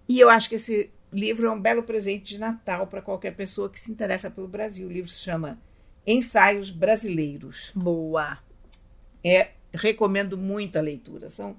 e 0.06 0.20
eu 0.20 0.28
acho 0.28 0.50
que 0.50 0.56
esse 0.56 0.90
livro 1.10 1.46
é 1.46 1.50
um 1.50 1.60
belo 1.60 1.82
presente 1.82 2.34
de 2.34 2.38
Natal 2.38 2.86
para 2.86 3.00
qualquer 3.00 3.34
pessoa 3.34 3.70
que 3.70 3.80
se 3.80 3.90
interessa 3.90 4.30
pelo 4.30 4.46
Brasil. 4.46 4.86
O 4.86 4.92
livro 4.92 5.10
se 5.10 5.20
chama 5.20 5.58
Ensaios 6.06 6.70
Brasileiros. 6.70 7.72
Boa. 7.74 8.38
É, 9.24 9.52
recomendo 9.72 10.36
muito 10.36 10.76
a 10.76 10.82
leitura. 10.82 11.30
São, 11.30 11.56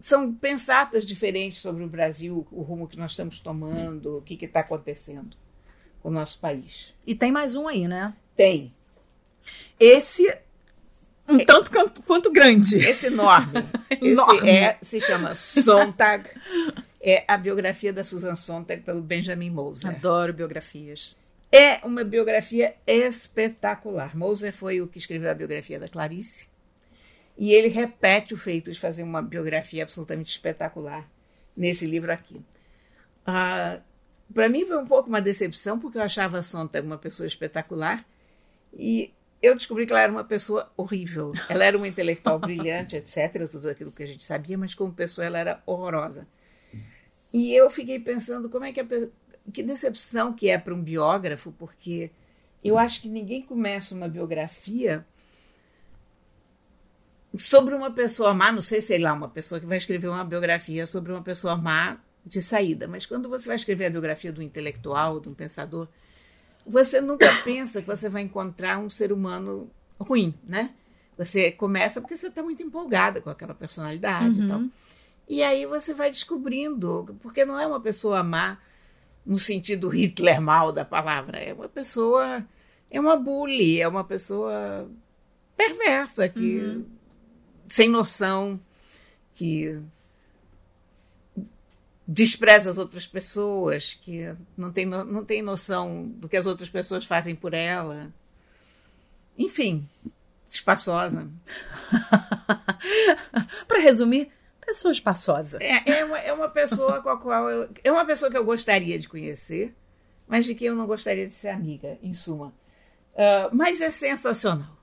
são 0.00 0.34
pensatas 0.34 1.06
diferentes 1.06 1.60
sobre 1.60 1.84
o 1.84 1.88
Brasil, 1.88 2.46
o 2.50 2.62
rumo 2.62 2.88
que 2.88 2.98
nós 2.98 3.12
estamos 3.12 3.38
tomando, 3.38 4.18
o 4.18 4.22
que 4.22 4.44
está 4.44 4.60
acontecendo 4.60 5.36
o 6.02 6.10
nosso 6.10 6.38
país. 6.38 6.94
E 7.06 7.14
tem 7.14 7.30
mais 7.30 7.56
um 7.56 7.68
aí, 7.68 7.86
né? 7.86 8.14
Tem. 8.36 8.72
Esse, 9.78 10.32
um 11.28 11.44
tanto 11.44 11.70
quanto, 11.70 12.02
quanto 12.02 12.32
grande. 12.32 12.76
Esse 12.76 13.06
enorme. 13.06 13.52
Enorme. 14.02 14.38
Esse 14.38 14.48
é, 14.48 14.78
se 14.82 15.00
chama 15.00 15.34
Sontag. 15.34 16.28
É 17.00 17.24
a 17.26 17.36
biografia 17.36 17.92
da 17.92 18.04
Susan 18.04 18.36
Sontag 18.36 18.82
pelo 18.82 19.00
Benjamin 19.00 19.50
Moser. 19.50 19.90
Adoro 19.90 20.32
biografias. 20.32 21.18
É 21.50 21.84
uma 21.84 22.04
biografia 22.04 22.74
espetacular. 22.86 24.16
Moser 24.16 24.52
foi 24.52 24.80
o 24.80 24.86
que 24.86 24.98
escreveu 24.98 25.30
a 25.30 25.34
biografia 25.34 25.80
da 25.80 25.88
Clarice. 25.88 26.48
E 27.36 27.52
ele 27.52 27.68
repete 27.68 28.34
o 28.34 28.36
feito 28.36 28.70
de 28.70 28.78
fazer 28.78 29.02
uma 29.02 29.22
biografia 29.22 29.82
absolutamente 29.82 30.30
espetacular 30.30 31.08
nesse 31.56 31.86
livro 31.86 32.12
aqui. 32.12 32.40
Ah, 33.26 33.80
Para 34.32 34.48
mim 34.48 34.64
foi 34.64 34.78
um 34.78 34.86
pouco 34.86 35.08
uma 35.08 35.20
decepção, 35.20 35.78
porque 35.78 35.98
eu 35.98 36.02
achava 36.02 36.38
a 36.38 36.42
Sontag 36.42 36.86
uma 36.86 36.98
pessoa 36.98 37.26
espetacular. 37.26 38.04
E 38.72 39.12
eu 39.42 39.54
descobri 39.54 39.86
que 39.86 39.92
ela 39.92 40.02
era 40.02 40.12
uma 40.12 40.24
pessoa 40.24 40.70
horrível. 40.76 41.32
Ela 41.48 41.64
era 41.64 41.76
uma 41.76 41.88
intelectual 41.88 42.38
brilhante, 42.40 42.96
etc., 42.96 43.48
tudo 43.50 43.68
aquilo 43.68 43.90
que 43.90 44.02
a 44.02 44.06
gente 44.06 44.24
sabia, 44.24 44.56
mas 44.56 44.74
como 44.74 44.92
pessoa 44.92 45.24
ela 45.24 45.38
era 45.38 45.62
horrorosa. 45.66 46.26
E 47.32 47.54
eu 47.54 47.70
fiquei 47.70 47.98
pensando 47.98 48.48
como 48.48 48.64
é 48.64 48.72
que 48.72 48.80
a 48.80 48.86
que 49.52 49.62
decepção 49.62 50.32
que 50.32 50.48
é 50.48 50.58
para 50.58 50.74
um 50.74 50.82
biógrafo, 50.82 51.52
porque 51.52 52.10
eu 52.62 52.78
acho 52.78 53.00
que 53.00 53.08
ninguém 53.08 53.42
começa 53.42 53.94
uma 53.94 54.08
biografia 54.08 55.04
sobre 57.36 57.74
uma 57.74 57.90
pessoa 57.90 58.34
má, 58.34 58.52
não 58.52 58.62
sei, 58.62 58.80
sei 58.80 58.98
lá, 58.98 59.12
uma 59.12 59.28
pessoa 59.28 59.60
que 59.60 59.66
vai 59.66 59.78
escrever 59.78 60.08
uma 60.08 60.24
biografia 60.24 60.86
sobre 60.86 61.12
uma 61.12 61.22
pessoa 61.22 61.56
má 61.56 61.98
de 62.24 62.42
saída, 62.42 62.86
mas 62.86 63.06
quando 63.06 63.28
você 63.28 63.48
vai 63.48 63.56
escrever 63.56 63.86
a 63.86 63.90
biografia 63.90 64.32
do 64.32 64.42
intelectual, 64.42 65.20
de 65.20 65.28
um 65.28 65.34
pensador, 65.34 65.88
você 66.66 67.00
nunca 67.00 67.28
pensa 67.42 67.80
que 67.80 67.86
você 67.86 68.08
vai 68.08 68.22
encontrar 68.22 68.78
um 68.78 68.90
ser 68.90 69.12
humano 69.12 69.70
ruim, 69.98 70.34
né? 70.44 70.74
Você 71.16 71.52
começa 71.52 72.00
porque 72.00 72.16
você 72.16 72.28
está 72.28 72.42
muito 72.42 72.62
empolgada 72.62 73.20
com 73.20 73.28
aquela 73.28 73.54
personalidade 73.54 74.40
e 74.40 74.48
tal. 74.48 74.62
E 75.28 75.42
aí 75.42 75.66
você 75.66 75.92
vai 75.92 76.10
descobrindo, 76.10 77.16
porque 77.22 77.44
não 77.44 77.60
é 77.60 77.66
uma 77.66 77.80
pessoa 77.80 78.22
má 78.22 78.58
no 79.24 79.38
sentido 79.38 79.88
Hitler 79.88 80.40
mal 80.40 80.72
da 80.72 80.84
palavra, 80.84 81.38
é 81.38 81.52
uma 81.52 81.68
pessoa, 81.68 82.44
é 82.90 82.98
uma 82.98 83.16
bully, 83.16 83.80
é 83.80 83.86
uma 83.86 84.02
pessoa 84.02 84.90
perversa, 85.56 86.28
que 86.28 86.84
sem 87.68 87.88
noção, 87.88 88.58
que 89.34 89.78
despreza 92.12 92.70
as 92.70 92.76
outras 92.76 93.06
pessoas, 93.06 93.94
que 93.94 94.34
não 94.56 94.72
tem, 94.72 94.84
no- 94.84 95.04
não 95.04 95.24
tem 95.24 95.40
noção 95.42 96.08
do 96.08 96.28
que 96.28 96.36
as 96.36 96.44
outras 96.44 96.68
pessoas 96.68 97.04
fazem 97.04 97.36
por 97.36 97.54
ela. 97.54 98.12
Enfim, 99.38 99.88
espaçosa. 100.50 101.30
Para 103.68 103.78
resumir, 103.80 104.30
pessoa 104.60 104.90
espaçosa. 104.90 105.58
É, 105.62 105.98
é, 106.00 106.04
uma, 106.04 106.18
é 106.18 106.32
uma 106.32 106.48
pessoa 106.48 107.00
com 107.00 107.10
a 107.10 107.16
qual 107.16 107.48
eu. 107.48 107.68
É 107.84 107.92
uma 107.92 108.04
pessoa 108.04 108.28
que 108.28 108.36
eu 108.36 108.44
gostaria 108.44 108.98
de 108.98 109.08
conhecer, 109.08 109.72
mas 110.26 110.44
de 110.44 110.56
quem 110.56 110.66
eu 110.66 110.74
não 110.74 110.86
gostaria 110.88 111.28
de 111.28 111.34
ser 111.34 111.50
amiga, 111.50 111.96
em 112.02 112.12
suma. 112.12 112.52
Ah, 113.16 113.50
mas 113.52 113.80
é 113.80 113.88
sensacional. 113.90 114.76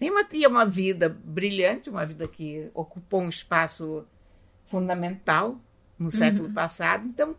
Uma, 0.00 0.24
tinha 0.24 0.48
uma 0.48 0.64
vida 0.64 1.08
brilhante, 1.08 1.90
uma 1.90 2.06
vida 2.06 2.26
que 2.28 2.70
ocupou 2.72 3.20
um 3.20 3.28
espaço 3.28 4.04
fundamental 4.66 5.60
no 6.02 6.10
século 6.10 6.50
passado. 6.52 7.06
Então, 7.06 7.36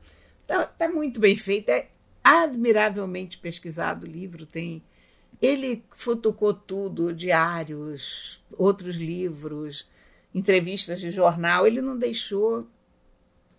tá, 0.47 0.65
tá 0.65 0.89
muito 0.89 1.19
bem 1.19 1.35
feita. 1.35 1.71
É, 1.71 1.87
admiravelmente 2.23 3.37
pesquisado 3.37 4.05
o 4.05 4.09
livro, 4.09 4.45
tem 4.45 4.81
ele 5.41 5.83
futucou 5.97 6.53
tudo, 6.53 7.13
diários, 7.13 8.41
outros 8.57 8.95
livros, 8.95 9.89
entrevistas 10.33 11.01
de 11.01 11.11
jornal, 11.11 11.67
ele 11.67 11.81
não 11.81 11.97
deixou 11.97 12.65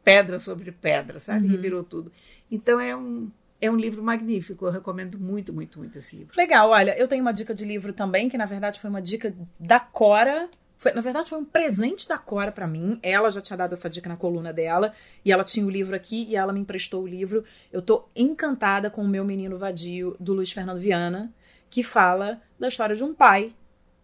pedra 0.03 0.39
sobre 0.39 0.73
pedra, 0.73 1.21
sabe? 1.21 1.47
Uhum. 1.47 1.53
Revirou 1.53 1.85
tudo. 1.85 2.11
Então 2.51 2.81
é 2.81 2.97
um 2.97 3.31
é 3.61 3.71
um 3.71 3.77
livro 3.77 4.03
magnífico, 4.03 4.67
eu 4.67 4.71
recomendo 4.71 5.19
muito, 5.19 5.53
muito, 5.53 5.79
muito 5.79 5.97
esse 5.97 6.17
livro. 6.17 6.35
Legal, 6.37 6.69
olha, 6.69 6.99
eu 6.99 7.09
tenho 7.09 7.23
uma 7.23 7.33
dica 7.33 7.55
de 7.55 7.65
livro 7.65 7.95
também, 7.95 8.29
que 8.29 8.37
na 8.37 8.45
verdade 8.45 8.79
foi 8.79 8.91
uma 8.91 9.01
dica 9.01 9.35
da 9.59 9.81
Cora. 9.81 10.51
Foi, 10.85 10.93
na 10.93 11.01
verdade, 11.01 11.31
foi 11.31 11.39
um 11.39 11.47
presente 11.47 12.07
da 12.07 12.19
Cora 12.19 12.53
para 12.53 12.67
mim. 12.67 12.99
Ela 13.03 13.31
já 13.31 13.41
tinha 13.41 13.57
dado 13.57 13.73
essa 13.73 13.89
dica 13.89 14.07
na 14.07 14.19
coluna 14.19 14.53
dela, 14.53 14.93
e 15.25 15.33
ela 15.33 15.43
tinha 15.43 15.65
o 15.65 15.71
livro 15.71 15.97
aqui, 15.97 16.27
e 16.29 16.37
ela 16.37 16.53
me 16.53 16.61
emprestou 16.61 17.05
o 17.05 17.07
livro. 17.07 17.43
Eu 17.73 17.81
tô 17.81 18.05
encantada 18.15 18.91
com 18.91 19.03
o 19.03 19.09
meu 19.09 19.25
menino 19.25 19.57
vadio, 19.57 20.15
do 20.21 20.35
Luiz 20.35 20.53
Fernando 20.53 20.79
Viana, 20.79 21.33
que 21.71 21.83
fala 21.83 22.39
da 22.61 22.69
história 22.69 22.95
de 22.95 23.03
um 23.03 23.15
pai 23.15 23.55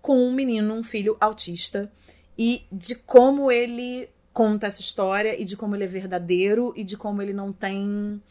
com 0.00 0.26
um 0.26 0.32
menino, 0.32 0.72
um 0.72 0.82
filho 0.82 1.18
autista, 1.20 1.92
e 2.38 2.64
de 2.72 2.94
como 2.94 3.52
ele 3.52 4.08
conta 4.32 4.66
essa 4.66 4.80
história, 4.80 5.38
e 5.38 5.44
de 5.44 5.58
como 5.58 5.76
ele 5.76 5.84
é 5.84 5.86
verdadeiro, 5.86 6.72
e 6.74 6.82
de 6.82 6.96
como 6.96 7.20
ele 7.20 7.34
não 7.34 7.52
tem 7.52 8.22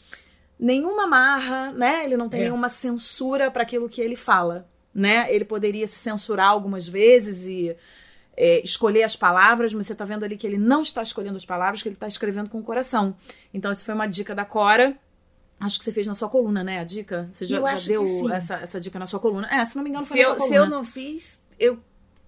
nenhuma 0.60 1.06
marra, 1.06 1.72
né? 1.72 2.04
Ele 2.04 2.18
não 2.18 2.28
tem 2.28 2.39
é. 2.39 2.43
nenhuma 2.45 2.68
censura 2.68 3.52
para 3.52 3.62
aquilo 3.62 3.88
que 3.88 4.02
ele 4.02 4.16
fala, 4.16 4.68
né? 4.91 5.32
Ele 5.32 5.45
poderia 5.45 5.86
se 5.86 6.00
censurar 6.00 6.50
algumas 6.50 6.88
vezes 6.88 7.45
e 7.45 7.78
é, 8.40 8.64
escolher 8.64 9.04
as 9.04 9.18
palavras, 9.18 9.74
mas 9.74 9.86
você 9.86 9.94
tá 9.94 10.06
vendo 10.06 10.24
ali 10.24 10.38
que 10.38 10.48
ele 10.48 10.58
não 10.58 10.82
está 10.82 11.04
escolhendo 11.04 11.36
as 11.36 11.46
palavras, 11.46 11.82
que 11.82 11.90
ele 11.90 11.96
está 11.96 12.08
escrevendo 12.08 12.50
com 12.50 12.58
o 12.60 12.64
coração. 12.64 13.14
Então, 13.54 13.70
isso 13.70 13.84
foi 13.84 13.94
uma 13.94 14.08
dica 14.08 14.34
da 14.34 14.46
Cora. 14.46 14.98
Acho 15.60 15.78
que 15.78 15.84
você 15.84 15.92
fez 15.92 16.08
na 16.08 16.16
sua 16.16 16.30
coluna, 16.30 16.64
né? 16.64 16.80
A 16.80 16.86
dica? 16.86 17.30
Você 17.34 17.46
já, 17.46 17.60
já 17.76 17.86
deu 17.86 18.32
essa, 18.32 18.56
essa 18.56 18.80
dica 18.80 18.98
na 18.98 19.06
sua 19.06 19.20
coluna? 19.20 19.46
É, 19.52 19.66
se 19.66 19.76
não 19.76 19.84
me 19.84 19.90
engano, 19.90 20.06
foi 20.06 20.18
se 20.18 20.24
na 20.24 20.30
eu, 20.30 20.36
sua 20.36 20.48
coluna. 20.48 20.58
Se 20.58 20.66
eu 20.66 20.70
não 20.70 20.86
fiz, 20.86 21.44
eu 21.60 21.80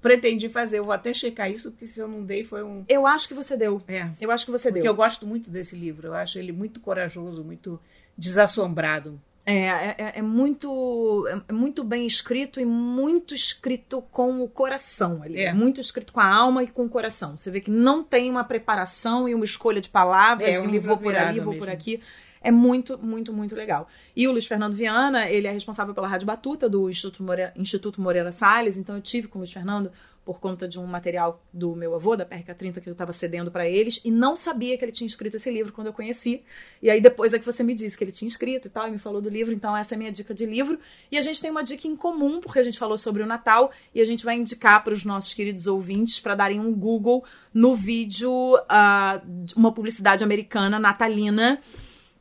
pretendi 0.01 0.49
fazer. 0.49 0.79
Eu 0.79 0.83
vou 0.83 0.91
até 0.91 1.13
checar 1.13 1.49
isso, 1.49 1.71
porque 1.71 1.87
se 1.87 2.01
eu 2.01 2.09
não 2.09 2.23
dei, 2.23 2.43
foi 2.43 2.61
um. 2.61 2.83
Eu 2.89 3.07
acho 3.07 3.29
que 3.29 3.33
você 3.33 3.55
deu. 3.55 3.81
É. 3.87 4.09
Eu 4.19 4.31
acho 4.31 4.43
que 4.43 4.51
você 4.51 4.67
porque 4.67 4.81
deu. 4.81 4.91
eu 4.91 4.95
gosto 4.95 5.25
muito 5.25 5.49
desse 5.49 5.77
livro. 5.77 6.07
Eu 6.07 6.13
acho 6.13 6.37
ele 6.37 6.51
muito 6.51 6.81
corajoso, 6.81 7.41
muito 7.41 7.79
desassombrado. 8.17 9.17
É, 9.45 9.53
é, 9.53 9.95
é, 9.97 10.11
é 10.15 10.21
muito, 10.21 11.27
é 11.47 11.51
muito 11.51 11.83
bem 11.83 12.05
escrito 12.05 12.59
e 12.59 12.65
muito 12.65 13.33
escrito 13.33 14.01
com 14.11 14.41
o 14.41 14.47
coração. 14.47 15.21
Ali. 15.23 15.39
É. 15.39 15.53
Muito 15.53 15.81
escrito 15.81 16.13
com 16.13 16.19
a 16.19 16.27
alma 16.27 16.63
e 16.63 16.67
com 16.67 16.85
o 16.85 16.89
coração. 16.89 17.35
Você 17.35 17.49
vê 17.49 17.59
que 17.59 17.71
não 17.71 18.03
tem 18.03 18.29
uma 18.29 18.43
preparação 18.43 19.27
e 19.27 19.33
uma 19.33 19.45
escolha 19.45 19.81
de 19.81 19.89
palavras. 19.89 20.53
É, 20.53 20.59
um 20.59 20.79
vou 20.79 20.97
por 20.97 21.15
ali, 21.15 21.39
vou 21.39 21.53
mesmo. 21.53 21.65
por 21.65 21.69
aqui. 21.69 21.99
É 22.43 22.49
muito, 22.49 22.97
muito, 22.97 23.31
muito 23.31 23.55
legal. 23.55 23.87
E 24.15 24.27
o 24.27 24.31
Luiz 24.31 24.47
Fernando 24.47 24.73
Viana, 24.73 25.29
ele 25.29 25.47
é 25.47 25.51
responsável 25.51 25.93
pela 25.93 26.07
Rádio 26.07 26.25
Batuta 26.25 26.67
do 26.67 26.89
Instituto 26.89 27.21
Moreira, 27.21 27.53
Instituto 27.55 28.01
Moreira 28.01 28.31
Salles, 28.31 28.77
então 28.77 28.95
eu 28.95 29.01
tive 29.01 29.27
com 29.27 29.37
o 29.37 29.41
Luiz 29.41 29.53
Fernando 29.53 29.91
por 30.23 30.39
conta 30.39 30.67
de 30.67 30.79
um 30.79 30.85
material 30.85 31.43
do 31.51 31.75
meu 31.75 31.95
avô, 31.95 32.15
da 32.15 32.25
PRK30, 32.25 32.79
que 32.79 32.87
eu 32.87 32.93
estava 32.93 33.11
cedendo 33.11 33.49
para 33.49 33.67
eles, 33.67 33.99
e 34.05 34.11
não 34.11 34.35
sabia 34.35 34.77
que 34.77 34.85
ele 34.85 34.91
tinha 34.91 35.07
escrito 35.07 35.35
esse 35.35 35.49
livro 35.49 35.73
quando 35.73 35.87
eu 35.87 35.93
conheci. 35.93 36.43
E 36.81 36.89
aí 36.89 37.01
depois 37.01 37.33
é 37.33 37.39
que 37.39 37.45
você 37.45 37.63
me 37.63 37.73
disse 37.73 37.97
que 37.97 38.03
ele 38.03 38.11
tinha 38.11 38.27
escrito 38.27 38.67
e 38.67 38.69
tal, 38.69 38.87
e 38.87 38.91
me 38.91 38.99
falou 38.99 39.19
do 39.19 39.29
livro, 39.29 39.53
então 39.53 39.75
essa 39.75 39.93
é 39.93 39.95
a 39.95 39.99
minha 39.99 40.11
dica 40.11 40.33
de 40.33 40.45
livro. 40.45 40.79
E 41.11 41.17
a 41.17 41.21
gente 41.21 41.41
tem 41.41 41.49
uma 41.49 41.63
dica 41.63 41.87
em 41.87 41.95
comum, 41.95 42.39
porque 42.39 42.59
a 42.59 42.63
gente 42.63 42.77
falou 42.77 42.97
sobre 42.97 43.23
o 43.23 43.25
Natal, 43.25 43.71
e 43.95 43.99
a 43.99 44.05
gente 44.05 44.23
vai 44.23 44.35
indicar 44.35 44.83
para 44.83 44.93
os 44.93 45.03
nossos 45.03 45.33
queridos 45.33 45.65
ouvintes 45.65 46.19
para 46.19 46.35
darem 46.35 46.59
um 46.59 46.73
Google 46.73 47.23
no 47.53 47.75
vídeo 47.75 48.31
uh, 48.31 49.51
uma 49.55 49.73
publicidade 49.73 50.23
americana 50.23 50.79
natalina 50.79 51.59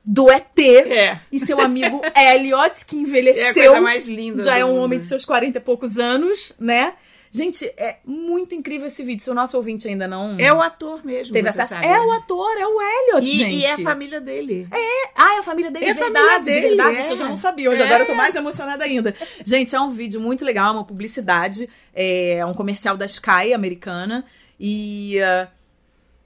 do 0.04 0.30
ET 0.30 0.58
é. 0.58 1.20
e 1.30 1.38
seu 1.38 1.60
amigo 1.60 2.00
Elliot, 2.16 2.84
que 2.86 2.96
envelheceu. 2.96 3.44
É 3.44 3.50
a 3.50 3.54
coisa 3.54 3.80
mais 3.80 4.08
linda. 4.08 4.42
Já 4.42 4.56
é 4.56 4.64
um 4.64 4.78
homem 4.78 4.98
de 4.98 5.06
seus 5.06 5.24
40 5.24 5.58
e 5.58 5.60
poucos 5.60 5.98
anos, 5.98 6.52
né? 6.58 6.94
Gente, 7.32 7.64
é 7.76 7.98
muito 8.04 8.56
incrível 8.56 8.88
esse 8.88 9.04
vídeo. 9.04 9.22
Se 9.22 9.30
o 9.30 9.34
nosso 9.34 9.56
ouvinte 9.56 9.86
ainda 9.86 10.08
não. 10.08 10.36
É 10.36 10.52
o 10.52 10.60
ator 10.60 11.04
mesmo. 11.04 11.32
Teve 11.32 11.48
acesso. 11.48 11.74
Sabe, 11.74 11.86
é 11.86 11.92
né? 11.92 12.00
o 12.00 12.10
ator, 12.10 12.58
é 12.58 12.66
o 12.66 12.82
Elliot, 12.82 13.22
e, 13.24 13.36
gente. 13.36 13.54
E 13.54 13.64
é 13.64 13.72
a 13.74 13.78
família 13.78 14.20
dele. 14.20 14.66
É. 14.72 15.10
Ah, 15.14 15.36
é 15.36 15.38
a 15.38 15.42
família 15.42 15.70
dele, 15.70 15.84
é 15.84 15.94
verdade. 15.94 16.46
Dele, 16.46 16.60
de 16.60 16.66
verdade, 16.68 16.96
é. 16.96 17.00
isso 17.00 17.12
eu 17.12 17.16
já 17.16 17.28
não 17.28 17.36
sabia. 17.36 17.70
Hoje 17.70 17.82
é. 17.82 17.84
agora 17.84 18.02
eu 18.02 18.06
tô 18.08 18.14
mais 18.14 18.34
emocionada 18.34 18.82
ainda. 18.82 19.14
Gente, 19.44 19.76
é 19.76 19.80
um 19.80 19.90
vídeo 19.90 20.20
muito 20.20 20.44
legal, 20.44 20.72
uma 20.72 20.84
publicidade. 20.84 21.68
É 21.94 22.44
um 22.44 22.54
comercial 22.54 22.96
da 22.96 23.06
Sky 23.06 23.52
americana. 23.54 24.24
E. 24.58 25.18
Uh, 25.20 25.60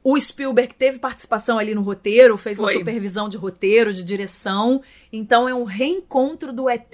o 0.07 0.21
Spielberg 0.21 0.75
teve 0.75 0.99
participação 0.99 1.59
ali 1.59 1.75
no 1.75 1.81
roteiro, 1.81 2.37
fez 2.37 2.59
uma 2.59 2.69
Foi. 2.69 2.79
supervisão 2.79 3.27
de 3.27 3.39
roteiro, 3.39 3.91
de 3.91 4.03
direção. 4.03 4.83
Então 5.11 5.49
é 5.49 5.55
um 5.55 5.65
reencontro 5.65 6.53
do 6.53 6.69
ET 6.69 6.93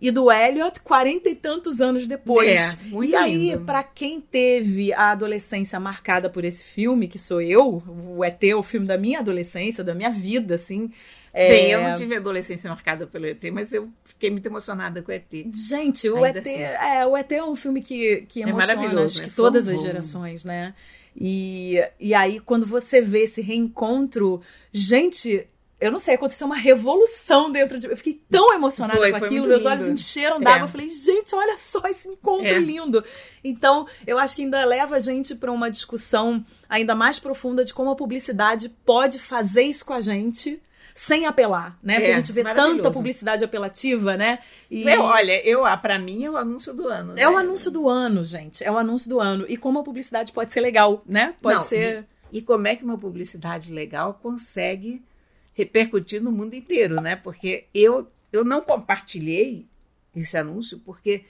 e 0.00 0.10
do 0.10 0.30
Elliot 0.30 0.80
quarenta 0.80 1.28
e 1.28 1.34
tantos 1.34 1.80
anos 1.80 2.06
depois. 2.06 2.78
É, 2.80 2.84
muito 2.84 3.10
e 3.10 3.16
aí, 3.16 3.56
para 3.58 3.82
quem 3.82 4.20
teve 4.20 4.92
a 4.92 5.10
adolescência 5.10 5.78
marcada 5.80 6.30
por 6.30 6.44
esse 6.44 6.64
filme, 6.64 7.08
que 7.08 7.18
sou 7.18 7.40
eu, 7.40 7.82
o 7.86 8.24
ET 8.24 8.42
é 8.44 8.54
o 8.54 8.62
filme 8.62 8.86
da 8.86 8.96
minha 8.96 9.18
adolescência, 9.18 9.82
da 9.82 9.94
minha 9.94 10.10
vida, 10.10 10.54
assim. 10.54 10.90
É... 11.32 11.48
Bem, 11.48 11.70
eu 11.70 11.82
não 11.82 11.94
tive 11.96 12.16
adolescência 12.16 12.70
marcada 12.70 13.06
pelo 13.06 13.26
ET, 13.26 13.42
mas 13.52 13.72
eu 13.72 13.88
fiquei 14.04 14.30
muito 14.30 14.46
emocionada 14.46 15.02
com 15.02 15.10
o 15.10 15.14
ET. 15.14 15.32
Gente, 15.52 16.08
o 16.08 16.24
ET, 16.24 16.38
assim. 16.38 16.62
é, 16.62 17.06
o 17.06 17.16
ET 17.16 17.32
é 17.32 17.44
um 17.44 17.56
filme 17.56 17.82
que, 17.82 18.24
que 18.28 18.42
é 18.42 18.48
emociona 18.48 19.00
é 19.00 19.04
acho 19.04 19.22
que 19.22 19.30
todas 19.30 19.66
as 19.66 19.80
gerações, 19.82 20.44
né? 20.44 20.74
E, 21.20 21.82
e 21.98 22.14
aí, 22.14 22.38
quando 22.38 22.64
você 22.64 23.00
vê 23.00 23.24
esse 23.24 23.42
reencontro, 23.42 24.40
gente, 24.72 25.48
eu 25.80 25.92
não 25.92 25.98
sei, 25.98 26.14
aconteceu 26.14 26.46
uma 26.46 26.56
revolução 26.56 27.52
dentro 27.52 27.78
de 27.78 27.86
Eu 27.86 27.96
fiquei 27.96 28.20
tão 28.28 28.52
emocionada 28.52 28.98
foi, 28.98 29.10
com 29.10 29.16
aquilo, 29.16 29.46
meus 29.46 29.62
lindo. 29.62 29.74
olhos 29.74 29.88
encheram 29.88 30.40
d'água. 30.40 30.62
É. 30.62 30.64
Eu 30.64 30.68
falei, 30.68 30.88
gente, 30.88 31.34
olha 31.34 31.56
só 31.56 31.80
esse 31.86 32.08
encontro 32.08 32.46
é. 32.46 32.58
lindo. 32.58 33.04
Então, 33.44 33.86
eu 34.04 34.18
acho 34.18 34.34
que 34.34 34.42
ainda 34.42 34.64
leva 34.64 34.96
a 34.96 34.98
gente 34.98 35.36
para 35.36 35.52
uma 35.52 35.70
discussão 35.70 36.44
ainda 36.68 36.96
mais 36.96 37.20
profunda 37.20 37.64
de 37.64 37.72
como 37.72 37.90
a 37.90 37.96
publicidade 37.96 38.68
pode 38.84 39.20
fazer 39.20 39.62
isso 39.62 39.86
com 39.86 39.92
a 39.92 40.00
gente 40.00 40.60
sem 40.96 41.26
apelar, 41.26 41.78
né? 41.80 41.94
É, 41.94 41.96
Porque 41.96 42.10
a 42.10 42.16
gente 42.16 42.32
vê 42.32 42.42
tanta 42.42 42.90
publicidade 42.90 43.44
apelativa, 43.44 44.16
né? 44.16 44.40
E... 44.68 44.82
Eu, 44.82 45.02
olha, 45.02 45.46
eu, 45.46 45.62
para 45.80 45.96
mim 45.96 46.24
é 46.24 46.30
o 46.30 46.36
anúncio 46.36 46.74
do 46.74 46.88
ano. 46.88 47.12
É 47.12 47.20
né? 47.20 47.28
o 47.28 47.36
anúncio 47.36 47.70
do 47.70 47.88
ano, 47.88 48.24
gente. 48.24 48.64
É 48.64 48.70
o 48.70 48.76
anúncio 48.76 49.08
do 49.08 49.20
ano. 49.20 49.46
E 49.48 49.56
como 49.56 49.78
a 49.78 49.84
publicidade 49.84 50.32
pode 50.32 50.52
ser 50.52 50.60
legal, 50.60 51.00
né? 51.06 51.36
Pode 51.40 51.54
não, 51.54 51.62
ser. 51.62 52.04
E, 52.32 52.38
e 52.38 52.42
como 52.42 52.66
é 52.66 52.74
que 52.74 52.82
uma 52.82 52.98
publicidade 52.98 53.72
legal 53.72 54.18
consegue 54.20 55.00
repercutir 55.58 56.22
no 56.22 56.30
mundo 56.30 56.54
inteiro, 56.54 57.00
né? 57.00 57.16
Porque 57.16 57.66
eu, 57.74 58.08
eu 58.32 58.44
não 58.44 58.60
compartilhei 58.60 59.66
esse 60.14 60.38
anúncio 60.38 60.78
porque 60.84 61.24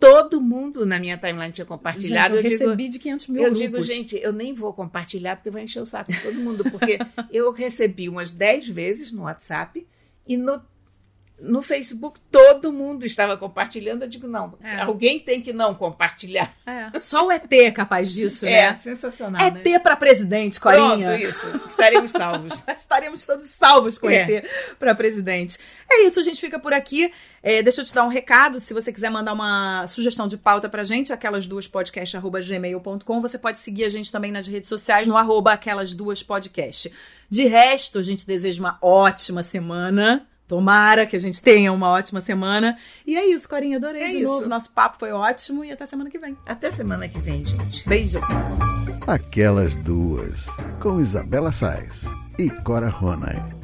todo 0.00 0.40
mundo 0.40 0.86
na 0.86 0.98
minha 0.98 1.18
timeline 1.18 1.52
tinha 1.52 1.66
compartilhado. 1.66 2.36
Gente, 2.36 2.46
eu, 2.46 2.52
eu 2.52 2.58
recebi 2.58 2.82
digo, 2.84 2.92
de 2.92 2.98
500 2.98 3.28
mil 3.28 3.42
Eu 3.42 3.52
grupos. 3.52 3.58
digo, 3.58 3.82
gente, 3.82 4.16
eu 4.16 4.32
nem 4.32 4.54
vou 4.54 4.72
compartilhar 4.72 5.36
porque 5.36 5.50
vai 5.50 5.64
encher 5.64 5.80
o 5.80 5.86
saco 5.86 6.10
de 6.10 6.18
todo 6.22 6.36
mundo, 6.36 6.64
porque 6.70 6.98
eu 7.30 7.52
recebi 7.52 8.08
umas 8.08 8.30
10 8.30 8.70
vezes 8.70 9.12
no 9.12 9.24
WhatsApp 9.24 9.86
e 10.26 10.36
no 10.38 10.62
no 11.40 11.62
Facebook 11.62 12.18
todo 12.30 12.72
mundo 12.72 13.06
estava 13.06 13.36
compartilhando. 13.36 14.02
Eu 14.02 14.08
digo, 14.08 14.26
não, 14.26 14.58
é. 14.62 14.80
alguém 14.80 15.20
tem 15.20 15.40
que 15.40 15.52
não 15.52 15.74
compartilhar. 15.74 16.54
É. 16.66 16.98
Só 16.98 17.26
o 17.26 17.32
ET 17.32 17.52
é 17.52 17.70
capaz 17.70 18.12
disso, 18.12 18.46
é, 18.46 18.50
né? 18.50 18.58
É, 18.58 18.74
sensacional. 18.76 19.40
ET 19.46 19.64
né? 19.64 19.78
para 19.78 19.96
presidente, 19.96 20.58
Corinha. 20.60 21.08
Pronto, 21.08 21.22
isso. 21.22 21.46
Estaremos 21.68 22.10
salvos. 22.10 22.64
Estaremos 22.76 23.26
todos 23.26 23.46
salvos 23.46 23.98
com 23.98 24.10
é. 24.10 24.30
ET 24.30 24.46
para 24.78 24.94
presidente. 24.94 25.58
É 25.90 26.04
isso, 26.04 26.18
a 26.18 26.22
gente 26.22 26.40
fica 26.40 26.58
por 26.58 26.72
aqui. 26.72 27.12
É, 27.42 27.62
deixa 27.62 27.80
eu 27.80 27.84
te 27.84 27.94
dar 27.94 28.04
um 28.04 28.08
recado. 28.08 28.58
Se 28.58 28.74
você 28.74 28.92
quiser 28.92 29.10
mandar 29.10 29.32
uma 29.32 29.86
sugestão 29.86 30.26
de 30.26 30.36
pauta 30.36 30.68
pra 30.68 30.82
gente, 30.82 31.12
aquelas 31.12 31.46
duas 31.46 31.68
podcast.gmail.com. 31.68 33.20
Você 33.20 33.38
pode 33.38 33.60
seguir 33.60 33.84
a 33.84 33.88
gente 33.88 34.10
também 34.10 34.32
nas 34.32 34.46
redes 34.46 34.68
sociais 34.68 35.06
no 35.06 35.16
arroba 35.16 35.52
aquelas 35.52 35.94
duas 35.94 36.22
podcast. 36.22 36.92
De 37.30 37.46
resto, 37.46 37.98
a 37.98 38.02
gente 38.02 38.26
deseja 38.26 38.60
uma 38.60 38.78
ótima 38.82 39.42
semana 39.42 40.26
Tomara 40.48 41.06
que 41.06 41.14
a 41.14 41.20
gente 41.20 41.42
tenha 41.42 41.70
uma 41.70 41.90
ótima 41.90 42.22
semana. 42.22 42.76
E 43.06 43.16
é 43.16 43.26
isso, 43.26 43.46
Corinha. 43.46 43.76
Adorei 43.76 44.02
é 44.02 44.08
de 44.08 44.16
isso. 44.16 44.24
novo. 44.24 44.48
Nosso 44.48 44.72
papo 44.72 44.96
foi 44.98 45.12
ótimo 45.12 45.62
e 45.62 45.70
até 45.70 45.84
semana 45.84 46.08
que 46.08 46.18
vem. 46.18 46.36
Até 46.46 46.70
semana 46.70 47.06
que 47.06 47.18
vem, 47.18 47.44
gente. 47.44 47.86
Beijo. 47.86 48.18
Aquelas 49.06 49.76
duas, 49.76 50.46
com 50.80 51.00
Isabela 51.00 51.52
Sais 51.52 52.04
e 52.38 52.48
Cora 52.48 52.88
Ronay. 52.88 53.57